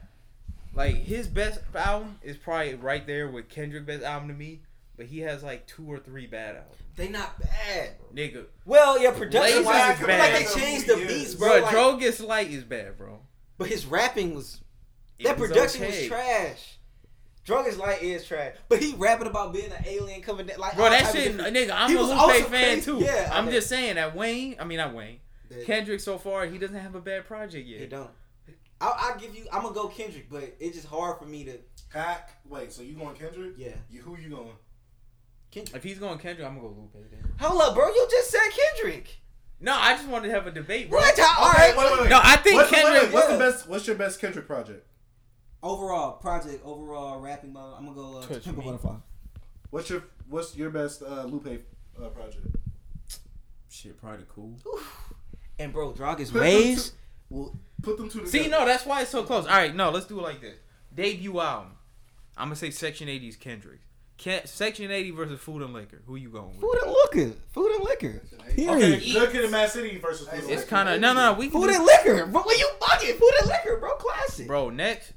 [0.75, 4.63] like his best album is probably right there with Kendrick best album to me,
[4.97, 6.77] but he has like two or three bad albums.
[6.97, 7.91] They not bad.
[8.15, 11.49] Nigga, Well, yeah, production wise, like they changed the beats, bro.
[11.49, 13.21] bro, like- Drogas Light is bad, bro.
[13.59, 14.61] but his rapping was
[15.19, 16.01] It that was production okay.
[16.01, 16.77] was trash.
[17.47, 20.59] Drogas Light is trash, but he rapping about being an alien coming down.
[20.59, 22.99] Like Bro, that shit, nigga, I'm a Lupe fan too.
[22.99, 26.59] yeah, I'm just saying that Wayne, I mean not Wayne, That- Kendrick so far he
[26.59, 27.81] doesn't have a bad project yet.
[27.81, 28.11] He don't.
[28.81, 29.47] I'll, I'll give you.
[29.53, 31.59] I'm gonna go Kendrick, but it's just hard for me to.
[31.91, 32.31] Hack.
[32.49, 33.55] Wait, so you going Kendrick?
[33.57, 34.53] Yeah, You who you going?
[35.51, 35.77] Kendrick.
[35.77, 37.21] If he's going Kendrick, I'm gonna go Lupe then.
[37.41, 37.89] Hold up, bro.
[37.89, 39.09] You just said Kendrick.
[39.61, 41.01] No, I just wanted to have a debate, bro.
[41.01, 41.19] What?
[41.21, 41.77] All right.
[41.77, 42.11] wait, wait, wait.
[42.11, 43.03] No, I think what's, the- wait, Kendrick.
[43.03, 43.69] wait, what's the best?
[43.69, 44.87] What's your best Kendrick project?
[45.63, 47.75] Overall project, overall rapping mode.
[47.77, 48.67] I'm gonna go uh, Touch Pimp a me.
[48.67, 48.95] Butterfly.
[49.71, 51.47] What's your What's your best uh, Lupe
[52.01, 52.47] uh, project?
[53.69, 54.57] Shit, probably cool.
[55.59, 56.91] And bro, Drog is Put waves.
[56.91, 56.97] to-
[57.29, 58.31] Well, Put them two together.
[58.31, 59.45] See, no, that's why it's so close.
[59.47, 60.57] All right, no, let's do it like this.
[60.95, 61.73] Debut album.
[62.37, 63.81] I'm gonna say Section 80 is Kendrick.
[64.19, 66.03] Ken- Section 80 versus Food and Liquor.
[66.07, 66.61] Who you going with?
[66.61, 67.37] food and liquor.
[67.53, 68.23] Food and liquor.
[68.55, 68.99] Period.
[68.99, 70.29] Okay, Good Kid, and Mad City versus.
[70.29, 71.33] Food and It's kind of no, no.
[71.35, 72.27] We can Food just- and liquor.
[72.27, 73.95] Bro, when you bugging, food and liquor, bro.
[73.97, 74.47] Classic.
[74.47, 74.69] bro.
[74.71, 75.13] Next,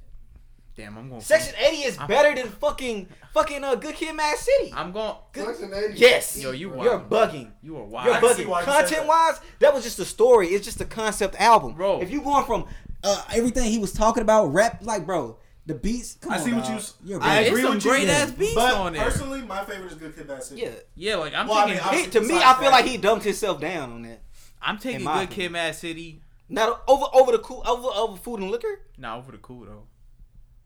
[0.76, 1.22] damn, I'm going.
[1.22, 4.74] Section 80 is better than fucking fucking uh, Good Kid, Mad City.
[4.76, 5.16] I'm going.
[5.36, 6.00] Section eighty.
[6.00, 6.42] yes.
[6.42, 7.52] Yo, you You're bugging.
[7.62, 8.20] You are You're wild.
[8.22, 8.48] can see bugging.
[8.48, 8.66] why you.
[8.66, 10.48] Content wise, that was just a story.
[10.50, 12.02] It's just a concept album, Bro.
[12.02, 12.66] If you going from
[13.04, 16.16] uh, everything he was talking about, rap, like, bro, the beats.
[16.22, 16.72] Come I on, see what dog.
[16.72, 16.78] you.
[16.78, 17.40] s- I right.
[17.42, 17.92] It's agree some with you.
[17.92, 19.04] great ass beats but on there.
[19.04, 20.62] personally, my favorite is Good Kid, Mad City.
[20.62, 20.70] Yeah.
[20.96, 21.92] Yeah, like I'm Well, I taking.
[21.92, 24.22] mean, He- to me, I feel like he dumped himself down on that.
[24.62, 25.52] I'm taking in my Good Kid, opinion.
[25.54, 26.22] Mad City.
[26.50, 28.82] Not over over the cool over over food and liquor.
[28.98, 29.84] Nah, over the cool though.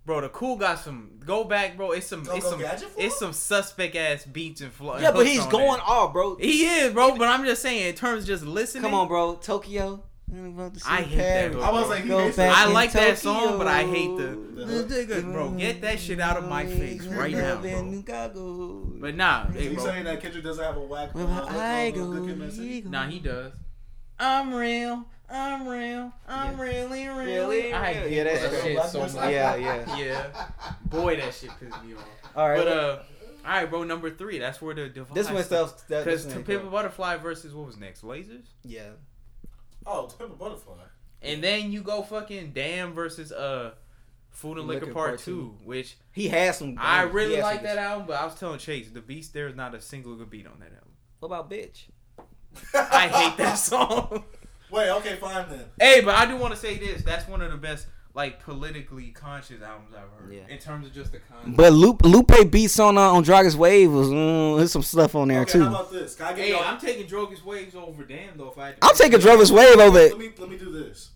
[0.08, 1.20] Bro, the cool got some.
[1.26, 1.91] Go back, bro.
[1.91, 2.24] It's some.
[2.24, 2.60] Go it's Go some.
[2.62, 4.97] Gadget for It's some suspect ass beats and flow.
[4.97, 5.82] Yeah, but he's on going there.
[5.86, 6.38] off, bro.
[6.38, 7.18] He is, bro.
[7.18, 8.84] But I'm just saying, in terms of just listening.
[8.84, 9.36] Come on, bro.
[9.36, 10.01] Tokyo.
[10.86, 11.62] I hate that hook.
[11.62, 12.58] I was like, he Go hates back.
[12.58, 13.47] I in like that Tokyo.
[13.47, 14.28] song, but I hate the.
[14.66, 18.01] The the bro, get that shit out of my face right now, bro.
[18.99, 21.14] But nah, So hey, you saying that Kendrick doesn't have a whack?
[21.16, 22.68] Where uh, my hook eye on, uh, go, Good Kid, Mad City?
[22.70, 22.89] he go.
[22.89, 23.53] Nah, he does.
[24.20, 25.05] I'm real.
[25.30, 26.13] I'm real.
[26.28, 26.61] I'm Yeah.
[26.61, 27.25] really, really.
[27.34, 27.73] Really?
[27.73, 28.01] I real.
[28.03, 28.61] hate Yeah, that true.
[28.61, 29.13] shit so much.
[29.32, 29.97] Yeah, yeah.
[29.97, 30.47] Yeah.
[30.86, 32.03] Boy, that shit pissed me off.
[32.36, 32.57] All right.
[32.57, 32.99] But uh,
[33.45, 33.84] all right, bro.
[33.84, 34.39] Number three.
[34.39, 35.15] That's where the divide.
[35.15, 35.84] this one stuff.
[35.88, 36.67] Because this to Pimp a.
[36.67, 38.03] Butterfly versus what was next?
[38.03, 38.45] Lasers.
[38.63, 38.89] Yeah.
[39.86, 40.75] Oh, to Pimp a Butterfly.
[41.21, 43.71] And then you go fucking Damn versus uh,
[44.30, 46.75] Food and Liquor, Liquor Part, Part Two, which He has some.
[46.80, 48.07] I really like that album.
[48.07, 50.59] But I was telling Chase, the Beast there is not a single good beat on
[50.59, 50.91] that album.
[51.19, 51.84] What about bitch?
[52.73, 54.23] I hate that song.
[54.72, 55.65] Wait, okay, fine then.
[55.80, 57.01] hey, but I do want to say this.
[57.03, 60.34] That's one of the best like politically conscious albums I've heard.
[60.34, 60.41] Yeah.
[60.49, 61.55] In terms of just the content.
[61.55, 65.28] But Lupe, Lupe beats on uh, on Drogas Wave was mm, there's some stuff on
[65.28, 65.63] there okay, too.
[65.63, 66.15] how about this?
[66.15, 66.63] Can I get Hey, y'all?
[66.63, 68.49] I'm taking Drogas Waves over Damn though.
[68.49, 69.38] If I had to I'm pick taking one.
[69.38, 71.11] Drogas Wave over let me let me do this.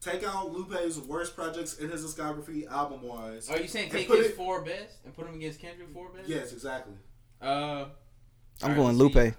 [0.00, 3.48] Take out Lupe's worst projects in his discography, album wise.
[3.48, 6.28] Are you saying take his it- four best and put them against Kendrick four best?
[6.28, 6.94] Yes, exactly.
[7.40, 7.88] Uh, I'm
[8.62, 9.20] Alright, going let's see.
[9.20, 9.34] Lupe.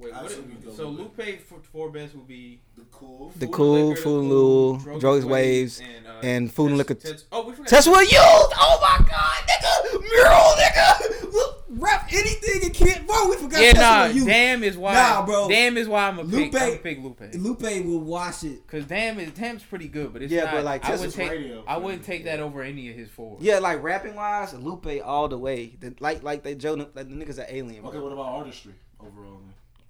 [0.00, 1.18] Wait, I what assume so Lupe.
[1.18, 3.32] Lupe for four best would be The cool.
[3.36, 6.52] The Food and Cool, Liquor, Food and The Lul, Drogas Drogas Waves, and, uh, and
[6.52, 6.94] Food and Liquor.
[6.94, 7.68] Test- oh, we forgot.
[7.68, 8.14] That's what used.
[8.22, 11.32] Oh my god, nigga, mural, nigga.
[11.32, 13.06] Look, Rap anything and can't.
[13.06, 13.62] Bro, we forgot.
[13.62, 14.04] yeah, nah.
[14.06, 14.24] you.
[14.26, 14.92] Damn is why.
[14.92, 15.48] Nah, bro.
[15.48, 16.52] Damn is why I'm a pick.
[16.52, 17.20] Lupe- I'm a pick Lupe.
[17.34, 18.66] Lupe will wash it.
[18.66, 20.54] Cause damn is damn's pretty good, but it's Yeah, not.
[20.54, 21.30] but, like, I wouldn't take.
[21.30, 22.06] Radio I wouldn't me.
[22.06, 23.36] take that over any of his four.
[23.40, 25.76] Yeah, like rapping wise, Lupe all the way.
[25.78, 27.82] The, like like they Joe, like the niggas are alien.
[27.82, 27.90] Bro.
[27.90, 29.40] Okay, what about artistry overall?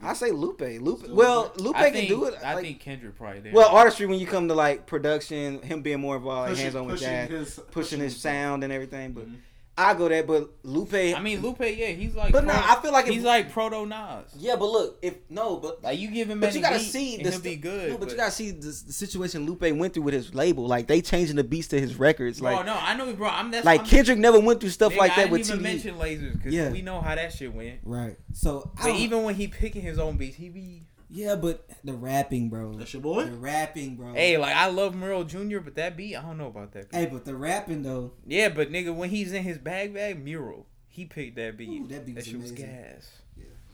[0.00, 0.10] Then?
[0.10, 0.60] I say Lupe.
[0.80, 1.00] Lupe.
[1.00, 1.60] Still Well, Lupe?
[1.60, 2.34] Lupe I can think, do it.
[2.44, 3.52] I like- think Kendrick probably did.
[3.52, 6.86] well, artistry when you come to like production, him being more involved, Pushing- hands on
[6.86, 9.12] with pushing pushing his sound and everything.
[9.12, 9.36] But Mhm.
[9.78, 10.92] I go that, but Lupe.
[10.92, 12.32] I mean, Lupe, yeah, he's like.
[12.32, 14.26] But nah, I feel like if- he's like proto Nas.
[14.36, 17.38] yeah, but look, if no, but Like you give him, but you gotta see the
[17.38, 17.92] be good.
[17.92, 20.66] No, but, you gotta see the, the situation Lupe went through with his label.
[20.66, 22.42] Like they changing the beats to his records.
[22.42, 23.28] Like no, I know, bro.
[23.28, 25.48] I'm that's like I'm, Kendrick never went through stuff nigga, like I that didn't with
[25.48, 25.62] even TD.
[25.62, 26.70] mention lasers because Yeah.
[26.70, 27.80] we know how that shit went.
[27.82, 28.16] Right.
[28.34, 32.48] So But even when he picking his own beats, he be yeah, but the rapping,
[32.48, 32.72] bro.
[32.74, 33.24] That's your boy.
[33.24, 34.14] The rapping, bro.
[34.14, 36.90] hey, like I love Merle Jr., but that beat, I don't know about that.
[36.90, 36.96] Beat.
[36.96, 38.12] Hey, but the rapping though.
[38.26, 41.68] Yeah, but nigga, when he's in his bag bag mural, he picked that beat.
[41.68, 42.66] Ooh, that beat was shit was amazing.
[42.66, 43.10] gas.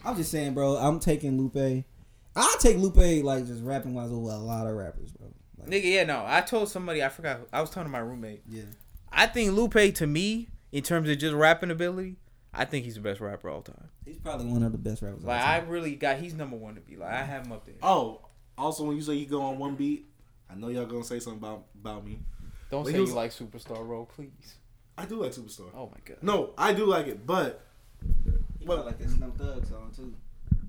[0.05, 0.77] I'm just saying, bro.
[0.77, 1.85] I'm taking Lupe.
[2.37, 5.33] I'll take Lupe like just rapping wise over a lot of rappers, bro.
[5.59, 6.23] Like, Nigga, yeah, no.
[6.27, 7.41] I told somebody I forgot.
[7.53, 8.43] I was telling my roommate.
[8.49, 8.63] yeah.
[9.11, 12.17] I think Lupe to me, in terms of just rapping ability,
[12.59, 13.89] I think he's the best rapper of all time.
[14.05, 15.23] He's probably one of the best rappers.
[15.23, 16.97] of all Like I really got he's number one to be.
[16.97, 17.75] Like I have him up there.
[17.83, 18.23] Oh,
[18.57, 20.09] also when you say you go on one beat,
[20.51, 22.21] I know y'all gonna say something about about me.
[22.71, 24.57] Don't But say was- you like Superstar Roll, please.
[24.99, 25.71] I do like Superstar.
[25.75, 26.19] Oh my god.
[26.23, 27.63] No, I do like it, but
[28.59, 30.15] He got like that Snoop Thugg song too.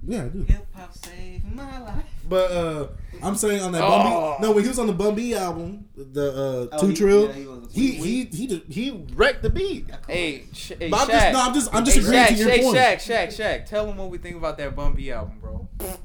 [0.06, 0.44] Yeah, I do.
[0.44, 2.06] Hip hop saved my life.
[2.30, 2.88] but uh
[3.22, 3.90] I'm saying on that Oh.
[3.90, 4.48] Bun B.
[4.48, 7.26] no, when he was on the Bun B album, the uh Oh, Two he- Trill,
[7.28, 9.90] yeah, he was- he he he did- he wrecked the beat.
[10.08, 11.12] Hey, sh- hey But I'm Shaq.
[11.12, 12.78] just, no, I'm just, I'm just hey, agreeing Shaq, to your Shaq, point.
[12.78, 13.66] Shaq, Shaq, Shaq.
[13.66, 15.68] Tell him what we think about that Bun B album, bro.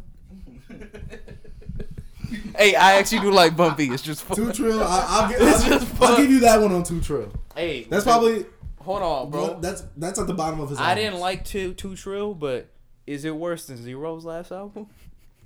[2.57, 3.89] hey, I actually do like Bun B.
[3.91, 4.37] It's just fun.
[4.37, 7.01] Two Trill, I, I'll, gi- It's I'll, just I'll give you that one on Two
[7.01, 7.33] Trill.
[7.55, 8.47] Hey, That's probably,
[8.81, 9.61] hold on, bro.
[9.61, 10.79] that's that's at the bottom of his.
[10.79, 11.05] I albums.
[11.05, 12.69] didn't like two two Trill, but
[13.07, 14.87] is it worse than Zero's last album?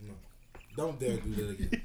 [0.03, 0.13] No.
[0.77, 1.83] Don't dare do that again.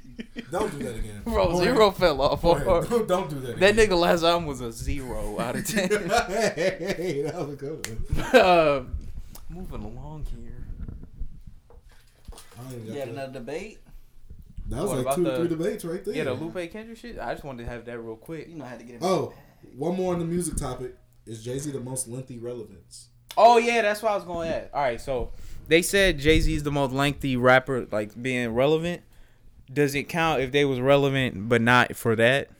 [0.50, 1.22] don't do that again.
[1.24, 2.44] Bro, Go Zero fell off.
[2.44, 2.64] ahead.
[2.64, 2.84] Go hard.
[2.84, 2.90] ahead.
[2.90, 3.58] Don't, don't do that.
[3.58, 5.88] That nigga last album was a zero out of ten.
[5.88, 8.24] hey, that was a good one.
[8.40, 8.84] uh,
[9.48, 10.66] moving along here.
[12.58, 13.78] I don't even got You had another debate.
[14.68, 16.14] That was What like two, the- three debates right there.
[16.14, 17.18] Yeah, the Lupe Kendrick shit.
[17.18, 18.48] I just wanted to have that real quick.
[18.48, 19.02] You know how to get it.
[19.02, 19.32] Oh,
[19.76, 20.96] one more on the music topic.
[21.26, 23.08] Is Jay Z the most lengthy relevance?
[23.36, 24.70] Oh yeah, that's what I was going at.
[24.74, 25.32] All right, so
[25.72, 29.02] they said Jay Z is the most lengthy rapper, like being relevant.
[29.72, 32.50] Does it count if they was relevant but not for that?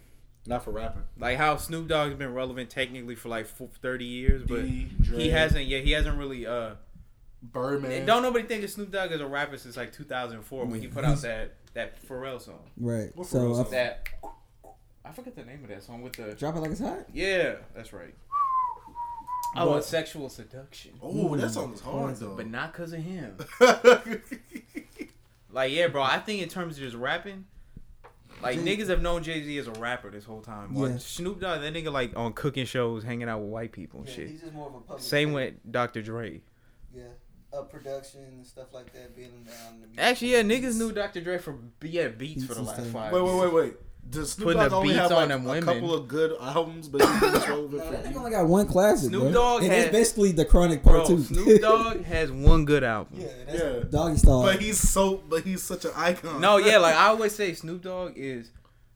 [0.47, 1.03] Not for rapping.
[1.19, 5.67] Like how Snoop Dogg's been relevant technically for like thirty years, but D, he hasn't.
[5.67, 6.47] Yeah, he hasn't really.
[6.47, 6.75] uh
[7.43, 8.07] Birdman.
[8.07, 11.05] Don't nobody think of Snoop Dogg as a rapper since like 2004 when he put
[11.05, 12.61] out that that Pharrell song.
[12.77, 13.11] right.
[13.17, 13.71] What So Pharrell I- song?
[13.73, 14.09] That
[15.05, 17.07] I forget the name of that song with the drop it like it's hot.
[17.13, 18.15] yeah, that's right.
[19.55, 22.35] Oh, But- it's sexual seduction, Oh, that song is hard though.
[22.37, 23.37] but not because of him.
[25.55, 26.03] Like, yeah, bro.
[26.03, 27.45] I think in terms of just rapping,
[28.43, 30.75] like niggas have known Jay Z as a rapper this whole time.
[30.75, 30.99] Like, Yeah.
[30.99, 34.15] Snoop Dogg, that nigga like on cooking shows, hanging out with white people and Yeah,
[34.15, 34.29] shit.
[34.31, 35.03] he's just more of a public.
[35.03, 35.53] Same figure.
[35.63, 36.01] with Dr.
[36.01, 36.41] Dre.
[36.95, 37.03] Yeah,
[37.53, 39.81] uh, production and stuff like that, being down.
[39.83, 41.21] The music Actually, yeah, niggas knew Dr.
[41.21, 42.87] Dre for yeah beats for the last stuff.
[42.89, 43.13] five.
[43.13, 43.75] wait, wait, wait, wait.
[44.09, 45.65] Does Snoop Putting Dogg the only beats have on like them a women.
[45.65, 48.19] couple of good albums, but he's been relevant No, for He you?
[48.19, 49.33] only got one classic, Snoop bro.
[49.33, 51.23] Dogg and had- it's basically the Chronic Part Bro, Two.
[51.23, 53.21] Snoop Dogg has one good album.
[53.21, 54.43] Yeah, that's Yeah, Doggy Style.
[54.43, 56.41] but he's so, but he's such an icon.
[56.41, 58.51] No, yeah, like I always say, Snoop Dogg is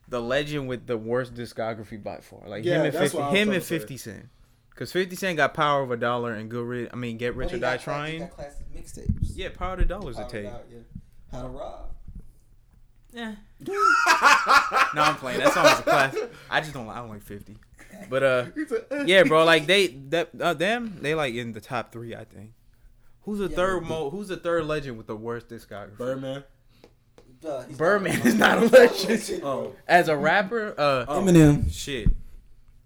[0.09, 2.41] the legend with the worst discography by far.
[2.47, 3.79] Like Yeah, him and that's fifty, what I was him trying and to say.
[3.79, 4.29] Fifty Cent.
[4.75, 6.91] Cause Fifty Cent got Power of a Dollar and Good Rid.
[6.93, 8.29] I mean, Get Rich oh, But or Die got Trying.
[8.29, 9.31] classic mixtapes.
[9.35, 10.47] Yeah, Power of the Dollar's a Powered tape.
[10.47, 10.79] out, yeah.
[11.33, 11.91] How to rob.
[13.17, 13.35] Yeah.
[14.95, 15.39] no, I'm playing.
[15.41, 16.33] That song is a classic.
[16.51, 16.89] I just don't.
[16.89, 17.57] I don't like Fifty.
[18.11, 18.45] But uh,
[19.07, 19.45] yeah, bro.
[19.45, 22.15] Like they that uh, them they like in the top three.
[22.15, 22.53] I think.
[23.23, 24.11] Who's the Yeah, third but- mo?
[24.11, 25.97] Who's the third legend with the worst discography?
[25.97, 26.45] Birdman.
[27.41, 29.41] Duh, Birdman not- is not a legend.
[29.45, 31.73] Oh, As a rapper, uh, Eminem.
[31.73, 32.09] shit.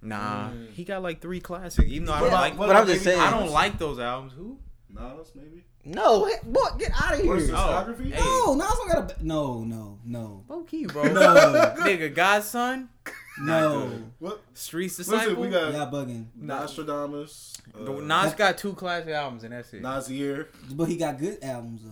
[0.03, 1.89] Nah, he got like three classics.
[1.91, 3.20] Even though I don't Yeah, like, but I'm just saying.
[3.20, 4.33] I don't like those albums.
[4.35, 4.59] Who?
[4.93, 5.64] Nas maybe.
[5.84, 7.28] No, he- boy, get out of here.
[7.28, 8.12] Worst Oh, discography.
[8.12, 8.20] hey.
[8.20, 9.26] No, Nas don't got a.
[9.26, 11.05] No, no, no, Low key, bro.
[11.05, 11.20] No.
[11.80, 12.88] Nigga, God's Son,
[13.41, 13.91] no.
[14.18, 14.42] What?
[14.54, 15.42] Streets Listen, Disciple.
[15.42, 16.26] we got Y'all bugging.
[16.37, 17.57] Nostradamus.
[17.75, 19.83] Uh, Nas got two classic albums and that's it.
[19.83, 20.49] Nasir.
[20.72, 21.91] But he got good albums though.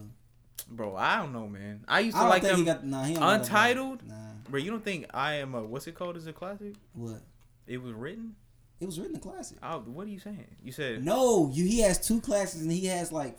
[0.70, 1.85] Bro, I don't know, man.
[1.89, 2.61] I used I to don't like think them.
[2.61, 2.85] he got.
[2.85, 4.07] Nah, he don't got a- Untitled?
[4.07, 4.15] Nah,
[4.51, 6.75] Bro, you don't think I am a what's it called as a classic?
[6.93, 7.23] what?
[7.66, 8.35] It was written.
[8.81, 9.59] It was written a classic.
[9.63, 10.57] Oh, what are you saying?
[10.63, 11.65] You said, No, you.
[11.65, 13.37] He has two classics and he has like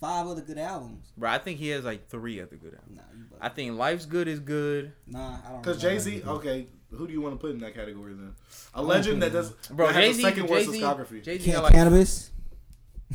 [0.00, 1.12] five other good albums.
[1.16, 1.30] bro.
[1.30, 2.96] I think he has like three other good albums.
[2.96, 3.24] Nah, you.
[3.40, 4.92] I think Life's Good is good.
[5.06, 5.62] Nah, I don't.
[5.62, 5.80] Because.
[5.80, 8.34] Jay Z, okay, who do you want to put in that category then?
[8.74, 11.22] A legend that does, Bro, that Jay has Z, the second Jay worst Z, discography.
[11.22, 11.74] Jay Z Can- like.
[11.74, 12.30] Canibus.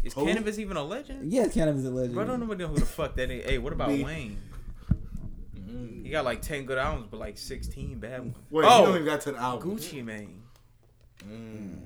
[0.04, 0.26] Is Who?
[0.26, 1.32] Canibus even a legend?
[1.32, 2.16] Yeah, Canibus is a legend.
[2.16, 3.46] Bro, don't nobody know who the fuck that is.
[3.46, 4.04] Hey, what about Me.
[4.04, 4.42] Wayne?
[5.58, 6.04] Mm.
[6.06, 8.36] He got like ten good albums, but like sixteen bad ones.
[8.50, 9.78] Wait, you don't oh, even got to the album.
[9.78, 10.42] Gucci Mane.
[11.28, 11.80] Mm.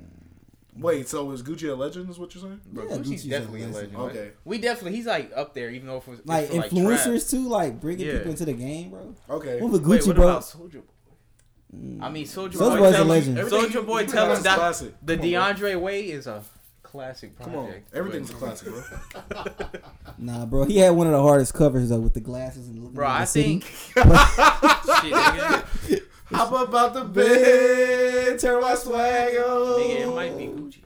[0.78, 2.10] Wait, so is Gucci a legend?
[2.10, 2.62] Is what you're saying?
[2.72, 3.98] Bro, Yeah, Gucci's Gucci's a definitely a legend.
[3.98, 4.18] legend.
[4.18, 4.32] Okay.
[4.46, 7.48] We definitely, he's like up there, even though if it's Like for, like, influencers too,
[7.50, 8.14] like bringing Yeah.
[8.14, 9.16] people into the game, bro.
[9.30, 9.60] Okay.
[9.62, 9.90] What with trap.
[9.92, 10.30] Wait, Gucci, what bro?
[10.30, 11.76] about Soulja Boy?
[11.78, 12.02] Mm.
[12.02, 12.80] I mean, Soldier Soulja Boy.
[12.80, 13.38] Boy's a legend.
[13.40, 14.94] Soulja Boy, tell him that classic.
[15.04, 15.70] the Come on, bro.
[15.70, 16.44] DeAndre Way is a
[16.82, 17.94] classic Come on, project.
[17.94, 19.44] everything's a classic, bro.
[20.18, 22.96] Nah, bro, he had one of the hardest covers though with the glasses and looking
[22.96, 23.60] Bro, at the I city.
[23.60, 23.66] think.
[25.88, 26.36] Shit, nigga.
[26.38, 29.80] Hop about the bed, turn my swag on.
[29.82, 30.78] Nigga, it might be Gucci.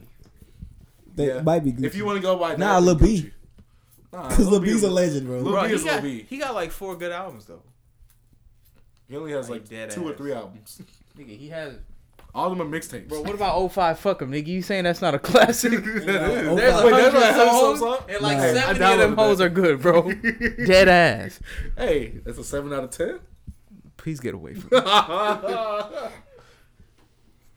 [1.15, 1.41] They Yeah.
[1.41, 1.85] might be good.
[1.85, 3.21] If you want to go by Nah, that, Lil then B.
[3.21, 3.31] Gucci.
[4.13, 5.39] Nah, because Lil B's a legend, bro.
[5.39, 6.25] Lil Bro, B he is Lil B.
[6.29, 7.61] he got like four good albums though.
[9.09, 10.81] He only has Like like dead two or three albums.
[11.17, 11.73] Nigga, he has.
[12.35, 13.09] All of them are mixtapes.
[13.09, 14.47] Bro, what about 05 Fuck him, nigga?
[14.47, 15.73] You saying that's not a classic?
[15.73, 16.55] Oh that is.
[16.55, 18.43] There's a Wait, hundred that's not songs, and like Nah.
[18.43, 19.43] I seventy of them downloaded hoes that.
[19.43, 20.11] are good, bro.
[20.65, 21.39] Dead ass.
[21.77, 23.19] Hey, that's a seven out of ten.
[24.03, 24.81] Please get away from me.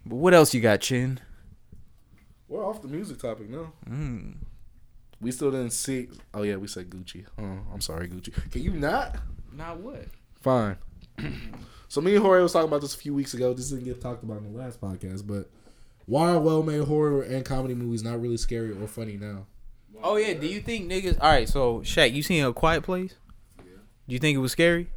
[0.06, 1.18] But what else you got, Chin?
[2.46, 3.72] We're off the music topic now.
[3.90, 4.36] Mm.
[5.20, 6.06] We still didn't see.
[6.32, 7.26] Oh yeah, we said Gucci.
[7.36, 8.32] Oh, I'm sorry, Gucci.
[8.52, 9.16] Can you not?
[9.52, 10.04] Not what?
[10.40, 10.76] Fine.
[11.88, 13.52] so me and Jorge was talking about this a few weeks ago.
[13.52, 15.50] This didn't get talked about in the last podcast, but
[16.04, 19.46] why are well-made horror and comedy movies not really scary or funny now?
[20.00, 20.34] Oh yeah.
[20.34, 21.18] Do you think niggas?
[21.20, 21.48] All right.
[21.48, 23.16] So Shaq, you seen a Quiet Place?
[23.58, 23.64] Yeah.
[24.06, 24.90] Do you think it was scary?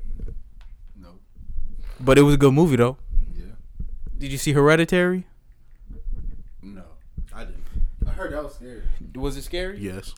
[2.00, 2.06] No.
[2.06, 2.98] But it was a good movie though.
[3.36, 3.46] Yeah.
[4.18, 5.26] Did you see Hereditary?
[6.62, 6.84] No.
[7.34, 7.64] I didn't.
[8.08, 8.82] I heard that was scary.
[9.16, 9.80] Was it scary?
[9.80, 10.14] Yes.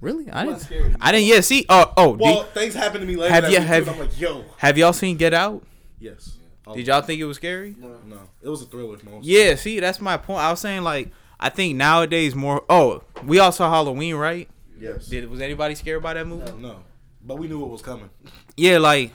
[0.00, 0.28] Really?
[0.30, 0.60] I didn't.
[0.60, 0.94] scary.
[1.00, 1.64] I didn't yet see.
[1.68, 2.16] Oh, oh.
[2.16, 3.32] do- Well, things happened to me later.
[3.34, 4.44] Have you- have- I'm like, yo.
[4.56, 5.64] have y'all seen Get Out?
[6.00, 6.38] Yes.
[6.66, 7.74] Oh, Did y'all think it was scary?
[7.78, 8.20] No, no.
[8.40, 8.98] it was a thriller.
[9.04, 9.24] Most.
[9.24, 9.54] Yeah.
[9.56, 10.40] See, that's my point.
[10.40, 12.64] I was saying like I think nowadays more.
[12.68, 14.48] Oh, we all saw Halloween, right?
[14.78, 15.06] Yes.
[15.06, 16.44] Did was anybody scared by that movie?
[16.52, 16.76] No, no.
[17.24, 18.10] But we knew it was coming.
[18.56, 19.12] Yeah, like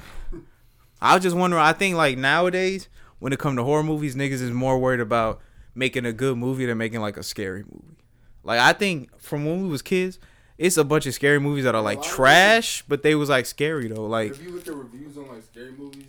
[1.02, 1.62] I was just wondering.
[1.64, 2.88] I think like nowadays,
[3.20, 5.42] when it come to horror movies, niggas is more worried about
[5.76, 7.98] making a good movie than making like a scary movie.
[8.44, 10.20] Like I think from when we was kids,
[10.58, 13.88] it's a bunch of scary movies that are like trash, but they was like scary
[13.88, 14.06] though.
[14.08, 16.06] Like if you look at reviews on like scary movies,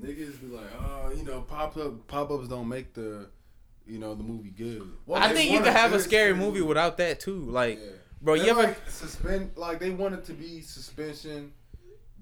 [0.00, 3.26] niggas be like, oh, you know, pop up pop ups don't make the,
[3.86, 4.88] you know, the movie good.
[5.06, 7.40] Well, I think you could have a good scary movie without that too.
[7.40, 7.90] Like, Yeah.
[8.22, 8.62] bro, They you ever?
[8.64, 11.52] like suspend like they want it to be suspension,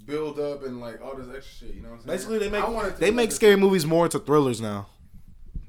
[0.07, 1.77] build up, and like all this extra shit.
[1.77, 2.17] You know what I'm saying?
[2.17, 4.19] Basically, they make I want it to they make like a- scary movies more into
[4.19, 4.87] thrillers now.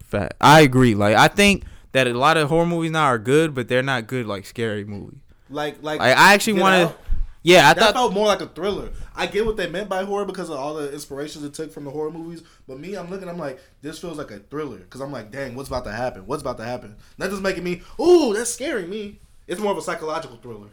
[0.03, 0.35] Fat.
[0.41, 0.95] I agree.
[0.95, 4.07] Like I think that a lot of horror movies now are good, but they're not
[4.07, 5.19] good like scary movies.
[5.49, 6.95] Like, like, Like I actually Get want to.
[7.45, 7.93] Yeah, I that thought.
[7.93, 8.89] felt more like a thriller.
[9.13, 11.83] I get what they meant by horror because of all the inspirations it took from
[11.83, 12.41] the horror movies.
[12.67, 15.53] But me, I'm looking, I'm like, this feels like a thriller because I'm like, dang,
[15.53, 16.25] what's about to happen?
[16.25, 16.95] What's about to happen?
[17.17, 19.19] That just making me, ooh, that's scaring me.
[19.45, 20.69] It's more of a psychological thriller.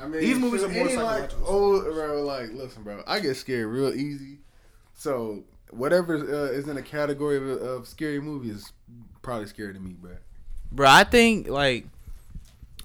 [0.00, 1.44] I mean, These movies shit, are more any, like, psychological.
[1.46, 4.38] oh, bro, like, listen, bro, I get scared real easy.
[4.94, 8.72] So whatever uh, is in the category of, of scary movie is
[9.22, 10.12] probably scary to me, bro.
[10.72, 11.86] Bro, I think like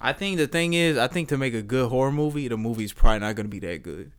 [0.01, 2.93] I think the thing is, I think to make a good horror movie, the movie's
[2.93, 4.11] probably not gonna be that good.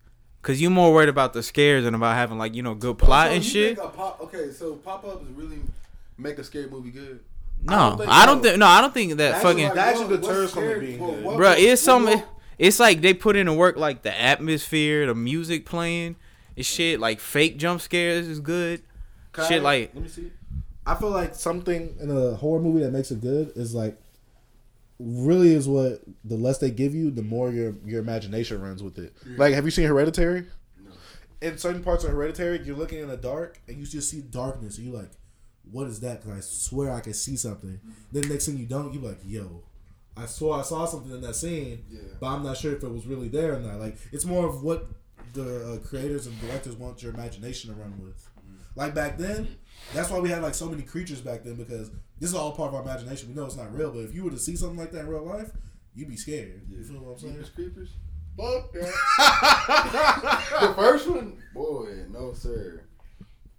[0.43, 3.29] Cause you're more worried about the scares than about having like you know good plot
[3.29, 3.77] So and shit.
[3.79, 5.59] pop, okay, so pop ups really
[6.19, 7.21] make a scary movie good.
[7.65, 8.43] No, think I don't so.
[8.51, 8.59] think.
[8.59, 9.65] No, I don't think that Actually, fucking.
[9.65, 11.37] like, that actually what- what's deters from being good.
[11.37, 12.05] Bro, it's what- some.
[12.05, 16.17] what- It's like they put in the work, like the atmosphere, the music playing,
[16.57, 17.01] and shit.
[17.01, 18.83] Like fake jump scares is good.
[19.33, 20.33] Can Shit I- like let me see.
[20.87, 23.99] I feel like something in a horror movie that makes it good is like
[24.99, 28.99] really is what the less they give you, the more your your imagination runs with
[28.99, 29.13] it.
[29.37, 30.47] Like, have you seen Hereditary?
[31.43, 33.61] In certain parts of Hereditary, you're looking in the dark.
[33.69, 35.11] and you just see darkness and you're like,
[35.71, 36.23] what is that?
[36.23, 37.79] Because I swear I can see something.
[38.11, 39.63] Then next thing you don't, you're like, yo,
[40.17, 42.01] I saw I saw something in that scene, Yeah.
[42.21, 43.79] but I'm not sure if it was really there or not.
[43.79, 44.89] Like it's more of what
[45.35, 48.27] the uh, creators and directors want your imagination to run with.
[48.75, 49.57] Like back then,
[49.95, 52.69] that's why we had like so many creatures back then because this is all part
[52.71, 53.29] of our imagination.
[53.29, 55.09] We know it's not real, but if you were to see something like that in
[55.09, 55.51] real life,
[55.95, 56.63] you'd be scared.
[56.69, 57.35] You feel what I'm saying?
[57.35, 57.91] Jeepers Creepers?
[58.37, 60.45] Fuck that.
[60.61, 61.43] the first one?
[61.55, 62.83] Boy, no, sir.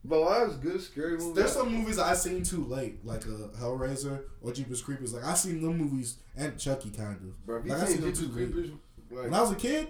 [0.07, 1.33] But that was good scary movie.
[1.33, 5.13] There's some movies I seen too late, like uh, Hellraiser or Jeepers Creepers.
[5.13, 7.45] Like I seen them movies and Chucky kind of.
[7.45, 8.53] Bro, like, I seen seen them Jeepers too late.
[8.53, 8.71] Creepers,
[9.11, 9.87] like, When I was a kid,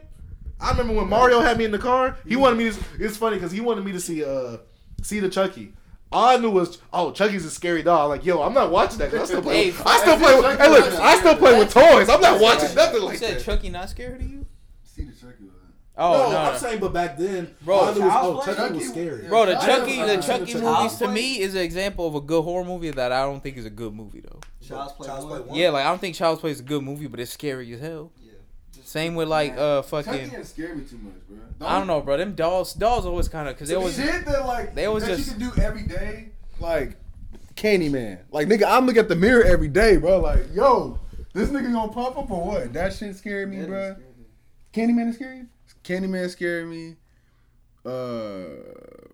[0.60, 2.18] I remember when Mario had me in the car.
[2.28, 2.80] He wanted me to.
[3.00, 4.58] It's funny because he wanted me to see uh
[5.04, 5.74] see the Chucky.
[6.10, 8.08] All I knew was, oh, Chucky's a scary dog.
[8.10, 9.14] Like, yo, I'm not watching that.
[9.14, 9.72] I still play.
[9.72, 10.40] Hey, I still play.
[10.40, 12.08] With, hey, look, I still play with toys.
[12.08, 13.34] I'm not watching nothing like that.
[13.34, 14.46] You said Chucky not scary to you?
[14.98, 15.57] see the Chucky was in.
[16.00, 18.54] Oh no, no, I'm saying, but back then, Bro, all was, oh, Play?
[18.54, 19.28] Chucky was Chucky- scary.
[19.28, 22.44] Bro, the I Chucky, the Chucky movies to me is an example of a good
[22.44, 24.40] horror movie that I don't think is a good movie though.
[24.66, 25.44] Child's Play Child's one.
[25.46, 27.74] Play Yeah, like I don't think Child's Play is a good movie, but it's scary
[27.74, 28.12] as hell.
[28.24, 28.34] Yeah.
[28.84, 30.30] Same with like uh Chucky fucking.
[30.30, 31.14] didn't scare me too much,
[31.58, 31.68] bro.
[31.68, 32.16] I don't know, bro.
[32.18, 33.96] Them dolls, dolls always kind of because they The always.
[33.96, 36.30] shit that like they always just- you can do every day,
[36.60, 36.96] like
[37.56, 38.20] Candyman.
[38.32, 40.20] Like nigga, I'm looking at the mirror every day, bro.
[40.20, 41.00] Like yo,
[41.34, 42.74] this nigga gonna pop up or what?
[42.74, 43.96] That shit scared me, bro.
[44.74, 45.46] Candyman is scary.
[45.88, 46.96] Candyman scared me.
[47.86, 49.08] Uh,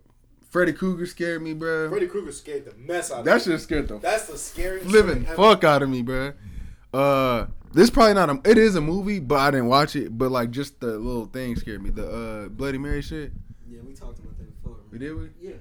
[0.49, 1.89] Freddy Krueger scared me, bro.
[1.89, 3.31] Freddy Krueger scared the mess out of me.
[3.31, 3.53] That me.
[3.53, 6.33] shit scared the That's the scariest living fuck out of me, bro.
[6.93, 8.41] Uh, This probably not a.
[8.49, 10.15] It is a movie, but I didn't watch it.
[10.17, 11.89] But like, just the little thing scared me.
[11.89, 12.07] The
[12.45, 13.31] uh, Bloody Mary shit.
[13.67, 14.77] Yeah, we talked about that before.
[14.91, 15.29] We did we?
[15.41, 15.53] Yeah.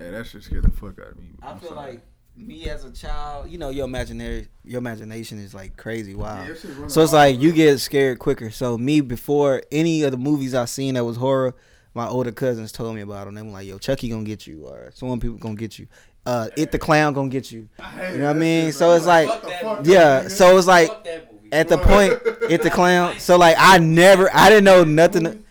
[0.00, 1.30] Yeah, that shit scared the fuck out of me.
[1.42, 1.92] I I'm feel sorry.
[1.92, 2.02] like
[2.38, 6.48] me as a child, you know, your imaginary, your imagination is like crazy wild.
[6.48, 8.50] Yeah, So it's like you get scared quicker.
[8.50, 11.54] So me before any of the movies I seen that was horror,
[11.94, 13.34] my older cousins told me about them.
[13.34, 15.88] They were like, "Yo, Chucky gonna get you, or some people gonna get you.
[16.24, 17.68] Uh, it the clown gonna get you.
[18.12, 18.72] You know what I mean?
[18.72, 19.90] So it's like, Fuck that movie.
[19.92, 20.28] yeah.
[20.28, 21.52] So it's like Fuck that movie.
[21.52, 22.12] at the point,
[22.50, 23.14] it the clown.
[23.18, 25.26] So like I never, I didn't know nothing.
[25.26, 25.44] It,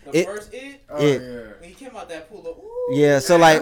[0.52, 1.18] it, Oh, yeah.
[1.60, 3.18] when he came out that pool, of, ooh, yeah.
[3.18, 3.60] So like,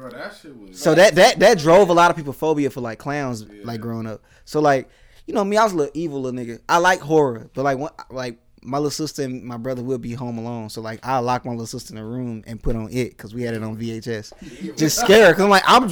[0.00, 0.22] that nigga looked at, cr- bro.
[0.22, 0.80] That shit was.
[0.80, 3.62] So that that that drove a lot of people phobia for like clowns, Yeah.
[3.64, 4.22] like growing up.
[4.44, 4.88] So like,
[5.26, 6.60] you know, me, I was a little evil little nigga.
[6.68, 10.12] I like horror, but like, one, like my little sister and my brother would be
[10.12, 10.68] home alone.
[10.70, 13.32] So like, I lock my little sister in a room and put on it because
[13.32, 14.76] we had it on VHS.
[14.76, 15.84] just scare her, cause I'm like, I'm,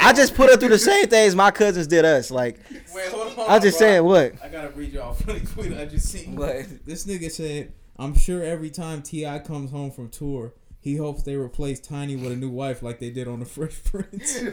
[0.00, 2.30] I just put her through the same things my cousins did us.
[2.32, 2.58] Like,
[2.92, 3.44] Wait, hold on.
[3.48, 3.86] I just bro.
[3.86, 4.32] saying what.
[4.42, 6.34] I gotta read y'all funny tweet I just seen.
[6.34, 6.66] What?
[6.84, 9.38] This nigga said, "I'm sure every time T.I.
[9.40, 13.10] comes home from tour." He hopes they replace Tiny with a new wife like they
[13.10, 14.40] did on the Fresh Prince.
[14.40, 14.50] Bro,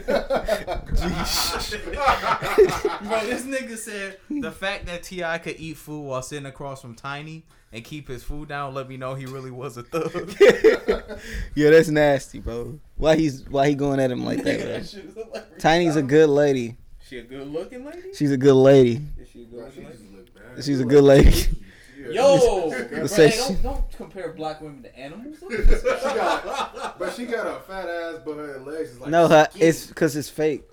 [3.26, 5.38] this nigga said the fact that T.I.
[5.38, 8.96] could eat food while sitting across from Tiny and keep his food down let me
[8.96, 10.34] know he really was a thug.
[11.54, 12.80] yeah, that's nasty, bro.
[12.96, 14.68] Why he's why he going at him like that, bro?
[14.68, 16.76] That shit look like Tiny's a good lady.
[17.08, 18.12] She a good looking lady?
[18.14, 19.00] She's a good lady.
[19.16, 20.62] Is she a good looking lady?
[20.62, 21.46] She's a good lady.
[22.12, 25.36] Yo, bro, say hey, don't, don't compare black women to animals.
[25.48, 25.56] she
[26.02, 29.10] got, but she got a fat ass, but her legs is like.
[29.10, 30.64] no, her it's because it's fake.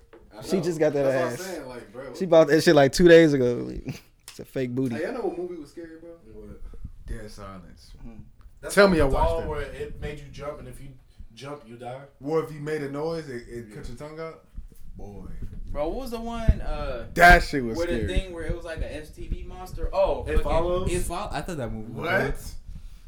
[0.42, 1.38] She just got that That's ass.
[1.38, 2.14] What I'm saying, like, bro.
[2.14, 3.70] She bought that shit like two days ago.
[4.26, 4.96] It's a fake booty.
[4.96, 6.10] Hey, I know what movie was scary, bro.
[7.06, 7.92] Dead Silence.
[8.02, 8.22] Hmm.
[8.60, 9.48] That's Tell me I the watched doll that.
[9.48, 10.88] Where it made you jump, and if you
[11.34, 12.00] jump, you die.
[12.20, 14.44] Or if you made a noise, it, it cut your tongue out.
[14.96, 15.26] Boy,
[15.66, 18.06] Bro, what was the one uh that shit was where the scary.
[18.06, 19.90] thing where it was like a STD monster?
[19.92, 20.92] Oh, It fucking- Follows?
[20.92, 21.30] It follows.
[21.32, 21.92] I thought that movie.
[21.92, 22.20] was What?
[22.20, 22.34] good.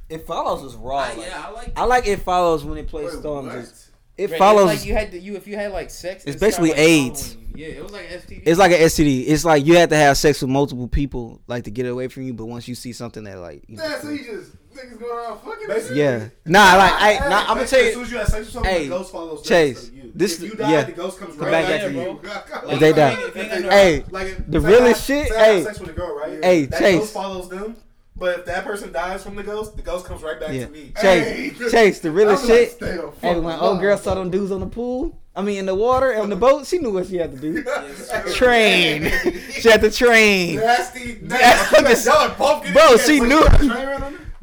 [0.08, 0.98] It follows was raw.
[0.98, 1.72] I, like- yeah, I like.
[1.78, 3.52] I like it follows when it plays Wait, storms.
[3.54, 3.82] what?
[4.18, 4.70] It Right, follows.
[4.72, 6.24] It's like you had to, you if you had like sex.
[6.24, 7.36] It's it basically started, like, AIDS.
[7.54, 8.42] Yeah, it was like STD.
[8.46, 9.24] it's like an STD.
[9.28, 12.22] It's like you have to have sex with multiple people, like to get away from
[12.24, 12.32] you.
[12.34, 15.12] But once you see something that like, you know, That's so you just niggas going
[15.18, 15.68] around fucking.
[15.68, 18.38] Basically, yeah, nah, like, I, nah, I'm gonna As tell you, as you have sex
[18.46, 19.95] with someone, Hey, the ghost follows Chase, instead of you.
[20.16, 20.82] This- if you die, yeah.
[20.84, 22.00] the ghost comes Come right back after to you.
[22.00, 22.20] you.
[22.72, 23.12] If they die.
[23.12, 25.62] If If they no- Hey, like the realest shit- hey.
[25.64, 26.42] sex with a girl, right?
[26.42, 26.98] Hey, that Chase.
[27.00, 27.76] ghost follows them.
[28.18, 30.70] But if that person dies from the ghost, the ghost comes right back yeah, to
[30.72, 30.90] me.
[31.02, 31.68] Chase, Hey.
[31.70, 33.14] Chase, the realest like, shit.
[33.20, 36.16] Hey, when old girl saw them dudes on the pool, I mean in the water
[36.18, 37.62] on the boat, she knew what she had to do.
[38.32, 39.12] Train.
[39.52, 40.56] she had to train.
[40.56, 42.08] Nasty, nasty.
[42.08, 43.46] Y'all are both getting Bro, she knew-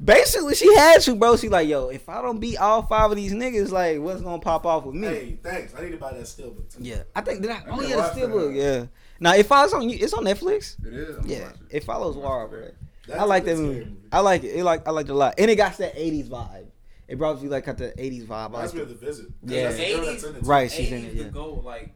[0.06, 0.54] you got a train around on them?
[0.54, 1.38] Basically, she had to, bro.
[1.38, 4.40] She like, yo, if I don't beat all five of these niggas, like, what's gonna
[4.40, 5.08] pop off with me?
[5.08, 5.74] Hey, thanks.
[5.76, 7.62] I need to buy that still, but Yeah, I think did I?
[7.70, 8.54] Oh can yeah, the watch steelbook.
[8.54, 8.60] that.
[8.60, 8.86] Yeah.
[9.20, 9.98] Now it follows on you.
[10.02, 10.76] It's on Netflix.
[10.86, 11.18] It is.
[11.18, 11.68] I'm Yeah, watching.
[11.70, 12.68] it follows Wild, bro.
[13.08, 13.80] That's I like a that good movie.
[13.86, 13.98] movie.
[14.12, 14.50] I like it.
[14.56, 16.66] It like I liked it a lot, and it got that '80s vibe.
[17.08, 18.32] It brought you like got the '80s vibe.
[18.32, 19.26] I Reminds like me of the visit.
[19.44, 19.64] Yeah.
[19.64, 20.44] that's the girl that's in it.
[20.44, 21.18] Right, she's in 80s it.
[21.18, 21.94] the Yeah, goal, like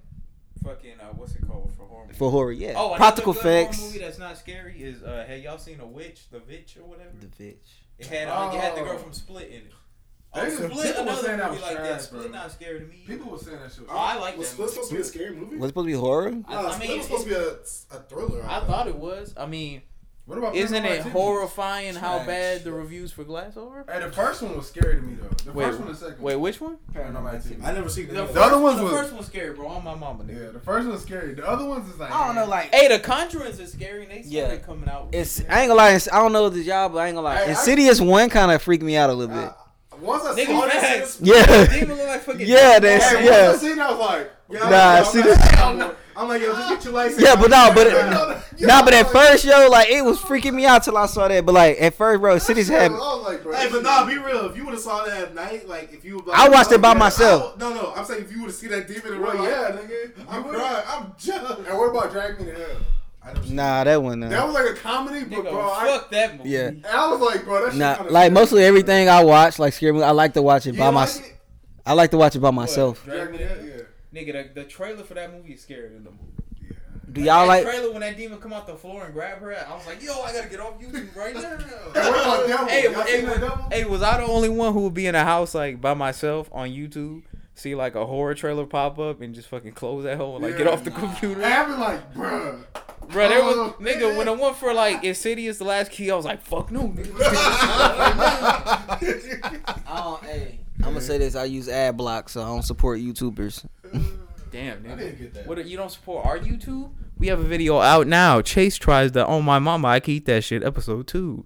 [0.64, 2.08] fucking uh, what's it called for horror?
[2.14, 2.52] for horror.
[2.52, 3.82] Yeah, Oh, practical effects.
[3.82, 7.12] movie that's not scary is uh, have y'all seen a witch, the witch or whatever?
[7.20, 7.56] The bitch.
[8.00, 8.98] It had uh, it had the girl Oh.
[8.98, 9.72] from Split in it.
[10.34, 11.88] Oh, just- Split, people were another saying that was like that.
[11.88, 12.32] trash, Split bro.
[12.32, 13.04] not scary to me.
[13.08, 13.82] People were saying that shit.
[13.82, 14.74] Was Oh, I like Was that Split movie.
[14.74, 15.56] supposed to be a scary movie?
[15.58, 16.28] Was it supposed to be horror?
[16.48, 18.46] I, No, I Split mean, was supposed to be a, a thriller.
[18.48, 19.34] I thought it was.
[19.38, 19.82] I mean,
[20.28, 21.10] What about isn't it Activity?
[21.12, 23.86] horrifying how bad the reviews for Glass over?
[23.90, 25.30] Hey, the first one was scary to me though.
[25.46, 26.20] The Wait, first one the second.
[26.22, 26.78] wait, which one?
[26.94, 27.62] Paranormal Activity.
[27.64, 29.70] I never seen The, the, first, other ones the was- first one's scary, bro.
[29.70, 30.48] I'm my mama, nigga.
[30.48, 31.34] Yeah, the first one was scary.
[31.34, 32.12] The other ones is like.
[32.12, 34.04] I don't know, like Hey, the Conjurings is scary.
[34.04, 34.58] and They started Yeah.
[34.66, 35.06] coming out.
[35.08, 35.40] with it's.
[35.40, 35.48] it.
[35.50, 35.88] I ain't gonna lie.
[35.92, 37.38] it's- I don't know the job, but I ain't gonna lie.
[37.38, 39.46] Hey, I- Insidious one kind of freaked me out a little bit.
[39.46, 39.54] Uh,
[40.02, 41.16] once I Nigga, saw facts.
[41.16, 41.66] this, Yeah.
[41.80, 42.42] Demon like fucking.
[42.46, 43.50] Yeah, that's yeah.
[43.52, 46.42] once I seen I was like, yo, Nah, yo, see I'm this- like, I'm, like,
[46.42, 47.22] yo, just get your license.
[47.22, 47.92] Yeah, but no, but
[48.58, 51.28] Yo, nah, but at first, yo, like it was freaking me out till I saw
[51.28, 51.46] that.
[51.46, 52.92] But like at first, bro, that Cities shit had.
[52.92, 53.54] was- like, bro.
[53.54, 54.50] Hey, but nah, be real.
[54.50, 56.90] If you would have saw that at night, like if you, I watched it by
[56.94, 57.54] yeah, myself.
[57.56, 59.44] I- no, no, I'm saying if you would have seen that demon in Well, real
[59.44, 60.12] life, yeah, nigga.
[60.30, 60.84] I'm You crying.
[60.90, 61.60] I'm just.
[61.60, 62.66] And what about Drag Me to Hell?
[63.24, 64.24] I never seen Nah, that one.
[64.24, 66.50] Uh, that was like a comedy, but Nigga, bro, I, fuck that movie.
[66.50, 66.68] Yeah.
[66.68, 67.96] and I was like, bro, that shit nah.
[67.98, 70.80] kinda Like mostly everything I watch, like scary movie, I like to watch it You
[70.80, 71.38] by don't like?
[71.86, 73.04] I like to watch it by myself.
[73.06, 73.74] Drag Me to Hell, yeah.
[74.18, 76.24] Nigga, the, the trailer for that movie is scarier than the movie.
[77.12, 77.64] Do y'all that like?
[77.64, 79.56] trailer when that demon come out the floor and grab her?
[79.56, 81.42] I was like, yo, I gotta get off YouTube right now.
[81.94, 82.48] Devil?
[82.68, 83.30] Hey, Y'all hey, seen
[83.72, 86.50] hey, was I the only one who would be in a house like by myself
[86.52, 87.22] on YouTube,
[87.54, 90.58] see like a horror trailer pop up and just fucking close that hole and like
[90.58, 91.42] get off the computer?
[91.42, 92.60] Hey, I be like, bro.
[93.10, 96.16] Bro, there was Oh, nigga when I went for like Insidious the last key, I
[96.16, 97.16] was like, fuck no, nigga.
[99.88, 101.36] oh, hey, I'm gonna say this.
[101.36, 103.66] I use ad block, so I don't support YouTubers.
[104.52, 104.98] Damn, I nigga.
[104.98, 105.48] didn't get that.
[105.48, 106.92] What you don't support our YouTube?
[107.18, 108.42] We have a video out now.
[108.42, 111.44] Chase tries the "Oh my mama, I can eat that shit" episode two.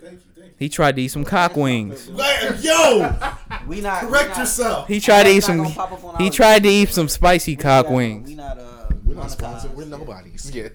[0.00, 2.08] Thank you, thank He tried to eat some cock wings.
[2.62, 3.16] Yo,
[3.68, 4.88] We not correct we not- yourself.
[4.88, 5.58] He tried to eat some.
[5.58, 8.28] gonna pop up on He tried to eat some spicy cock not- wings.
[8.28, 8.88] We not uh.
[9.04, 9.74] We're not sponsored.
[9.76, 10.50] We're nobody's.
[10.54, 10.68] Yeah.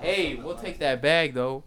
[0.00, 1.64] Hey, we'll take that bag though.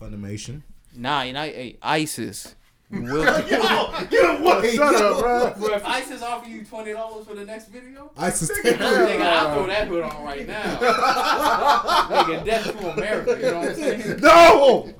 [0.00, 0.62] Funimation.
[0.96, 2.54] Nah, you know, hey, ISIS.
[2.90, 5.54] We'll, Shut up, bro.
[5.58, 8.74] Bro, if ISIS offer you twenty dollars for the next video, I sustain.
[8.74, 10.76] nigga, I'll throw that hood on right now.
[12.08, 13.36] nigga, death to America.
[13.36, 14.20] You know what I'm saying?
[14.20, 14.94] No!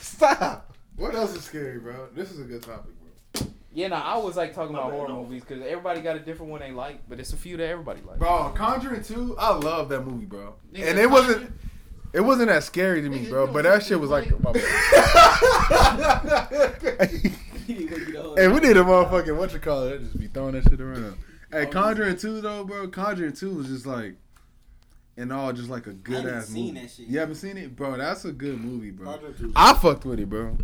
[0.00, 0.74] Stop!
[0.96, 2.08] What else is scary, bro?
[2.14, 3.46] This is a good topic, bro.
[3.72, 6.60] Yeah, nah, I was like talking about horror movies because everybody got a different one
[6.60, 8.20] they like, but it's a few that everybody likes.
[8.20, 10.54] Bro, Conjuring 2, I love that movie, bro.
[10.72, 11.52] Nigga, and it wasn't
[12.14, 14.52] it wasn't that scary to me, bro, but that shit was like my
[17.66, 20.00] Hey, we need a motherfucking what you call it?
[20.00, 21.16] Just be throwing that shit around.
[21.50, 22.88] Hey, Conjuring 2 though, bro.
[22.88, 24.16] Conjuring 2 was just like
[25.16, 26.80] and all just like a good haven't ass seen movie.
[26.86, 27.76] that shit You haven't seen it?
[27.76, 29.18] Bro, that's a good movie, bro.
[29.54, 30.56] I fucked with it, bro.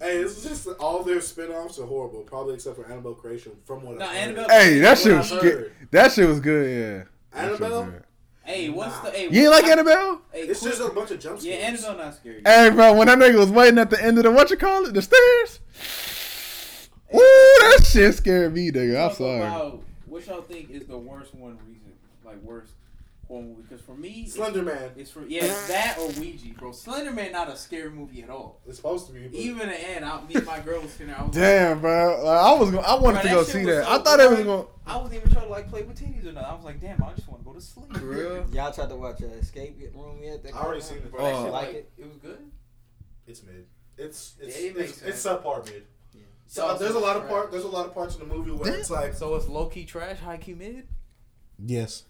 [0.00, 3.52] Hey, it's just all their spin-offs are horrible, probably except for Annabelle Creation.
[3.64, 5.72] From what No, I Annabelle- Hey, that shit was I sca- heard.
[5.90, 7.04] that shit was good, yeah.
[7.32, 8.00] That shit was Annabelle?
[8.44, 8.50] Good.
[8.52, 9.10] Hey, what's the?
[9.10, 10.22] Hey, You ain't like Annabelle?
[10.32, 11.58] Hey, It's quick- just a bunch of jump scares.
[11.58, 11.66] yeah.
[11.66, 12.42] Annabelle not scary.
[12.44, 14.84] Hey, bro, when that nigga was waiting at the end of the what you call
[14.86, 15.60] it, the stairs.
[17.12, 19.08] Woo, that shit scared me, nigga.
[19.10, 19.40] I'm sorry.
[19.40, 21.92] About what y'all think is the worst one reason,
[22.24, 22.72] like worst
[23.30, 23.62] horror movie?
[23.62, 24.90] Because for me, it's- Slender Man.
[24.96, 26.72] It's for yeah, it's that or Ouija, bro.
[26.72, 28.60] Slender Man not a scary movie at all.
[28.66, 29.20] It's supposed to be.
[29.28, 31.18] But Even the end, I, me and my girl was sitting there.
[31.18, 32.22] I was Damn, bro.
[32.24, 33.84] Like, I was, gonna, I wanted Bro, to go see that.
[33.84, 34.64] so I thought it was gonna.
[34.86, 36.50] I wasn't even trying to like play with titties or nothing.
[36.50, 37.96] I was like, damn, I just want to go to sleep.
[37.96, 38.46] For real?
[38.52, 40.42] Y'all tried to watch uh, Escape Room yet?
[40.42, 41.10] That I already came seen it.
[41.12, 41.92] Bro, that shit, Like like, it?
[41.98, 42.38] it was good.
[43.26, 43.66] It's mid.
[43.96, 45.42] It's it's Yeah, it it's, it's sense.
[45.42, 45.84] subpar mid.
[46.12, 46.22] Yeah.
[46.48, 47.30] So there's a lot of Trash.
[47.32, 47.52] part.
[47.52, 49.84] There's a lot of parts in the movie where it's like So it's low key
[49.84, 50.88] trash, high key mid.
[51.64, 52.04] Yes.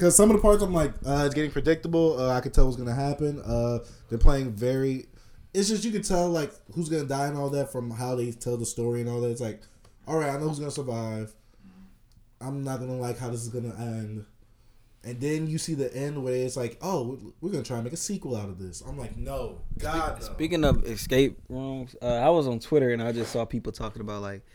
[0.00, 2.18] Because some of the parts I'm like, uh, it's getting predictable.
[2.18, 3.38] Uh, I could tell what's gonna happen.
[3.42, 5.04] Uh, they're playing very.
[5.52, 8.32] It's just you can tell like who's gonna die and all that from how they
[8.32, 9.28] tell the story and all that.
[9.28, 9.60] It's like,
[10.08, 11.34] all right, I know who's gonna survive.
[12.40, 14.24] I'm not gonna like how this is gonna end.
[15.04, 17.92] And then you see the end where it's like, oh, we're- gonna try and make
[17.92, 18.80] a sequel out of this.
[18.80, 20.26] I'm like, no, God, no.
[20.26, 24.00] Speaking of escape rooms, uh, I was on Twitter and I just saw people talking
[24.00, 24.46] about like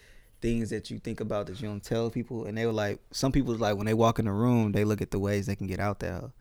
[0.46, 3.32] things that you think about that you don't tell people, and they were like, some
[3.32, 5.66] people like when they walk in the room, they look at the ways they can
[5.68, 6.32] get out there.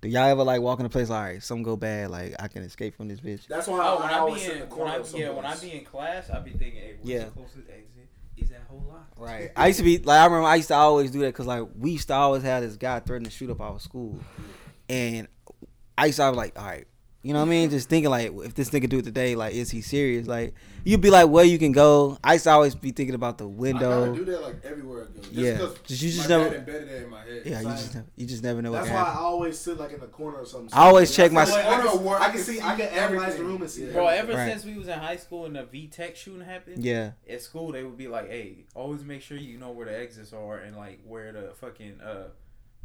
[0.00, 1.10] Do y'all ever like walk in a place?
[1.10, 3.46] All right, something go bad, like I can escape from this bitch.
[3.46, 5.30] That's why Oh, I, when I I be in in, the when I, of yeah,
[5.30, 7.24] when I be in class, I be thinking, hey, what's Yeah.
[7.26, 8.08] the closest exit?
[8.36, 9.06] Is that whole lot?
[9.16, 9.52] Right.
[9.54, 11.62] I used to be like I remember I used to always do that because like
[11.78, 14.18] we used to always have this guy threatening to shoot up our school,
[14.88, 15.28] and
[15.96, 16.86] I used to be like, all right,
[17.22, 17.70] you know what I mean?
[17.70, 20.26] Just thinking like, if this nigga do it today, like, is he serious?
[20.26, 20.54] Like,
[20.84, 22.18] you'd be like, where you can go.
[22.24, 23.90] I used to always be thinking about the window.
[23.90, 24.24] I window.
[24.24, 25.20] do that like everywhere I go.
[25.22, 25.56] Just Yeah.
[25.58, 27.42] 'cause Just- you just my never- dad embedded that in my head.
[27.44, 27.76] Yeah, you Same.
[27.76, 30.00] just never, you just never know what That's can why I always sit like in
[30.00, 30.70] the corner or something.
[30.72, 31.52] I always check my- I can,
[31.88, 32.52] Corner I I can can see.
[32.56, 33.86] see I can analyze the room and see.
[33.86, 33.92] Yeah.
[33.92, 34.50] Bro, ever Right.
[34.50, 37.12] since we was in high school and the V Tech shooting happened, Yeah.
[37.30, 40.32] at school they would be like, "Hey, always make sure you know where the exits
[40.32, 42.28] are and like where the fucking uh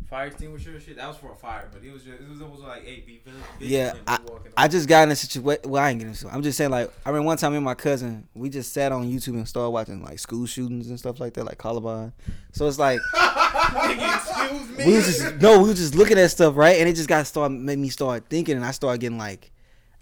[0.10, 2.64] fire extinguisher shit." That was for a fire, but it was just it was almost
[2.64, 5.69] like, "Hey, be vigilant." Yeah, walking I just got in a situation.
[5.69, 6.28] Well, I ain't getting into.
[6.28, 6.34] it.
[6.34, 8.91] I'm just saying, like, I remember one time me and my cousin, we just sat
[8.91, 12.14] on YouTube and started watching like school shootings and stuff like that, like Columbine.
[12.53, 14.86] So it's like Excuse me.
[14.86, 16.78] we was just no, we was just looking at stuff, right?
[16.80, 19.52] And it just got start made me start thinking, and I started getting like,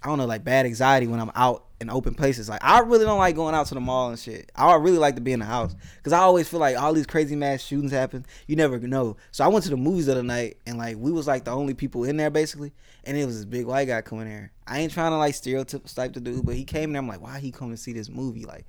[0.05, 2.47] I don't know, like bad anxiety when I'm out in open places.
[2.47, 4.51] Like I really don't like going out to the mall and shit.
[4.55, 7.07] I really like to be in the house because I always feel like all these
[7.07, 8.23] crazy mass shootings happen.
[8.45, 9.17] You never know.
[9.31, 11.51] So I went to the movies the other night, and like we was like the
[11.51, 12.71] only people in there basically,
[13.03, 14.51] and it was this big white guy coming there.
[14.67, 17.01] I ain't trying to like stereotype the dude, but he came there.
[17.01, 18.45] I'm like, why he come to see this movie?
[18.45, 18.67] Like,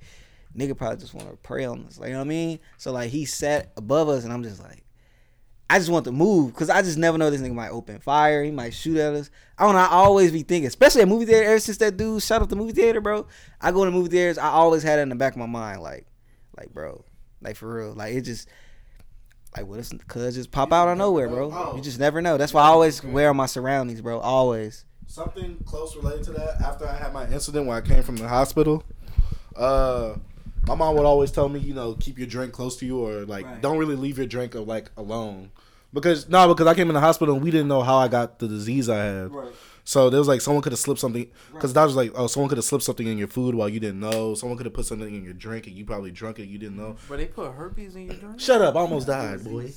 [0.57, 1.99] nigga probably just want to prey on us.
[1.99, 2.59] Like, you know what I mean?
[2.77, 4.86] So like he sat above us, and I'm just like.
[5.69, 8.43] I just want to move because I just never know this nigga might open fire.
[8.43, 9.29] He might shoot at us.
[9.57, 9.79] I don't know.
[9.81, 11.45] I always be thinking, especially at movie theater.
[11.45, 13.27] Ever since that dude shot up the movie theater, bro.
[13.59, 14.37] I go to movie theaters.
[14.37, 16.05] I always had it in the back of my mind, like,
[16.57, 17.03] like, bro,
[17.41, 17.93] like for real.
[17.93, 18.47] Like it just,
[19.57, 21.75] like, what if cuz just pop out of nowhere, bro?
[21.75, 22.37] You just never know.
[22.37, 24.19] That's why I always wear my surroundings, bro.
[24.19, 24.85] Always.
[25.07, 28.27] something close related to that after I had my incident where I came from the
[28.29, 28.83] hospital.
[29.55, 30.15] Uh,
[30.67, 33.25] my mom would always tell me, you know, keep your drink close to you or
[33.25, 33.61] like Right.
[33.61, 35.51] don't really leave your drink uh, like alone.
[35.93, 38.39] Because no, because I came in the hospital and we didn't know how I got
[38.39, 39.31] the disease I had.
[39.33, 39.51] Right.
[39.85, 42.49] So there was like someone could have slipped something because the doctor's like, oh, someone
[42.49, 44.35] could have slipped something in your food while you didn't know.
[44.35, 46.47] Someone could have put something in your drink and you probably drunk it.
[46.47, 46.97] You didn't know.
[47.07, 48.37] But they put herpes in your drink.
[48.41, 48.75] Shut up!
[48.75, 49.71] I almost died, boy.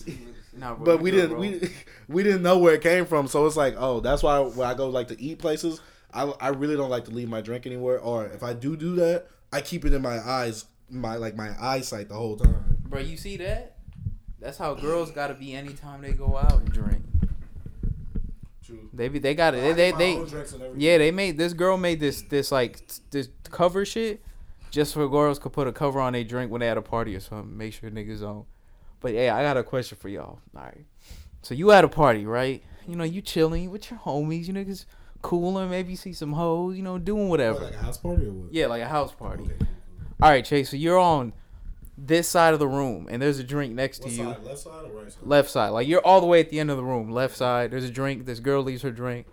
[0.57, 1.39] Nah, bro, But we didn't bro.
[1.39, 1.61] we
[2.09, 4.75] we didn't know where it came from, so it's like, oh, that's why when I
[4.75, 5.81] go like to eat places,
[6.13, 8.97] I I really don't like to leave my drink anywhere, or if I do do
[8.97, 12.79] that, I keep it in my eyes, my like my eyesight the whole time.
[12.87, 13.77] Bro, you see that?
[14.41, 17.03] That's how girls gotta be anytime they go out and drink.
[18.65, 18.89] True.
[18.93, 19.61] They be, they got it.
[19.63, 20.81] They they, they own drinks and everything.
[20.81, 22.81] yeah they made this girl made this this like
[23.11, 24.23] this cover shit
[24.71, 27.15] just for girls could put a cover on their drink when they at a party
[27.15, 27.57] or something.
[27.57, 28.45] Make sure niggas on.
[29.01, 30.39] But yeah, I got a question for y'all.
[30.57, 30.85] All right.
[31.43, 32.63] So you at a party, right?
[32.87, 34.47] You know, you chilling with your homies.
[34.47, 34.85] You niggas
[35.23, 35.71] cooling.
[35.71, 36.77] Maybe see some hoes.
[36.77, 37.61] You know, doing whatever.
[37.61, 38.53] What, like a house party or what?
[38.53, 39.45] Yeah, like a house party.
[39.45, 39.69] Okay, cool, cool.
[40.23, 40.71] All right, Chase.
[40.71, 41.33] So you're on
[41.97, 44.29] this side of the room, and there's a drink next What to you.
[44.29, 45.23] Left side or right side?
[45.23, 45.69] Left side.
[45.71, 47.11] Like you're all the way at the end of the room.
[47.11, 47.71] Left side.
[47.71, 48.27] There's a drink.
[48.27, 49.27] This girl leaves her drink,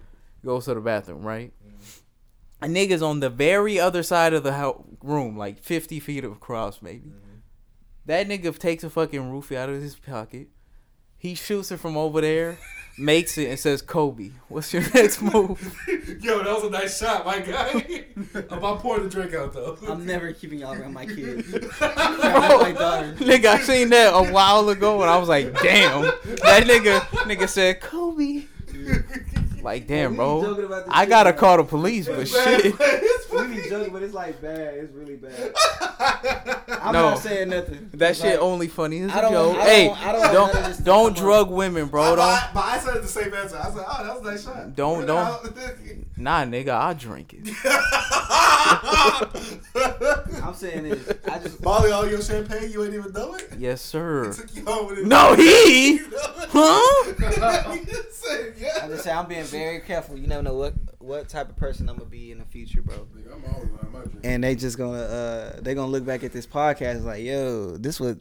[0.46, 1.24] goes to the bathroom.
[1.24, 1.54] Right.
[1.66, 2.66] Mm-hmm.
[2.66, 7.10] A nigga's on the very other side of the room, like 50 feet across, maybe.
[7.10, 7.38] Mm-hmm.
[8.06, 10.48] That nigga takes a fucking roofie out of his pocket.
[11.18, 12.58] He shoots it from over there,
[12.98, 15.60] makes it, and says, "Kobe, what's your next move?"
[16.22, 18.06] Yo, that was a nice shot, my guy.
[18.50, 19.78] I'm about pouring the drink out though.
[19.88, 21.52] I'm never keeping y'all around my kids.
[21.52, 23.14] my daughter.
[23.20, 27.48] nigga, I seen that a while ago, and I was like, "Damn!" That nigga, nigga
[27.48, 28.44] said, "Kobe."
[29.68, 30.40] Like, damn, bro.
[30.64, 32.64] about I gotta like- call the police, but shit.
[32.64, 34.76] We be joking, but it's like bad.
[34.76, 35.54] It's really bad.
[36.82, 37.10] I'm No.
[37.10, 37.90] not saying nothing.
[37.96, 39.58] That It's shit like, only funny as I a don't- joke.
[39.58, 42.02] I don't- Hey, I don't want don't none of don't drug women, bro.
[42.04, 43.58] but, Don't I, but I said the same answer.
[43.58, 44.74] I said, oh, that was a nice shot.
[44.74, 45.44] Don't- don't- out.
[46.18, 46.70] Nah, nigga.
[46.70, 47.50] I'll drink it.
[50.44, 53.50] I'm saying is, I just Molly, all your champagne, you ain't even know it?
[53.58, 54.34] Yes, sir.
[54.34, 55.08] Took you home with it.
[55.08, 55.96] No, he.
[55.98, 56.50] You know it?
[56.50, 57.76] Huh?
[57.88, 58.80] You said, yeah.
[58.84, 60.18] I just say I'm being very careful.
[60.18, 63.08] You never know what what type of person I'm gonna be in the future, bro.
[63.16, 64.20] Nigga, I'm always on my drink.
[64.24, 68.00] And they just gonna uh they gonna look back at this podcast like, yo, this
[68.00, 68.18] what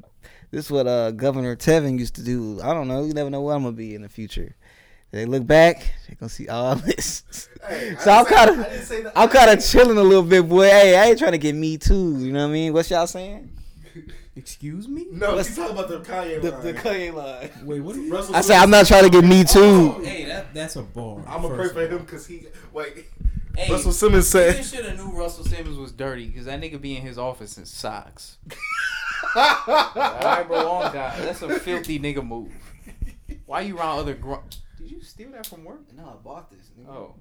[0.51, 2.60] this what uh Governor Tevin used to do.
[2.62, 3.05] I don't know.
[3.05, 4.55] You never know what I'm gonna be in the future.
[5.12, 7.48] They look back, they gonna see all this.
[7.66, 10.68] Hey, so I'm kind of, say I'm kind of chilling a little bit, boy.
[10.68, 12.18] Hey, I ain't trying to get me too.
[12.18, 12.72] You know what I mean?
[12.72, 13.50] What's y'all saying?
[14.36, 15.06] Excuse me.
[15.10, 16.62] No, What's- he's talking about the Kanye The, line.
[16.62, 17.50] the Kanye line.
[17.64, 18.12] Wait, what are you?
[18.12, 19.94] Russell I say I'm not trying to get me oh, too.
[19.98, 21.22] Oh, hey, that that's a bar.
[21.26, 23.06] I'm gonna pray for him because he wait.
[23.56, 24.58] Hey, Russell Simmons said.
[24.58, 27.56] you should have knew Russell Simmons was dirty because that nigga be in his office
[27.56, 28.36] in socks.
[29.36, 31.18] Alright, bro, on God.
[31.22, 32.52] That's a filthy nigga move.
[33.46, 34.34] Why you around other gr-
[34.78, 35.81] Did you steal that from work?
[35.97, 36.70] No, I bought this.
[36.78, 36.89] Nigga.
[36.90, 37.15] Oh.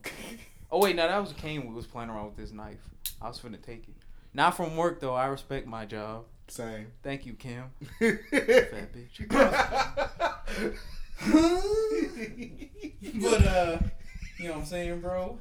[0.72, 1.68] Oh wait, no, that was Kane.
[1.68, 2.80] We was playing around with this knife.
[3.22, 3.95] I was finna take it.
[4.34, 5.14] Not from work though.
[5.14, 6.26] I respect my job.
[6.48, 6.88] Same.
[7.03, 7.65] Thank you, Kim.
[7.99, 9.30] Fat bitch.
[13.22, 13.80] But uh,
[14.38, 15.38] you know what I'm saying, bro.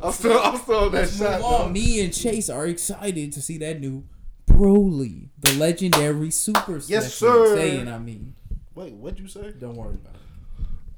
[0.00, 1.40] I'm still, I'm still on that Let's shot.
[1.40, 1.72] move on.
[1.72, 4.04] Me and Chase are excited to see that new
[4.46, 7.10] Broly, the legendary Super Yes, Session.
[7.10, 7.56] sir.
[7.56, 8.34] Saying, I mean,
[8.74, 9.52] Wait, what'd you say?
[9.58, 10.20] don't worry about it.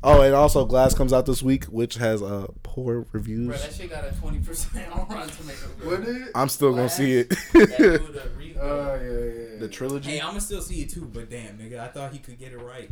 [0.06, 3.48] Oh, and also Glass comes out this week, which has uh poor reviews.
[3.48, 5.70] Bro, that shit got a 20% on Rotten Tomatoes.
[5.78, 5.96] bro.
[5.96, 6.30] What?
[6.34, 7.30] I'm still gonna see it.
[7.30, 8.00] That
[8.60, 9.58] uh, Oh yeah, yeah, yeah.
[9.60, 10.10] the trilogy.
[10.10, 12.58] Hey, I'ma still see it too, but damn, nigga, I thought he could get it
[12.58, 12.90] right.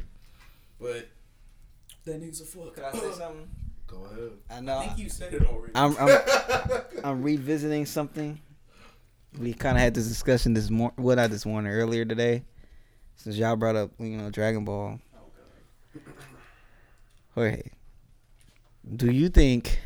[0.81, 1.09] But
[2.05, 2.75] that nigga's a fuck.
[2.75, 3.49] Could I say something?
[3.87, 4.31] Go ahead.
[4.51, 4.79] I know.
[4.79, 5.73] I think you said it already.
[5.75, 6.21] I'm I'm,
[7.05, 8.41] I'm revisiting something.
[9.39, 10.97] We kind of had this discussion this morning.
[10.97, 12.43] What I this morning earlier today,
[13.17, 14.99] since y'all brought up you know Dragon Ball.
[17.35, 17.63] Jorge,
[18.97, 19.79] do you think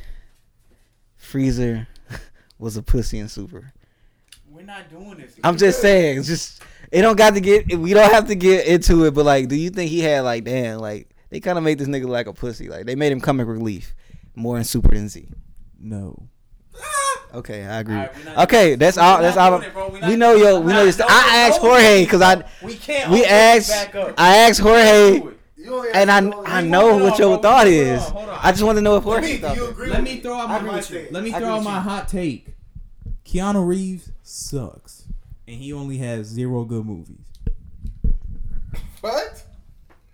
[1.21, 1.87] Frieza
[2.59, 3.73] was a pussy in Super?
[4.51, 5.35] We're not doing this.
[5.45, 6.19] I'm just saying.
[6.19, 7.79] It's just it don't got to get.
[7.79, 9.13] We don't have to get into it.
[9.15, 11.89] But like, do you think he had like damn like they kind of made this
[11.89, 12.69] nigga like a pussy?
[12.69, 13.95] Like they made him comic relief
[14.35, 15.29] more in Super than Z.
[15.81, 16.29] no.
[17.35, 17.97] Okay, I agree.
[17.97, 19.21] Alright, okay, that's we're all.
[19.21, 19.61] That's all.
[19.61, 19.75] it.
[19.93, 20.59] We We know yo.
[20.61, 20.99] We know this.
[21.01, 23.11] I asked Jorge because I We can't.
[23.11, 24.15] we asked Back up.
[24.17, 25.67] I asked Jorge Do it.
[25.67, 26.19] You only and I
[26.59, 27.43] I know what your bro.
[27.43, 28.03] thought Hold is.
[28.05, 28.39] on, hold on.
[28.43, 30.35] I just want to know if Let Jorge me, thought you agree Let me throw
[30.35, 31.09] out I my agree with you.
[31.11, 32.49] let me throw out my hot take.
[33.25, 35.05] Keanu Reeves sucks,
[35.49, 37.25] and he only has zero good movies.
[39.01, 39.43] What?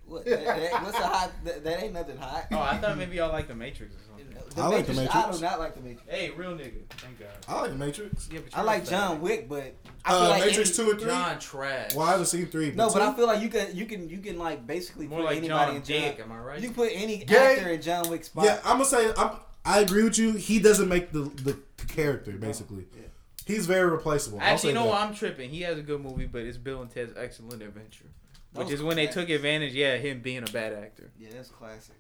[0.07, 1.31] What, that, that- what's a hot?
[1.45, 2.47] That, that ain't nothing hot.
[2.53, 4.12] Oh, I thought maybe y'all like the Matrix or something.
[4.51, 5.15] The I like The Matrix.
[5.15, 6.11] I do not like the Matrix.
[6.11, 6.83] Hey, real nigga.
[6.91, 7.29] Thank God.
[7.49, 8.29] I like the Matrix.
[8.33, 9.75] Yeah, but I like John fat Wick, but
[10.05, 11.11] I feel Uh, like Matrix any- two and three.
[11.11, 11.95] John trash.
[11.95, 12.73] Well, I haven't seen three.
[12.73, 15.25] No, but I feel like you can you can you can like basically More put
[15.27, 16.01] like anybody John in John.
[16.17, 16.21] Dick.
[16.21, 16.61] Am I right?
[16.61, 17.37] You can put any Gay.
[17.59, 18.45] actor in John Wick's spot.
[18.45, 19.31] Yeah, I'm gonna say I'm,
[19.65, 20.33] I agree with you.
[20.33, 21.57] He doesn't make the the
[21.87, 22.87] character basically.
[22.97, 23.03] Yeah.
[23.47, 24.39] He's very replaceable.
[24.39, 25.01] I'll Actually, say no, that.
[25.03, 25.51] I'm tripping.
[25.51, 28.05] He has a good movie, but it's Bill and Ted's Excellent Adventure,
[28.53, 29.73] That which is when they took advantage.
[29.75, 31.11] Yeah, him being a bad actor.
[31.19, 31.97] Yeah, that's classic.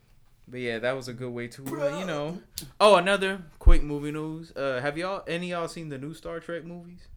[0.52, 2.38] But yeah, that was a good way to, uh, you know.
[2.78, 4.52] Oh, another quick movie news.
[4.54, 7.08] Uh, have y'all any of y'all seen the new Star Trek movies?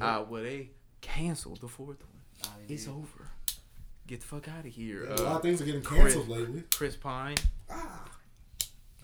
[0.00, 0.70] Ah, well they
[1.02, 2.22] canceled the fourth one.
[2.42, 3.28] Nah, It's over.
[4.06, 5.04] Get the fuck out of here.
[5.04, 6.64] a lot Uh, of things are getting Chris- canceled lately.
[6.74, 7.36] Chris Pine.
[7.70, 8.04] Ah,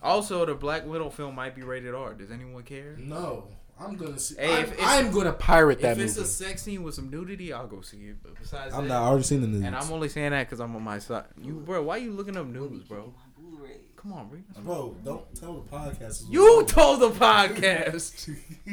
[0.02, 2.14] Also, the Black Widow film might be rated R.
[2.14, 2.96] Does anyone care?
[2.98, 3.48] no,
[3.84, 4.36] I'm gonna see.
[4.38, 6.02] Hey, I'm, if- if- I'm gonna pirate that movie.
[6.02, 6.26] if it's movie.
[6.26, 8.16] a sex scene with some nudity, I'll go see it.
[8.22, 9.02] But besides I'm that, not.
[9.02, 9.62] I already seen the news.
[9.64, 11.24] and I'm only saying that because I'm on my side.
[11.40, 13.12] You, bro, why are you looking up news, bro?
[13.16, 13.76] My Blu-ray.
[13.96, 14.42] Come on, Bree.
[14.62, 16.24] Bro, don't tell the podcast.
[16.30, 18.28] You told the podcast.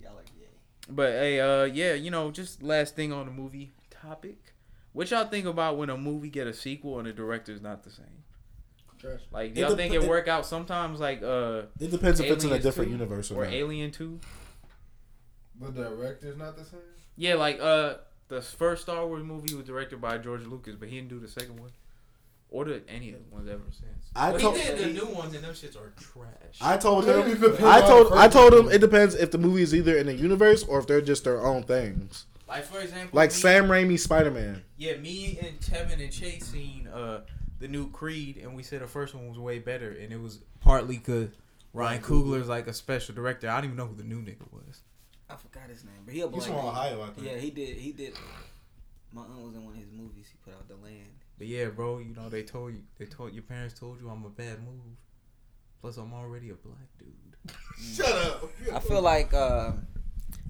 [0.00, 0.46] Y'all like yeah.
[0.88, 4.38] but hey, uh, yeah, you know, just last thing on the movie topic.
[4.92, 7.90] What y'all think about when a movie get a sequel and the director's not the
[7.90, 8.24] same?
[9.06, 9.20] Trash.
[9.30, 11.00] Like, It y'all dep- think it it- work out sometimes?
[11.00, 13.46] Like, uh, It depends if it's in a different 2 universe or, or.
[13.46, 14.20] Alien Two?
[15.60, 16.80] The director's not the same.
[17.16, 17.94] Yeah, like uh,
[18.28, 21.28] the first Star Wars movie was directed by George Lucas, but he didn't do the
[21.28, 21.70] second one,
[22.50, 24.10] or the any of the ones ever since.
[24.14, 26.58] I But told- he did the new ones, and them shits are trash.
[26.60, 27.56] I told Maybe him.
[27.64, 28.12] I told.
[28.12, 30.86] I told him it depends if the movie is either in a universe or if
[30.86, 32.26] they're just their own things.
[32.46, 34.62] like for example, Like me- Sam Raimi Spider Man.
[34.76, 37.22] Yeah, me and Kevin and Chase seen uh
[37.58, 40.40] the new Creed, and we said the first one was way better, and it was
[40.60, 41.30] partly because
[41.72, 43.48] Ryan Coogler is like a special director.
[43.48, 44.80] I don't even know who the new nigga was.
[45.28, 46.64] I forgot his name, but he a black He's from.
[46.64, 47.26] Ohio, I think.
[47.26, 47.76] Yeah, he did.
[47.76, 48.14] He did.
[49.12, 50.26] My aunt was in one of his movies.
[50.30, 51.08] He put out the land.
[51.38, 54.24] But yeah, bro, you know they told you, they told your parents told you I'm
[54.24, 54.96] a bad move.
[55.80, 57.54] Plus, I'm already a black dude.
[57.78, 58.50] Shut up.
[58.72, 59.72] I feel like uh,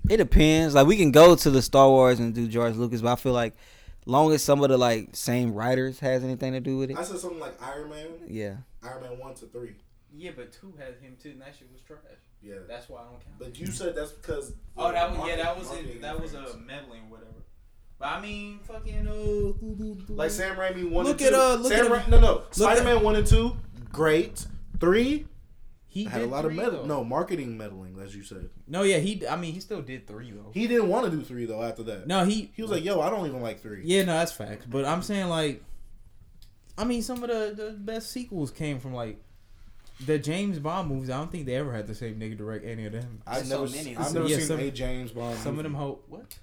[0.08, 0.74] it depends.
[0.74, 3.32] Like we can go to the Star Wars and do George Lucas, but I feel
[3.32, 3.54] like
[4.06, 7.02] long as some of the like same writers has anything to do with it, I
[7.02, 8.06] said something like Iron Man.
[8.28, 8.54] yeah.
[8.82, 9.74] Iron Man one to three.
[10.14, 12.00] Yeah, but two had him too, and that shit was trash.
[12.40, 12.54] Yeah.
[12.66, 13.38] That's why I don't count.
[13.38, 14.54] But you said that's because.
[14.76, 16.02] Oh, that was yeah, that was marketing it.
[16.02, 16.66] That was a interference.
[16.66, 17.32] meddling or whatever.
[17.98, 21.34] But I mean, fucking uh, Like Sam Raimi one Look and two.
[21.34, 23.56] at, uh, look Sam at- Ra- no no Spider Man one and two
[23.92, 24.46] great.
[24.78, 25.26] Three
[26.04, 26.88] he had a lot of three, meddling.
[26.88, 26.96] though.
[26.98, 28.50] No marketing meddling, as you said.
[28.66, 29.26] no, yeah, he.
[29.26, 30.50] I mean, he still did three though.
[30.54, 31.62] He didn't want to do three though.
[31.62, 33.82] After that, no, he he was like, "Yo, I don't even like three.
[33.84, 34.66] Yeah, no, that's facts.
[34.66, 35.62] But I'm saying like,
[36.78, 39.22] I mean, some of the, the best sequels came from like
[40.04, 41.08] the James Bond movies.
[41.10, 43.22] I don't think they ever had the same nigga direct any of them.
[43.26, 43.82] I've There's so never, many.
[43.84, 45.38] seen, I've never Yeah, seen some- a James Bond.
[45.38, 45.84] Some of them movie.
[45.84, 46.38] hope what?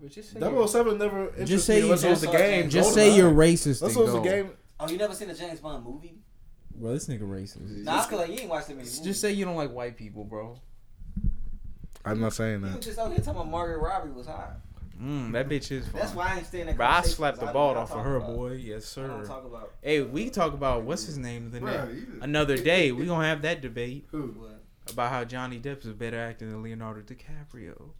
[0.00, 2.32] Well, oh just say 007 never interested Just say me you unless it was just-
[2.32, 2.70] the game.
[2.70, 2.94] Just Goldeneye.
[2.94, 3.82] say you're racist.
[3.82, 4.22] Unless and it was the go.
[4.22, 4.50] game.
[4.78, 6.20] Oh, you never seen a James Bond movie?
[6.80, 7.84] Bro, this nigga racist.
[7.84, 9.00] Nah, I feel like you ain't watched that many movies.
[9.00, 10.56] Just say you don't like white people, bro.
[12.04, 12.68] I'm not saying that.
[12.70, 14.60] You was just out here talking about Margaret Robbie was hot.
[15.02, 16.00] Mm, that bitch is fine.
[16.00, 18.34] That's why I ain't staying in Bro, I slapped the ball off of her, about-
[18.34, 18.52] boy.
[18.52, 19.28] Yes, I don't sir.
[19.28, 22.90] talk about Hey, we can talk about what's his name the Bruh, next another day.
[22.92, 24.34] We gonna have that debate Who?
[24.38, 24.62] what.
[24.92, 27.90] about how Johnny Depp is a better actor than Leonardo DiCaprio.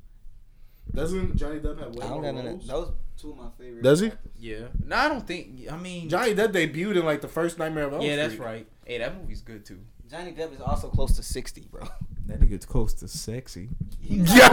[0.94, 2.66] Doesn't Johnny Depp have way I don't more got none of roles?
[2.66, 2.92] those.
[3.20, 3.82] Two of my favorites.
[3.82, 4.12] Does he?
[4.38, 4.66] Yeah.
[4.86, 5.66] No, I don't think.
[5.70, 8.10] I mean, Johnny Depp debuted in like the first Nightmare of Elm Street.
[8.10, 8.44] yeah, that's Street.
[8.46, 8.66] right.
[8.84, 9.80] Hey, that movie's good too.
[10.10, 11.82] Johnny Depp is also close to sixty, bro.
[12.28, 13.70] That nigga's close to sexy.
[14.02, 14.48] He was Yeah.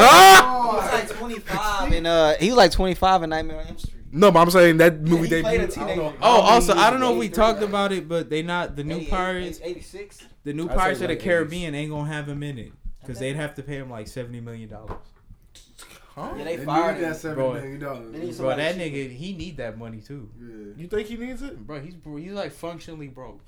[0.93, 3.93] like 25 and uh he was like 25 in Nightmare on Elm Street.
[4.13, 5.77] No, but I'm saying that movie he played a debuted.
[5.81, 6.17] I don't know teenager.
[6.21, 7.19] Oh, also, I don't know if ago.
[7.19, 9.59] we talked about it, but they not the new Pirates.
[9.61, 10.25] 86.
[10.45, 11.23] The new I'd say Pirates of the like 80s.
[11.23, 12.71] Caribbean ain't gonna have him in it
[13.01, 14.91] because they'd have to pay him like seventy million dollars.
[16.15, 16.33] Huh?
[16.37, 17.13] Yeah, they They fired need that him.
[17.15, 17.53] seven Bro.
[17.55, 18.37] million dollars.
[18.37, 18.93] Bro, that cheap.
[18.93, 20.29] nigga, he need that money too.
[20.39, 20.81] Yeah.
[20.81, 21.59] You think he needs it?
[21.67, 23.41] Bro, he's he's like functionally broke.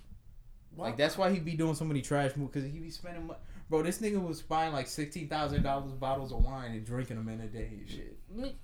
[0.76, 3.28] Like that's why he be doing so many trash moves because he be spending.
[3.28, 3.38] Mo-
[3.70, 7.28] Bro, this nigga was buying like sixteen thousand dollars bottles of wine and drinking them
[7.30, 8.18] in a day and shit.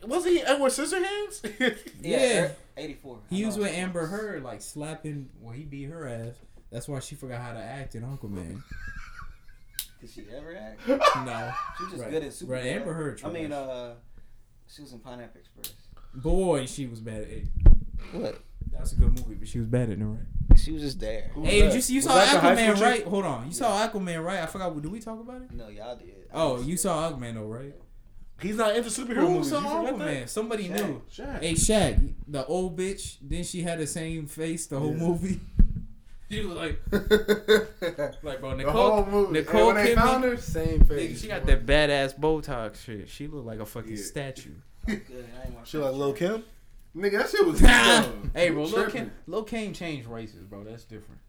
[0.07, 1.77] Was he Edward Scissorhands?
[2.01, 2.41] Yeah.
[2.43, 3.19] Er, 84.
[3.29, 5.29] He was with Amber Heard, like slapping.
[5.41, 6.35] Well, he beat her ass.
[6.71, 8.61] That's why she forgot how to act in Aquaman.
[10.03, 10.85] Did she ever act?
[11.25, 12.11] No, She was just Right.
[12.11, 12.51] good at Super.
[12.51, 13.93] Right, Amber Heard I mean, uh,
[14.67, 15.73] she was in Pineapple Express.
[16.13, 17.47] boy, she was bad at it.
[18.11, 18.37] What?
[18.73, 20.57] That was a good movie, but she was bad at it, right?
[20.57, 21.31] She was just there.
[21.33, 23.03] Who Hey, did you, see, you Was saw that the high Aquaman, right?
[23.05, 24.39] Hold on, you saw Aquaman, right?
[24.41, 24.79] I forgot.
[24.81, 25.51] Did we talk about it?
[25.53, 26.27] No, y'all did.
[26.33, 27.73] Oh, you saw Aquaman, though, right?
[28.41, 29.49] He's not into superhero Who movies.
[29.51, 30.27] saw Aquaman?
[30.27, 30.75] Somebody Shaq.
[30.75, 31.01] knew.
[31.09, 31.41] Shaq.
[31.41, 33.17] Hey Shaq, the old bitch.
[33.21, 34.97] Then she had the same face the whole Yeah.
[35.07, 35.39] movie.
[36.33, 36.79] She was like,
[38.23, 39.03] like bro, the Nicole.
[39.03, 39.33] whole movie.
[39.33, 41.21] Nicole and when they Kidman- found her, same Nigga, face.
[41.21, 43.07] she got that badass Botox shit.
[43.09, 44.01] She looked like a fucking Yeah.
[44.03, 44.49] statue.
[44.87, 45.01] Good.
[45.41, 46.43] I ain't She like Lil Kim?
[46.95, 47.59] Nigga, that shit was.
[48.33, 50.63] hey, bro, Lil Kim, Lil Kim changed races, bro.
[50.63, 51.19] That's different.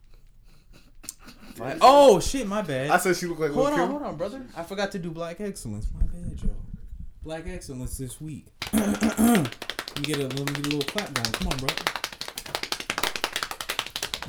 [1.59, 2.91] Like, oh shit, my bad.
[2.91, 3.75] I said she looked like Lil Kim.
[3.77, 3.91] hold on, Kim.
[3.91, 4.47] hold on, brother.
[4.57, 5.87] I forgot to do Black Excellence.
[5.95, 6.49] My bad, Joe.
[7.23, 8.47] Black Excellence this week.
[8.73, 8.89] let
[9.99, 11.33] me get a let me get a little clap going.
[11.33, 11.69] Come on, bro.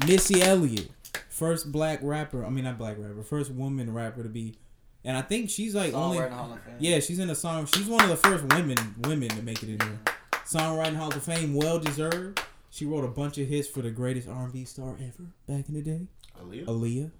[0.07, 0.89] Missy Elliott,
[1.29, 2.45] first black rapper.
[2.45, 3.23] I mean, not black rapper.
[3.23, 4.55] First woman rapper to be,
[5.03, 6.17] and I think she's like only.
[6.17, 6.75] Hall of Fame.
[6.79, 7.65] Yeah, she's in a song.
[7.65, 9.99] She's one of the first women women to make it in there.
[10.45, 12.41] Songwriting Hall of Fame, well deserved.
[12.69, 15.81] She wrote a bunch of hits for the greatest R&B star ever back in the
[15.81, 16.01] day,
[16.41, 16.65] Aaliyah?
[16.65, 17.11] Aaliyah.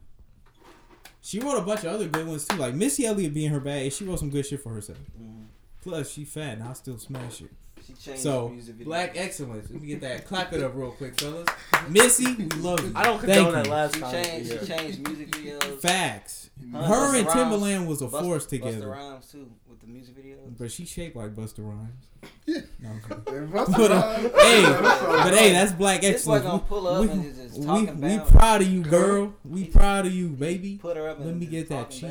[1.22, 3.92] She wrote a bunch of other good ones too, like Missy Elliott being her bag.
[3.94, 5.00] She wrote some good shit for herself.
[5.20, 5.46] Mhm.
[5.82, 7.52] Plus, she fat and I still smash it.
[7.86, 8.86] She changed So, the music video.
[8.90, 9.70] black excellence.
[9.70, 10.26] Let me get that.
[10.26, 11.48] Clap it up real quick, fellas.
[11.90, 12.92] Missy, we love you.
[12.96, 13.72] I don't Thank condone that you.
[13.72, 14.26] last She comment.
[14.26, 14.52] changed.
[14.52, 14.60] Yeah.
[14.60, 15.82] She changed music videos.
[15.82, 16.50] Facts.
[16.74, 16.84] Huh?
[16.84, 18.90] Her Busta and Rhymes- Timbaland was a Bust- force Busta together.
[18.90, 20.58] Rhymes too with the music videos.
[20.58, 22.06] But she shaped like Busta Rhymes.
[22.48, 22.62] Yeah.
[22.80, 23.48] No, I'm kidding.
[23.48, 26.44] Hey, Busta But, uh, hey, but hey, that's black This boy excellence.
[26.46, 29.34] gonna pull up we, and just, just we, talking we proud of you, girl.
[29.44, 30.78] We proud of you, baby.
[30.82, 32.10] Put her up and Let me get that talking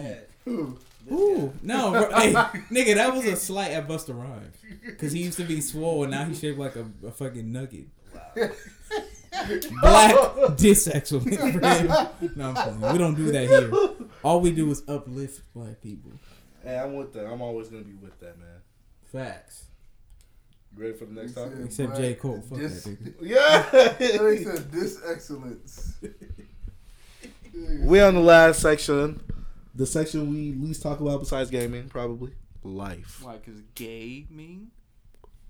[1.05, 1.10] cheek.
[1.10, 1.16] bad.
[1.18, 1.36] Who?
[1.36, 2.32] This Ooh, no, bro, hey,
[2.70, 4.56] nigga, that was a slight at Busta Rhymes.
[4.98, 7.86] Cause he used to be swole and now he's shaped like a, a fucking nugget.
[8.35, 10.14] Black
[10.56, 12.32] disexcellent for him.
[12.36, 12.93] No, I'm playing.
[12.93, 14.09] We don't do that here.
[14.22, 16.12] All we do is uplift black people.
[16.62, 17.26] Hey, I'm with that.
[17.26, 18.48] I'm always gonna be with that, man.
[19.12, 19.64] Facts.
[20.76, 21.52] You ready for the next He topic?
[21.56, 22.14] said Except black J.
[22.14, 22.40] Cole.
[22.48, 23.14] Fuck dis- that nigga.
[23.20, 24.32] Yeah.
[24.39, 25.94] He said this excellence.
[27.82, 29.20] we on the last section.
[29.74, 32.32] The section we least talk about besides gaming, probably
[32.62, 33.20] life.
[33.22, 33.38] Why?
[33.38, 34.70] Cause gay mean?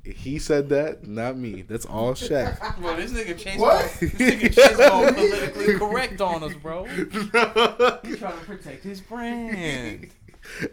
[0.05, 1.63] He said that, not me.
[1.63, 2.79] That's all Shaq.
[2.79, 3.61] Bro, this nigga changed.
[3.61, 3.85] What?
[4.01, 6.85] This nigga changed all politically correct on us, bro.
[6.85, 10.11] He's trying to protect his brand.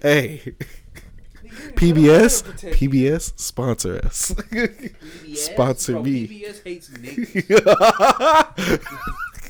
[0.02, 0.42] hey,
[1.76, 4.34] PBS, PBS, sponsor us.
[5.34, 6.28] Sponsor Bro, me.
[6.28, 7.48] PBS hates niggas.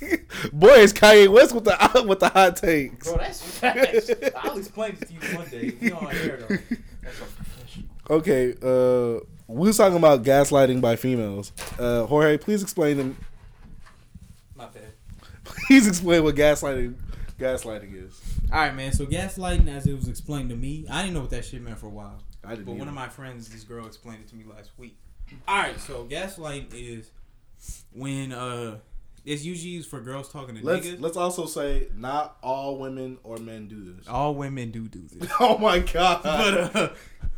[0.54, 3.08] Boy, it's Kanye West with the with the hot takes.
[3.08, 4.10] Bro, that's facts.
[4.36, 5.76] I'll explain it to you one day.
[5.80, 6.58] We on air though.
[7.02, 7.86] That's a professional.
[8.10, 11.52] Okay, uh, we was talking about gaslighting by females.
[11.78, 13.18] Uh, Jorge, please explain them.
[14.56, 14.94] My bad.
[15.44, 16.96] Please explain what gaslighting
[17.38, 18.20] gaslighting is.
[18.52, 18.92] All right, man.
[18.94, 21.78] So gaslighting, as it was explained to me, I didn't know what that shit meant
[21.78, 22.20] for a while.
[22.44, 22.66] I didn't.
[22.66, 24.98] But one of my friends, this girl, explained it to me last week.
[25.48, 27.12] All right, so gaslighting is
[27.94, 28.80] when uh,
[29.26, 31.02] it's usually used for girls talking to let's niggas.
[31.02, 34.08] let's also say not all women or men do this.
[34.08, 35.30] All women do do this.
[35.40, 36.24] Oh my god!
[36.24, 36.90] but uh,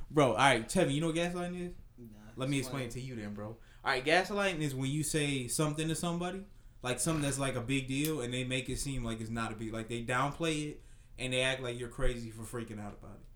[0.10, 1.74] bro, all right, Tevin, you know what gaslighting is?
[1.98, 2.06] Nah,
[2.36, 3.48] Let me explain it to you then, bro.
[3.48, 3.58] All
[3.92, 6.42] right, gaslighting is when you say something to somebody,
[6.82, 9.52] like something that's like a big deal, and they make it seem like it's not
[9.52, 9.74] a big.
[9.74, 10.82] Like they downplay it,
[11.20, 13.28] and they act like you're crazy for freaking out about it.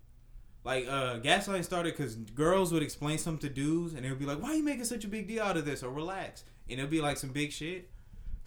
[0.64, 4.26] Like uh, gaslighting started because girls would explain something to dudes, and they would be
[4.26, 6.78] like, "Why are you making such a big deal out of this?" Or relax, and
[6.78, 7.90] it'll be like some big shit.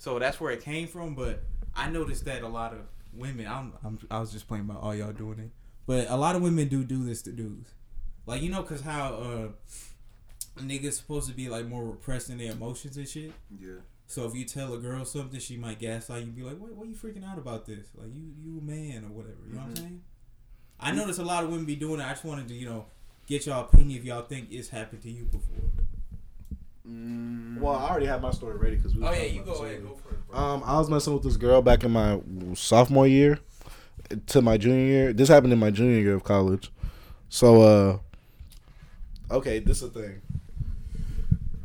[0.01, 1.13] So that's where it came from.
[1.13, 1.43] But
[1.75, 2.79] I noticed that a lot of
[3.13, 3.45] women.
[3.45, 5.51] I'm, I'm I was just playing about all y'all doing it,
[5.85, 7.69] but a lot of women do do this to dudes.
[8.25, 9.47] Like you know, cause how uh
[10.59, 13.31] niggas supposed to be like more repressing their emotions and shit.
[13.55, 13.75] Yeah.
[14.07, 16.31] So if you tell a girl something, she might gaslight you.
[16.31, 16.73] Be like, "What?
[16.73, 17.85] What are you freaking out about this?
[17.93, 20.01] Like you, you a man or whatever." You know what I'm saying?
[20.79, 22.05] I notice a lot of women be doing it.
[22.05, 22.87] I just wanted to, you know,
[23.27, 25.80] get y'all opinion if y'all think it's happened to you before.
[26.85, 29.03] Well, I already have my story ready because we.
[29.03, 30.39] Oh yeah, talking you about go ahead, go for it, bro.
[30.39, 32.19] Um, I was messing with this girl back in my
[32.55, 33.39] sophomore year
[34.27, 35.13] to my junior year.
[35.13, 36.71] This happened in my junior year of college.
[37.29, 40.21] So, uh, okay, this is the thing.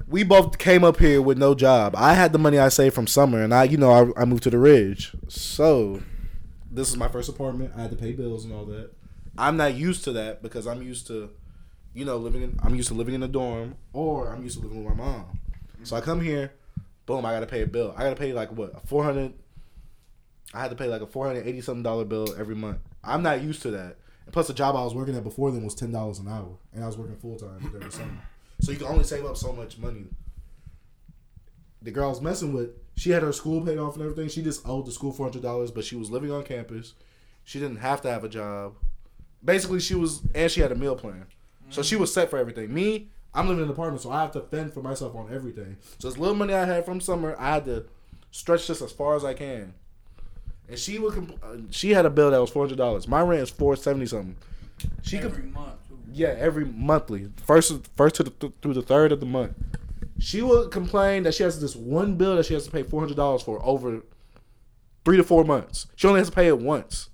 [0.08, 1.96] We both came up here with no job.
[1.96, 4.44] I had the money I saved from summer, and I, you know, I, I moved
[4.44, 5.12] to the Ridge.
[5.26, 6.00] So,
[6.70, 7.72] this is my first apartment.
[7.76, 8.90] I had to pay bills and all that.
[9.36, 11.30] I'm not used to that because I'm used to,
[11.96, 12.60] you know, living in.
[12.62, 15.40] I'm used to living in a dorm, or I'm used to living with my mom.
[15.82, 16.52] So I come here,
[17.06, 17.94] boom, I gotta pay a bill.
[17.96, 19.32] I gotta pay like what a four hundred.
[20.52, 22.78] I had to pay like a four hundred eighty something dollar bill every month.
[23.02, 23.96] I'm not used to that.
[24.26, 26.58] And plus, the job I was working at before then was ten dollars an hour,
[26.74, 28.20] and I was working full time during the summer.
[28.60, 30.04] So you can only save up so much money.
[31.80, 34.28] The girl I was messing with, she had her school paid off and everything.
[34.28, 36.92] She just owed the school four hundred dollars, but she was living on campus.
[37.44, 38.74] She didn't have to have a job.
[39.42, 41.26] Basically, she was, and she had a meal plan,
[41.70, 42.72] so she was set for everything.
[42.72, 45.76] Me, I'm living in an apartment, so I have to fend for myself on everything.
[45.98, 47.84] So this little money I had from summer, I had to
[48.30, 49.74] stretch this as far as I can.
[50.68, 53.06] And she would, compl- uh, she had a bill that was four hundred dollars.
[53.06, 54.36] My rent is four seventy something.
[55.02, 55.74] She could, Every month.
[55.88, 55.98] too.
[56.12, 59.54] yeah, every monthly, first first to the th- through the third of the month.
[60.18, 63.00] She would complain that she has this one bill that she has to pay four
[63.00, 64.00] hundred dollars for over
[65.04, 65.86] three to four months.
[65.94, 67.10] She only has to pay it once.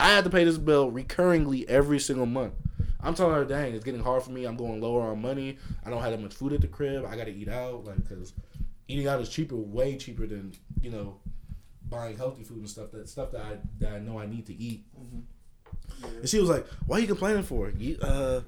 [0.00, 2.54] I had to pay this bill recurringly every single month.
[3.00, 4.44] I'm telling her, dang, it's getting hard for me.
[4.44, 5.58] I'm going lower on money.
[5.84, 7.04] I don't have that much food at the crib.
[7.06, 8.32] I got to eat out, like, because
[8.88, 10.52] eating out is cheaper, way cheaper than
[10.82, 11.18] you know
[11.88, 12.90] buying healthy food and stuff.
[12.92, 14.84] That stuff that I that I know I need to eat.
[16.20, 18.40] And she was like, "Why are you complaining for?" You, uh,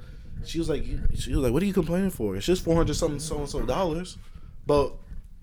[0.45, 2.37] she was like, you- "She was like, what are you complaining for?
[2.37, 4.19] It's just four hundred something so and so dollars."
[4.67, 4.95] But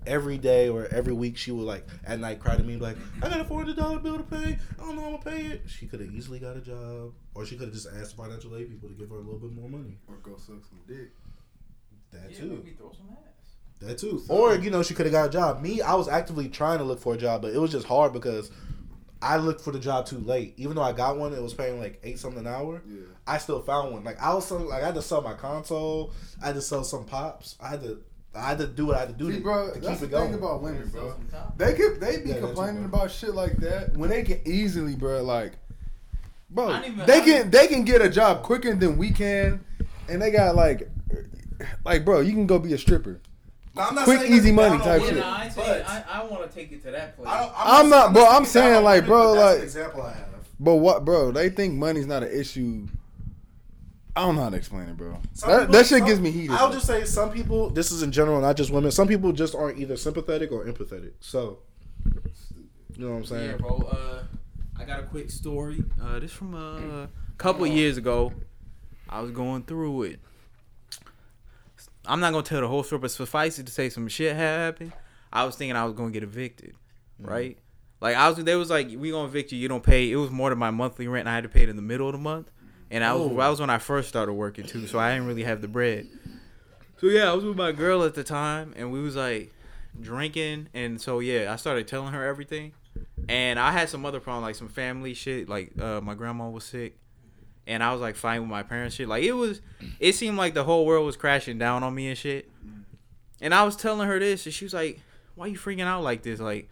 [0.08, 3.30] every day or every week, she would like at night cry to me like, "I
[3.30, 4.58] got a four hundred dollar bill to pay.
[4.80, 7.14] I don't know how I'm gonna pay it." She could have easily got a job,
[7.36, 9.52] or she could have just asked financial aid people to give her a little bit
[9.54, 9.98] more money.
[10.08, 11.12] Or go suck some dick.
[12.12, 12.50] That Yeah, too.
[12.64, 13.56] maybe throw some ass.
[13.80, 14.24] That too.
[14.30, 15.62] Or you know, she could have got a job.
[15.62, 18.14] Me, I was actively trying to look for a job, but it was just hard
[18.14, 18.50] because
[19.22, 20.54] I looked for the job too late.
[20.58, 22.82] Even though I got one, it was paying like eight something an hour.
[22.88, 23.02] Yeah.
[23.28, 24.04] I still found one.
[24.04, 26.14] Like I was selling, like I had to sell my console.
[26.42, 27.56] I had to sell some pops.
[27.60, 28.02] I had to,
[28.38, 30.10] I had to do what I had to do See, to, bro, to that's keep
[30.10, 30.34] the it thing going.
[30.36, 31.16] about women, bro.
[31.58, 34.42] They could they be Yeah, that's complaining it, about shit like that when they can
[34.46, 35.24] easily, bro.
[35.24, 35.54] Like,
[36.50, 39.12] bro, I don't even- they I can they can get a job quicker than we
[39.12, 39.64] can,
[40.08, 40.90] and they got like,
[41.84, 43.20] like, bro, you can go be a stripper.
[43.76, 45.18] Now, I'm not Quick, saying easy money down on type Yeah, shit.
[45.18, 45.84] no, I ain't saying.
[45.86, 47.28] But- I, I want to take it to that place.
[47.30, 50.02] I don't, I'm not- bro, I'm speaking saying, like, bro, but that's like- an example
[50.02, 50.26] I have.
[50.60, 51.32] But what, bro?
[51.32, 52.88] They think money's not an issue.
[54.18, 55.20] I don't know how to explain it, bro.
[55.34, 56.50] Some That, people- that shit some- gives me heat.
[56.52, 57.70] I'll just say some people.
[57.70, 58.92] This is in general, not just women.
[58.92, 61.12] Some people just aren't either sympathetic or empathetic.
[61.20, 61.60] So,
[62.96, 63.50] you know what I'm saying?
[63.52, 63.78] Yeah, bro.
[63.92, 64.24] Uh,
[64.80, 65.84] I got a quick story.
[66.02, 68.34] Uh, this from uh, a couple years ago.
[69.10, 70.20] I was going through it.
[72.06, 74.94] I'm not gonna tell the whole story, but suffice it to say, some shit happened.
[75.32, 76.74] I was thinking I was gonna get evicted,
[77.20, 77.58] right?
[78.02, 79.58] Like I was, they was like, "We gonna evict you.
[79.58, 81.22] You don't pay." It was more than my monthly rent.
[81.28, 82.50] and I had to pay it in the middle of the month,
[82.90, 84.88] and I was, that was when I first started working too.
[84.88, 86.08] So I didn't really have the bread.
[86.98, 89.54] So yeah, I was with my girl at the time, and we was like
[90.00, 92.74] drinking, and so yeah, I started telling her everything,
[93.30, 96.64] and I had some other problem, like some family shit, like uh, my grandma was
[96.64, 96.98] sick,
[97.68, 99.08] and I was like fighting with my parents, shit.
[99.08, 99.62] Like it was,
[100.00, 102.50] it seemed like the whole world was crashing down on me and shit,
[103.42, 105.00] and I was telling her this, and she was like,
[105.36, 106.40] "Why you freaking out like this?
[106.40, 106.70] Like,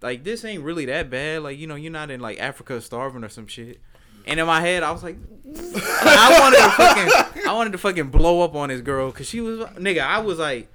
[0.00, 1.42] like this ain't really that bad.
[1.42, 3.80] Like you know, you're not in like Africa starving or some shit."
[4.26, 5.16] And in my head, I was like,
[5.54, 9.40] I wanted to fucking, I wanted to fucking blow up on this girl because she
[9.40, 10.00] was, nigga.
[10.02, 10.68] I was like,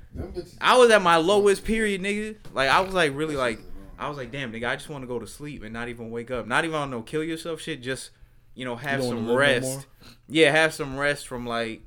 [0.61, 2.36] I was at my lowest period, nigga.
[2.53, 3.60] Like I was like really like,
[3.99, 4.68] I was like, damn, nigga.
[4.68, 6.48] I just want to go to sleep and not even wake up.
[6.48, 7.82] Not even on no kill yourself shit.
[7.82, 8.11] Just
[8.56, 9.88] you know have don't some live no rest.
[10.28, 11.82] yeah, have some rest from like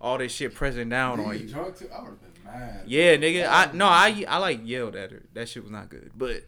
[0.00, 1.48] all this shit pressing down on Niggas you.
[1.48, 1.88] drunk too?
[1.94, 2.82] I would have been mad.
[2.86, 3.46] Yeah, nigga.
[3.48, 5.22] I no, I I like yelled at her.
[5.34, 6.10] That shit was not good.
[6.16, 6.44] But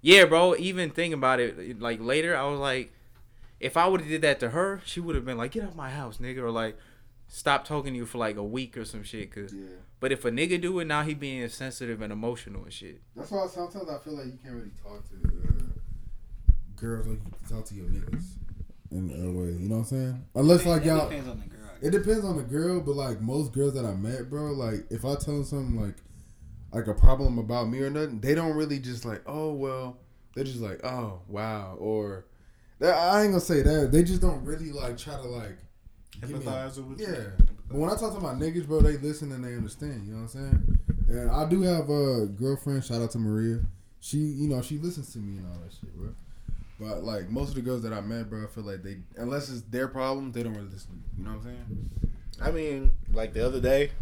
[0.00, 0.56] yeah, bro.
[0.56, 2.92] Even thinking about it, like later, I was like,
[3.64, 5.74] if I would have did that to her, she would have been like, get out
[5.74, 6.76] my house, nigga, or like,
[7.28, 9.32] stop talking to you for like a week or some shit.
[9.34, 9.66] Cause, Yeah.
[10.00, 13.00] but if a nigga do it now, he being sensitive and emotional and shit.
[13.16, 17.30] That's why sometimes I feel like you can't really talk to uh, girls like you
[17.46, 18.24] can talk to your niggas
[18.90, 19.52] in a way.
[19.52, 20.24] You know what I'm saying?
[20.34, 21.08] Unless like y'all.
[21.08, 21.60] depends on the girl.
[21.82, 25.04] It depends on the girl, but like most girls that I met, bro, like if
[25.04, 25.96] I tell them something like
[26.72, 29.96] like a problem about me or nothing, they don't really just like, oh well,
[30.34, 32.26] they're just like, oh wow, or
[32.78, 33.90] they, I ain't gonna say that.
[33.92, 35.58] They just don't really like try to like
[36.20, 37.06] give me- Empathize with you.
[37.06, 37.24] Yeah,
[37.68, 40.06] but when I talk to my niggas, bro, they listen and they understand.
[40.06, 40.78] You know what I'm saying?
[41.08, 42.84] And I do have a girlfriend.
[42.84, 43.60] Shout out to Maria.
[44.00, 46.14] She, you know, she listens to me and all that shit, bro.
[46.80, 49.48] But like most of the girls that I met, bro, I feel like they, unless
[49.48, 50.90] it's their problem, they don't really listen.
[50.90, 51.02] to me.
[51.18, 51.90] You know what I'm saying?
[52.42, 53.92] I mean, like the other day,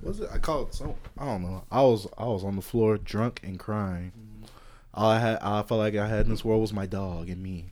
[0.00, 0.30] what was it?
[0.32, 0.94] I called some.
[1.18, 1.64] I don't know.
[1.70, 4.12] I was I was on the floor drunk and crying.
[4.16, 4.44] Mm-hmm.
[4.94, 7.42] All I had, I felt like I had in this world was my dog and
[7.42, 7.70] me.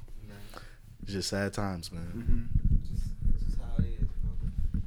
[1.08, 2.04] It's just sad times, man.
[2.14, 2.94] Mm-hmm.
[2.94, 4.82] Just, it's just how it is, bro.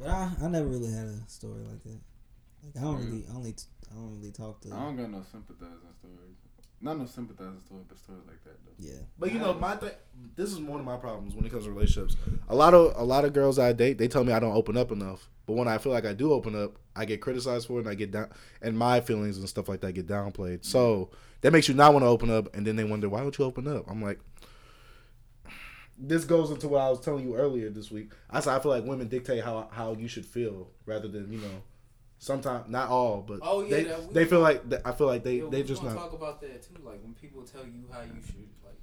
[0.00, 2.00] But I, I never really had a story like that.
[2.64, 3.54] Like I don't really, I only,
[3.90, 4.72] I don't really talk to.
[4.72, 6.36] I don't got no sympathizing stories.
[6.80, 8.72] Not no sympathizing story, but stories like that though.
[8.78, 9.90] Yeah, But you know, my thing.
[10.34, 12.16] This is one of my problems when it comes to relationships.
[12.48, 14.78] A lot of a lot of girls I date, they tell me I don't open
[14.78, 15.28] up enough.
[15.44, 17.88] But when I feel like I do open up, I get criticized for it, and
[17.90, 18.30] I get down,
[18.62, 20.64] and my feelings and stuff like that get downplayed.
[20.64, 21.10] So
[21.42, 23.44] that makes you not want to open up, and then they wonder why don't you
[23.44, 23.84] open up.
[23.88, 24.18] I'm like,
[25.98, 28.12] this goes into what I was telling you earlier this week.
[28.30, 31.38] I said I feel like women dictate how how you should feel rather than you
[31.38, 31.62] know.
[32.18, 35.36] Sometimes not all, but Oh, yeah, they, we- they feel like I feel like they
[35.38, 35.94] Yo, they just not.
[35.94, 36.80] talk about that too.
[36.82, 38.78] Like when people tell you how you should like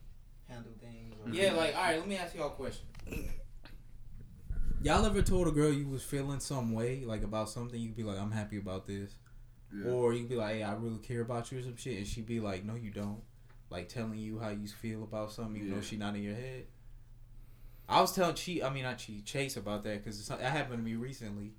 [0.47, 1.15] handle things.
[1.25, 2.85] Or Yeah, like, all right, let me ask y'all a question.
[4.81, 7.79] Y'all ever told a girl you was feeling some way, like about something?
[7.79, 9.15] You'd be like, I'm happy about this.
[9.87, 11.97] Or you'd be like, hey, I really care about you or some shit.
[11.97, 13.21] And she'd be like, no, you don't.
[13.71, 15.81] Like telling you how you feel about something, even though Yeah.
[15.81, 16.65] she not in your head.
[17.87, 20.83] I was telling Chi, I mean, not Chi, Chase about that because that happened to
[20.83, 21.51] me recently.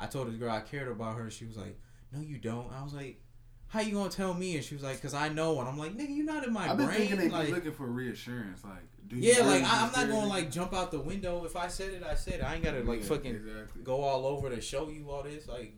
[0.00, 1.30] I told this girl I cared about her.
[1.30, 1.78] She was like,
[2.12, 2.72] no, you don't.
[2.72, 3.20] I was like,
[3.68, 4.56] how you gonna tell me?
[4.56, 5.60] And she was like, cause I know.
[5.60, 6.98] And I'm like, nigga, you're not in my I've been brain.
[7.00, 8.64] thinking they like, be looking for reassurance.
[8.64, 11.00] Like, do you yeah, really like I, I'm not going to like jump out the
[11.00, 11.44] window.
[11.44, 12.42] If I said it, I said it.
[12.42, 13.82] I ain't gotta like Yeah, fucking exactly.
[13.82, 15.46] go all over to show you all this.
[15.48, 15.74] Like,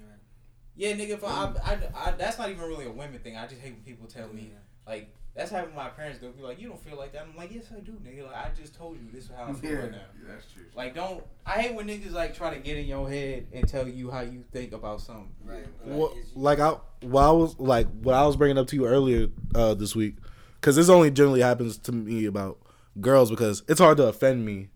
[0.77, 1.11] yeah, nigga.
[1.11, 3.37] If I, I, I, that's not even really a women thing.
[3.37, 4.53] I just hate when people tell me
[4.87, 6.19] like that's how my parents.
[6.19, 7.23] They'll be like, you don't feel like that.
[7.23, 8.27] I'm like, yes, I do, nigga.
[8.27, 9.99] Like I just told you this is how I feel Yeah, right now.
[10.29, 10.65] that's true.
[10.75, 11.23] Like, don't.
[11.47, 14.21] I hate when niggas like try to get in your head and tell you how
[14.21, 15.31] you think about something.
[15.45, 15.67] right.
[15.85, 19.29] Well, like I, what I was like, what I was bringing up to you earlier
[19.55, 20.17] uh, this week,
[20.61, 22.59] because this only generally happens to me about
[23.01, 24.69] girls because it's hard to offend me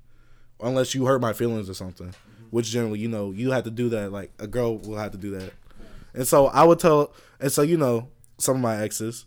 [0.60, 2.14] unless you hurt my feelings or something.
[2.50, 4.12] Which generally, you know, you have to do that.
[4.12, 5.52] Like a girl will have to do that,
[6.14, 8.08] and so I would tell, and so you know,
[8.38, 9.26] some of my exes,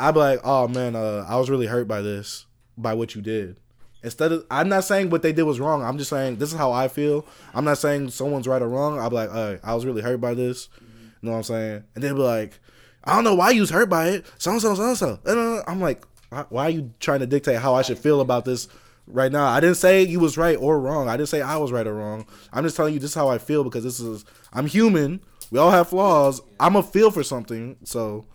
[0.00, 2.46] I'd be like, "Oh man, uh, I was really hurt by this,"
[2.76, 3.56] by what you did.
[4.02, 5.82] Instead of, I'm not saying what they did was wrong.
[5.82, 7.26] I'm just saying this is how I feel.
[7.52, 8.98] I'm not saying someone's right or wrong.
[8.98, 9.30] I'd be like,
[9.64, 10.68] I was really hurt by this.
[10.80, 11.84] You know what I'm saying?
[11.94, 12.60] And they'd be like,
[13.02, 14.26] I don't know why you was hurt by it.
[14.38, 15.18] So so, so so.
[15.24, 16.04] And, uh, I'm like,
[16.50, 18.68] why are you trying to dictate how I should feel about this
[19.06, 19.46] right now?
[19.46, 21.08] I didn't say you was right or wrong.
[21.08, 22.26] I didn't say I was right or wrong.
[22.52, 25.20] I'm just telling you this is how I feel because this is I'm human.
[25.50, 26.40] We all have flaws.
[26.60, 27.76] I'm a feel for something.
[27.82, 28.26] So,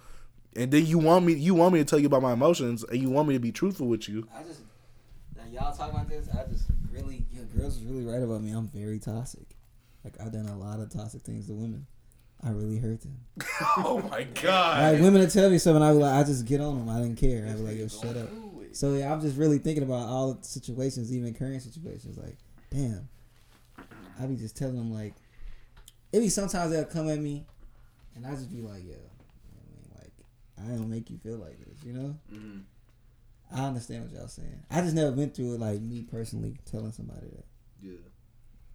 [0.55, 3.01] and then you want me you want me to tell you about my emotions and
[3.01, 4.27] you want me to be truthful with you.
[4.35, 4.61] I just
[5.35, 6.27] now y'all talk about this.
[6.29, 8.51] I just really, yeah, girls is really right about me.
[8.51, 9.55] I'm very toxic.
[10.03, 11.85] Like I've done a lot of toxic things to women.
[12.45, 13.17] I really hurt them.
[13.77, 14.93] Oh my god.
[14.93, 16.89] Like women would tell me something, I be like, I just get on them.
[16.89, 17.47] I didn't care.
[17.47, 18.29] I be like, yo, shut up.
[18.73, 22.17] So yeah, I'm just really thinking about all the situations, even current situations.
[22.17, 22.37] Like,
[22.71, 23.07] damn,
[24.19, 25.13] I be just telling them like,
[26.11, 27.45] it be sometimes they'll come at me,
[28.15, 30.13] and I just be like, yo, you know what I mean, like,
[30.65, 32.15] I don't make you feel like this, you know.
[32.33, 32.59] Mm-hmm.
[33.55, 34.63] I understand what y'all saying.
[34.71, 37.45] I just never went through it like me personally telling somebody that.
[37.81, 37.97] Yeah.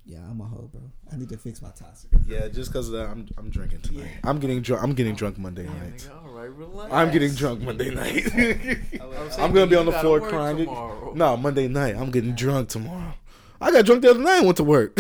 [0.08, 0.80] Yeah, I'm a hoe, bro.
[1.12, 2.10] I need to fix my toxic.
[2.26, 4.08] Yeah, just because of that, I'm I'm drinking tonight.
[4.24, 4.82] I'm getting drunk.
[4.82, 5.98] I'm getting drunk Monday night.
[5.98, 6.90] Nigga, all right, relax.
[6.90, 8.26] I'm getting drunk Monday night.
[9.02, 10.56] I'm, I'm gonna be on the floor crying.
[10.56, 11.12] tomorrow.
[11.14, 11.94] No, Monday night.
[11.94, 13.12] I'm getting drunk tomorrow.
[13.60, 14.98] I got drunk the other night and went to work.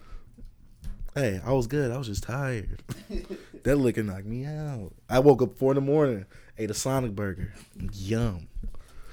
[1.16, 1.90] hey, I was good.
[1.90, 2.84] I was just tired.
[3.64, 4.92] That liquor knocked me out.
[5.08, 6.26] I woke up four in the morning,
[6.58, 7.52] ate a Sonic burger.
[7.92, 8.48] Yum.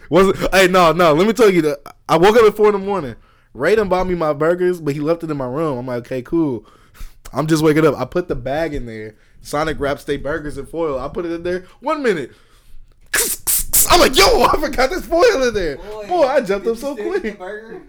[0.10, 0.54] Was it?
[0.54, 1.14] Hey, no, no.
[1.14, 3.16] Let me tell you that I woke up at four in the morning.
[3.54, 5.78] Ray done bought me my burgers, but he left it in my room.
[5.80, 6.66] I'm like, okay, cool.
[7.34, 7.96] I'm just waking up.
[7.96, 9.16] I put the bag in there.
[9.42, 11.00] Sonic wrap steak burgers and foil.
[11.00, 11.66] I put it in there.
[11.80, 12.32] One minute.
[13.90, 15.78] I'm like, yo, I forgot this foil in there.
[15.78, 17.38] Boy, I jumped up so quick.
[17.38, 17.82] burger?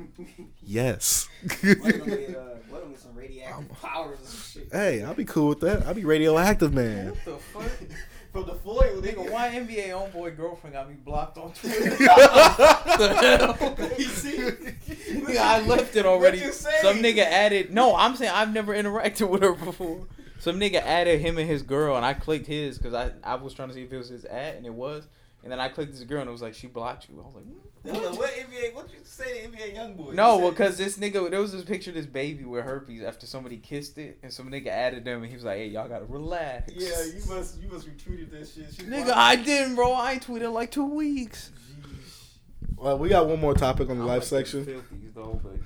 [0.63, 1.29] Yes.
[3.19, 4.29] What am powers and
[4.65, 4.73] shit?
[4.73, 5.87] hey, I'll be cool with that.
[5.87, 7.11] I'll be radioactive, man.
[7.11, 7.89] What the fuck?
[8.33, 11.97] From the foil, Nigga, why NBA YoungBoy girlfriend got me blocked on Twitter?
[13.99, 14.37] you see?
[14.39, 16.39] Nigga, I left it already.
[16.39, 16.53] you?
[16.53, 17.73] Some nigga added.
[17.73, 20.07] No, I'm saying I've never interacted with her before.
[20.41, 23.55] Some nigga added him and his girl, and I clicked his because I, I was
[23.55, 25.09] trying to see if it was his ad, and it was.
[25.43, 27.15] And then I clicked this girl, and it was like she blocked you.
[27.21, 27.45] I was like,
[27.83, 28.75] What NBA?
[28.75, 30.15] What you say to NBA YoungBoy?
[30.15, 33.27] no, well, because this nigga, there was this picture of this baby with herpes after
[33.27, 36.05] somebody kissed it, and some nigga added them, and he was like, "Hey, y'all gotta
[36.05, 38.75] relax." Yeah, you must you must retweeted that shit.
[38.75, 39.93] She Nigga, I didn't, bro.
[39.93, 41.51] I ain't tweeted in like two weeks.
[42.77, 44.65] Well, we got one more topic on the I'm live like section.
[44.65, 45.57] filthies, though, but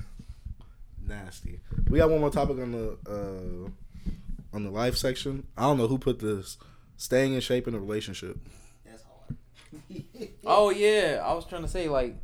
[1.07, 1.61] Nasty.
[1.91, 5.47] We got one more topic on the uh on the life section.
[5.57, 6.57] I don't know who put this.
[6.97, 8.39] Staying in shape in a relationship.
[8.85, 9.37] That's hard.
[10.45, 12.17] Oh yeah, I was trying to say like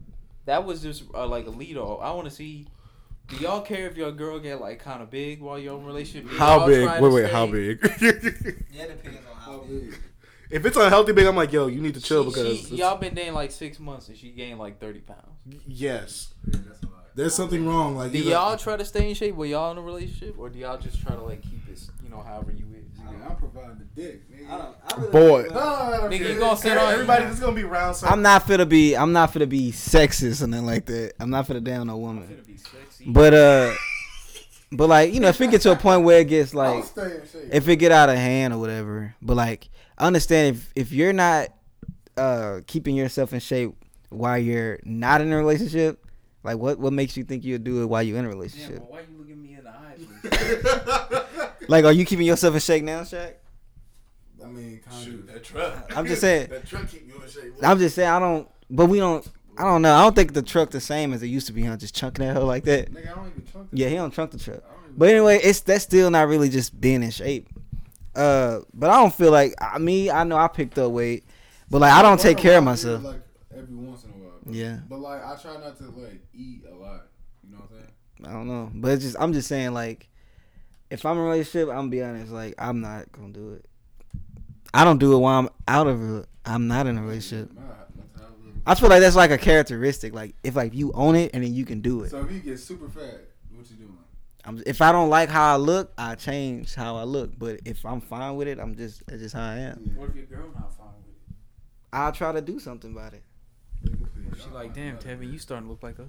[0.46, 2.00] that was just uh, like a lead off.
[2.02, 2.66] I want to see.
[3.28, 6.30] Do y'all care if your girl get like kind of big while you're in relationship?
[6.32, 6.84] How y'all big?
[6.86, 7.78] try Wait, to wait, how big?
[8.72, 9.94] Yeah, it depends on how big.
[10.50, 12.96] if it's unhealthy big, I'm like, yo, you need to chill She- because she- y'all
[12.96, 15.62] been dating like six months and she gained like thirty pounds.
[15.66, 16.32] yes.
[17.14, 17.96] There's something wrong.
[17.96, 20.48] Like Do either- y'all try to stay in shape while y'all in a relationship, or
[20.48, 22.77] do y'all just try to like keep it, you know, however you is?
[23.10, 24.30] Nigga, I'm providing the dick.
[24.30, 24.50] Nigga.
[24.50, 24.76] I don't.
[24.84, 25.42] I really Boy.
[25.48, 27.96] don't- Nigga, you gonna sit on Everybody, this gonna be round.
[27.96, 28.12] circle.
[28.14, 28.94] I'm not finna be.
[28.96, 31.12] I'm not finna be sexist or nothing like that.
[31.20, 32.28] I'm not finna down no woman.
[32.30, 33.04] It'll be sexy.
[33.06, 33.74] But uh,
[34.72, 37.02] but like you know, if it get to a point where it gets like, stay
[37.16, 37.48] in shape.
[37.52, 39.14] if it get out of hand or whatever.
[39.22, 41.48] But like, I understand if if you're not
[42.16, 43.74] uh keeping yourself in shape
[44.10, 46.04] while you're not in a relationship,
[46.42, 48.78] like what what makes you think you'll do it while you're in a Damn, relationship?
[48.80, 51.24] but why you looking me in the eyes?
[51.68, 53.34] Like, are you keeping yourself in shape now, Shaq?
[54.42, 55.26] I mean, kind Shoot, of.
[55.32, 55.92] that truck.
[55.96, 56.48] I'm just saying.
[56.50, 57.52] that truck keep you in shape.
[57.62, 58.48] I'm just saying I don't.
[58.70, 59.26] But we don't.
[59.56, 59.94] I don't know.
[59.94, 61.64] I don't think the truck the same as it used to be.
[61.64, 61.76] Huh?
[61.76, 62.92] Just chunking that hoe like that.
[62.92, 63.68] Nigga, I don't even trunk.
[63.72, 64.58] Yeah, he don't trunk the truck.
[64.64, 67.48] I don't even- But anyway, it's that's still not really just being in shape.
[68.14, 70.10] Uh, but I don't feel like I me.
[70.10, 71.24] I know I picked up weight,
[71.68, 73.02] but like I don't take care of myself.
[73.02, 73.20] Like
[73.56, 74.32] every once in a while.
[74.44, 74.52] Bro.
[74.54, 74.78] Yeah.
[74.88, 77.02] But like, I try not to like eat a lot.
[77.44, 78.26] You know what I'm saying?
[78.26, 80.07] I don't know, but it's just I'm just saying like,
[80.90, 82.32] if I'm in a relationship, I'm gonna be honest.
[82.32, 83.64] Like I'm not gonna do it.
[84.72, 86.26] I don't do it while I'm out of a.
[86.44, 87.50] I'm not in a relationship.
[88.66, 90.12] I feel like that's like a characteristic.
[90.12, 92.10] Like if like you own it and then you can do it.
[92.10, 93.20] So if you get super fat,
[93.54, 93.96] what you doing?
[94.44, 97.38] I'm, if I don't like how I look, I change how I look.
[97.38, 99.92] But if I'm fine with it, I'm just that's just how I am.
[99.96, 101.36] What if your girl not fine with it?
[101.92, 103.22] I'll try to do something about it.
[103.82, 106.06] She like, damn, Tevin, you starting to look like a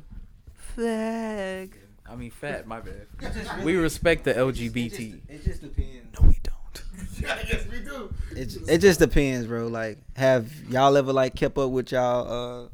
[0.77, 1.73] fag.
[2.09, 2.65] I mean, fat.
[2.67, 3.07] My bad.
[3.63, 5.19] We respect the LGBT.
[5.29, 6.19] It just depends.
[6.19, 6.83] No, we don't.
[7.21, 8.13] yes, we do.
[8.35, 9.67] It it just depends, bro.
[9.67, 12.69] Like, have y'all ever like kept up with y'all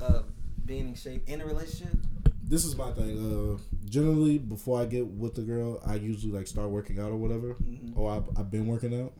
[0.00, 0.22] uh uh
[0.64, 1.96] being in shape in a relationship?
[2.42, 3.18] This is my thing.
[3.18, 7.16] Uh, generally, before I get with the girl, I usually like start working out or
[7.16, 7.98] whatever, Mm-hmm.
[7.98, 9.12] or I've, I've been working out.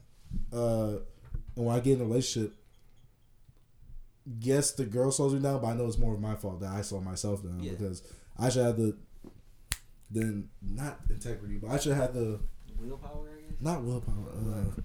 [0.53, 0.99] Uh,
[1.57, 2.55] and when I get in a relationship,
[4.41, 6.73] yes, the girl slows me down, but I know it's more of my fault that
[6.73, 7.73] I slow myself down Yeah.
[7.73, 8.03] because
[8.39, 8.97] I should have the
[10.11, 12.41] then not integrity, but I should have the
[12.79, 13.61] Willpower, I guess.
[13.61, 14.33] not willpower.
[14.37, 14.81] Uh,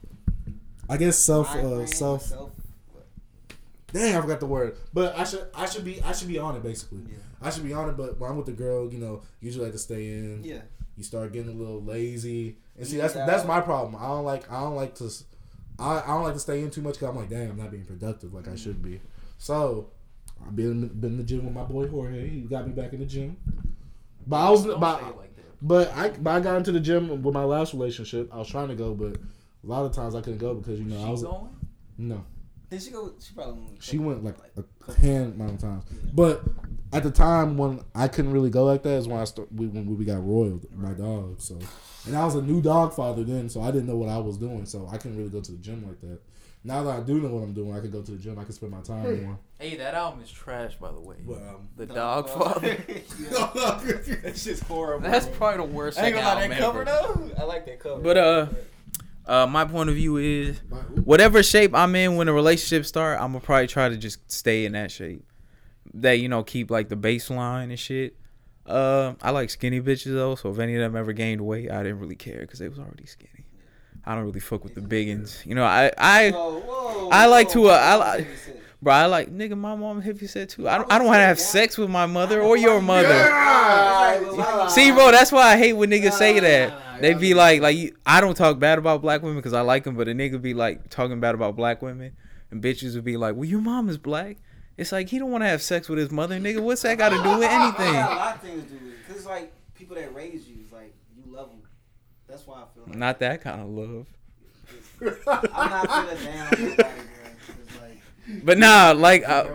[0.89, 2.23] I guess self uh, self.
[2.23, 2.51] self.
[3.93, 4.77] Dang, I forgot the word.
[4.93, 6.99] But I should I should be I should be on it basically.
[7.09, 7.17] Yeah.
[7.41, 7.97] I should be on it.
[7.97, 10.41] But when I'm with the girl, you know, usually I have to stay in.
[10.43, 10.61] Yeah.
[10.95, 13.95] You start getting a little lazy, and see that's that- that's my problem.
[13.95, 15.09] I don't like I don't like to
[15.79, 17.71] I, I don't like to stay in too much because I'm like, dang, I'm not
[17.71, 19.01] being productive like I should be.
[19.37, 19.89] So
[20.45, 22.29] I've been been in the gym with my boy Jorge.
[22.29, 23.37] He got me back in the gym.
[24.27, 25.01] But I was but, like
[25.61, 28.29] but I but I got into the gym with my last relationship.
[28.33, 30.85] I was trying to go, but a lot of times I couldn't go because you
[30.85, 31.49] know I was going?
[31.97, 32.25] no.
[32.69, 33.13] Did she go?
[33.19, 33.83] She probably went.
[33.83, 35.83] She went like a hand amount of times.
[36.13, 36.41] But
[36.93, 39.67] at the time when I couldn't really go like that is when I start, we,
[39.67, 41.41] when we got roiled, my dog.
[41.41, 41.59] So,
[42.07, 44.37] and I was a new dog father then, so I didn't know what I was
[44.37, 44.65] doing.
[44.65, 46.19] So I couldn't really go to the gym like that.
[46.63, 48.37] Now that I do know what I'm doing, I can go to the gym.
[48.37, 49.39] I can spend my time more.
[49.57, 51.15] Hey, that album is trash, by the way.
[51.25, 52.85] But um, the Doggfather.
[54.23, 55.09] that shit's horrible.
[55.09, 55.35] That's bro.
[55.35, 57.33] probably the worst I ain't second gonna lie, album that cover ever.
[57.35, 57.41] though.
[57.41, 58.01] I like that cover.
[58.01, 58.47] But uh,
[59.25, 60.59] uh, my point of view is,
[61.03, 64.65] whatever shape I'm in when a relationship start, I'm gonna probably try to just stay
[64.65, 65.25] in that shape.
[65.95, 68.15] That you know, keep like the baseline and shit.
[68.67, 71.81] Uh, I like skinny bitches though, so if any of them ever gained weight, I
[71.81, 73.40] didn't really care because they was already skinny.
[74.05, 75.45] I don't really fuck with the biggins.
[75.45, 78.35] You know, I I Whoa, whoa, I like whoa, to, uh, I like- what you
[78.37, 78.61] said.
[78.81, 79.57] bro, I like nigga.
[79.57, 80.67] My mom heavy set too.
[80.67, 81.43] I don't I I don't want to have that.
[81.43, 83.07] sex with my mother or your mother.
[83.09, 84.67] Yeah.
[84.67, 86.69] See, bro, that's why I hate when niggas say that.
[86.69, 89.37] nah, nah, They y'all be be- like, like I don't talk bad about black women
[89.37, 92.13] because I like them, but a nigga be like talking bad about black women,
[92.49, 94.37] and bitches would be like, "Well, your mom is black."
[94.77, 96.59] It's like he don't want to have sex with his mother, nigga.
[96.59, 97.95] What's that got to do with anything?
[97.95, 99.07] a lot of things do it.
[99.07, 100.60] Cause it's like people that raise you, it's like you love them.
[102.31, 104.07] That's why I feel like Not that kind of love.
[105.27, 107.81] I'm not feeling down with nobody, bro.
[107.81, 109.47] Like But nah, like, uh,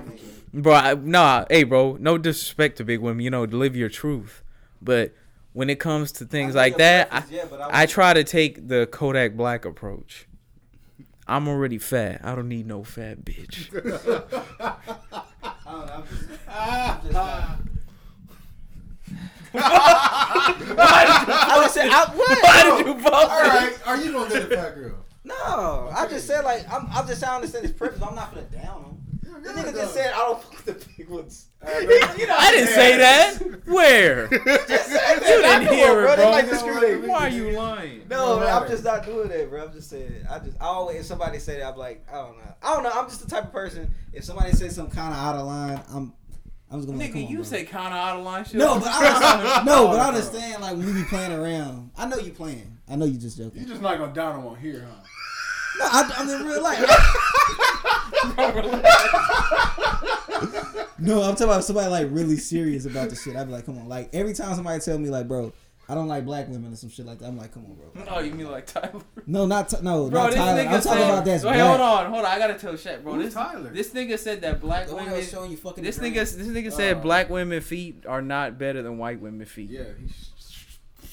[0.53, 4.43] bro, I, nah, hey, bro, no disrespect to big women, you know, live your truth.
[4.82, 5.15] But
[5.55, 8.69] when it comes to things I like that, I, yeah, but I try to take
[8.69, 10.28] the Kodak Black approach.
[11.27, 12.20] I'm already fat.
[12.23, 13.73] I don't need no fat bitch.
[15.40, 16.05] I don't know.
[16.47, 17.76] I'm just, I'm just.
[19.59, 22.43] I just said, I, what?
[22.43, 23.15] Why did you both?
[23.15, 24.95] All right, are you gonna get a fat girl?
[25.24, 26.87] No, I just said like I'm.
[26.93, 28.01] I'm just trying to understand his purpose.
[28.01, 28.97] I'm not gonna down him.
[29.43, 31.49] The nigga just said I don't fuck with the big ones.
[31.62, 33.39] you know, I didn't say that.
[33.66, 34.28] Where?
[34.33, 36.31] You didn't hear it, bro.
[36.31, 37.09] Like discriminate.
[37.09, 38.07] Why are you lying?
[38.09, 39.65] No, man, I'm just not doing that, bro.
[39.65, 40.27] I'm just saying.
[40.31, 42.55] I just I always if somebody say that, I'm like, I don't know.
[42.62, 42.93] I don't know.
[42.93, 43.93] I'm just the type of person.
[44.12, 46.12] If somebody says something kind of out of line, I'm.
[46.71, 46.99] I'm just gonna.
[46.99, 47.45] like, come Nigga, on, you bro.
[47.45, 48.57] say kind of out of line shit.
[48.57, 50.63] No, but I no, but I oh, understand.
[50.63, 52.79] Like when you be playing around, I know you playing.
[52.89, 53.63] I know you just joking.
[53.63, 55.03] You just not gonna down them on here, huh?
[55.79, 56.79] No, I, I'm in real life.
[60.99, 63.37] no, I'm talking about somebody like really serious about the shit.
[63.37, 63.89] I'd be like, come on.
[63.89, 65.53] Like every time somebody tell me like, bro,
[65.89, 67.27] I don't like black women or some shit like that.
[67.27, 68.05] I'm like, come on, bro.
[68.17, 68.91] Oh, you mean like Tyler?
[69.27, 70.61] No, not t- no, Bro, not this Tyler.
[70.63, 71.11] nigga I'm talking said.
[71.11, 71.67] about that's wait, black.
[71.69, 72.31] hold on, hold on.
[72.33, 73.15] I gotta tell Shaq, bro.
[73.15, 73.71] Who's this Tyler?
[73.71, 75.23] this nigga said that black The women.
[75.25, 75.85] showing you fucking.
[75.85, 77.01] This nigga, this nigga said Oh.
[77.01, 79.71] black women feet are not better than white women feet.
[79.71, 80.31] Yeah, he's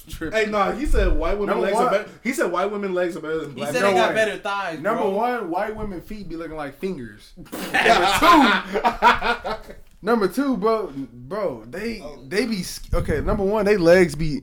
[0.09, 0.37] tripping.
[0.45, 2.09] Hey, no, he said white women Number legs one- are better.
[2.23, 3.67] He said white women legs are better than black.
[3.69, 3.73] He black.
[3.73, 4.15] said No they got way.
[4.15, 4.79] better thighs.
[4.79, 5.09] Number bro.
[5.11, 7.31] one, white women feet be looking like fingers.
[7.71, 12.23] Number two, number two, bro, bro, they oh.
[12.27, 12.63] they be
[12.93, 13.21] okay.
[13.21, 14.41] Number one, they legs be,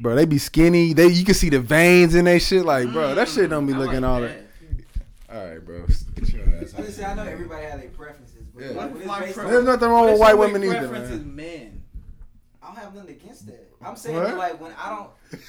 [0.00, 0.92] bro, they be skinny.
[0.92, 2.64] They you can see the veins in they shit.
[2.64, 4.44] Like, bro, that shit don't be I looking like all that.
[5.28, 5.36] that.
[5.36, 5.84] All right, bro,
[6.14, 6.74] get your ass.
[6.76, 8.70] I just say I know everybody has their preferences, but Yeah.
[8.70, 11.36] like, when based preference- There's nothing wrong with white women either, preference is man.
[11.36, 11.82] men.
[12.62, 13.70] I don't have nothing against that.
[13.82, 14.36] I'm saying What?
[14.36, 15.10] like when I don't.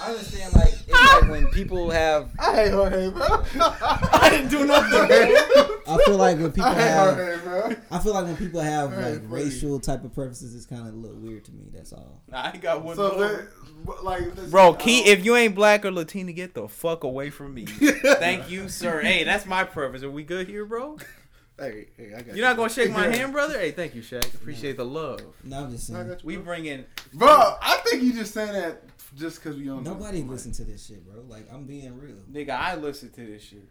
[0.00, 1.18] I understand like it's ah!
[1.20, 2.30] like when people have.
[2.38, 3.26] I hate Jorge, bro.
[3.60, 5.10] I didn't do nothing.
[5.88, 7.16] I feel like when people I hate have.
[7.16, 7.76] Jorge, bro.
[7.90, 9.44] I feel like when people have Alright, like funny.
[9.44, 11.64] racial type of preferences, it's kind of a little weird to me.
[11.72, 12.22] That's all.
[12.32, 12.96] I ain't got one.
[12.96, 13.50] So, more.
[13.86, 17.04] that, like, this- Bro, I Key, if you ain't black or Latina, get the fuck
[17.04, 17.64] away from me.
[17.66, 19.00] Thank you, sir.
[19.00, 20.04] Hey, that's my preference.
[20.04, 20.98] Are we good here, bro?
[21.58, 23.58] Hey, hey, I got You're not gonna shake my hand, brother?
[23.58, 24.32] Hey, thank you, Shaq.
[24.32, 25.20] Appreciate the love.
[25.42, 26.16] No, I'm just saying.
[26.22, 26.44] We bro.
[26.44, 26.86] bring in.
[27.12, 28.82] Bro, I think you just saying that
[29.16, 29.82] just because we don't.
[29.82, 29.92] know.
[29.94, 31.22] Nobody listen to this shit, bro.
[31.28, 32.16] Like I'm being real.
[32.30, 33.68] Nigga, I listen to this shit.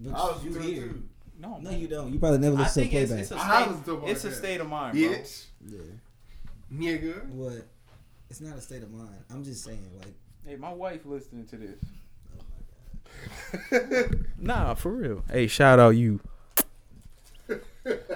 [0.00, 0.82] But I was you doing here.
[0.88, 1.02] too.
[1.38, 1.78] No, No, man.
[1.80, 2.12] you don't.
[2.12, 3.22] You probably never listen to think it's, playback.
[3.22, 3.68] it's a I have state.
[3.70, 5.08] listened to a It's a state of mind, bro.
[5.08, 5.78] Bitch, yeah.
[6.72, 7.28] nigga.
[7.30, 7.66] What?
[8.28, 9.24] It's not a state of mind.
[9.30, 10.14] I'm just saying, like,
[10.46, 11.80] Hey, my wife listening to this.
[12.38, 12.42] oh
[13.72, 14.26] my god.
[14.38, 15.22] Nah, for real.
[15.30, 16.20] Hey, shout out you.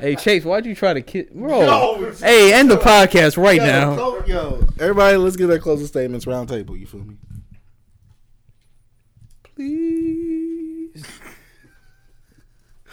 [0.01, 1.61] Hey, Chase, why'd you try to kiss, bro?
[1.99, 3.95] Yo, Hey, end the podcast right yo, now.
[3.95, 6.27] clo- yo, everybody, let's get our closing statements.
[6.27, 6.77] Round table.
[6.77, 7.17] You feel me?
[9.55, 11.05] Please.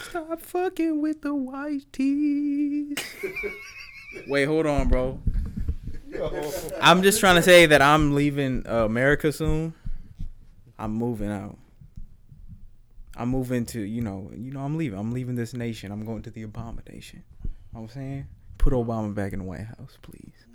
[0.10, 2.98] Stop fucking with the white tees.
[4.28, 5.20] Wait, hold on, bro.
[6.82, 9.74] I'm just trying to say that I'm leaving uh, America soon.
[10.78, 11.58] I'm moving out.
[13.22, 14.98] I'm moving to, you know, you know, I'm leaving.
[14.98, 15.91] I'm leaving this nation.
[15.91, 17.23] I'm going to the abomination.
[17.43, 18.27] You know what I'm saying?
[18.57, 20.48] Put Obama back in the White House, please.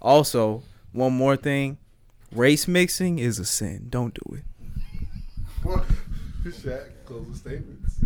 [0.00, 1.76] Also, one more thing.
[2.32, 3.88] Race mixing is a sin.
[3.90, 4.44] Don't do it.
[6.44, 8.00] Shaq, closing statements.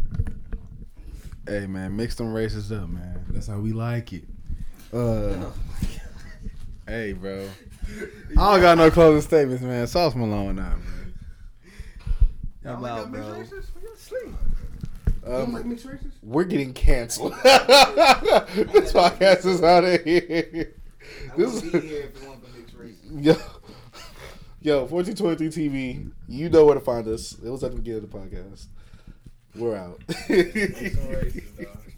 [1.47, 3.24] Hey man, mix them races up, man.
[3.31, 4.24] That's how we like it.
[4.93, 5.51] Uh,
[6.89, 7.49] hey, bro.
[8.36, 9.86] I don't got no closing statements, man.
[9.86, 11.15] Sauce Malone now, man.
[12.65, 13.45] I'm out, bro.
[15.26, 15.78] Um,
[16.22, 17.32] we're getting canceled.
[17.43, 20.74] this podcast is out of here.
[21.36, 21.62] This
[23.10, 23.36] yo,
[24.60, 26.10] yo, 1423 TV.
[26.28, 27.35] You know where to find us.
[27.44, 28.66] It was at the beginning of the podcast.
[29.55, 30.01] We're out.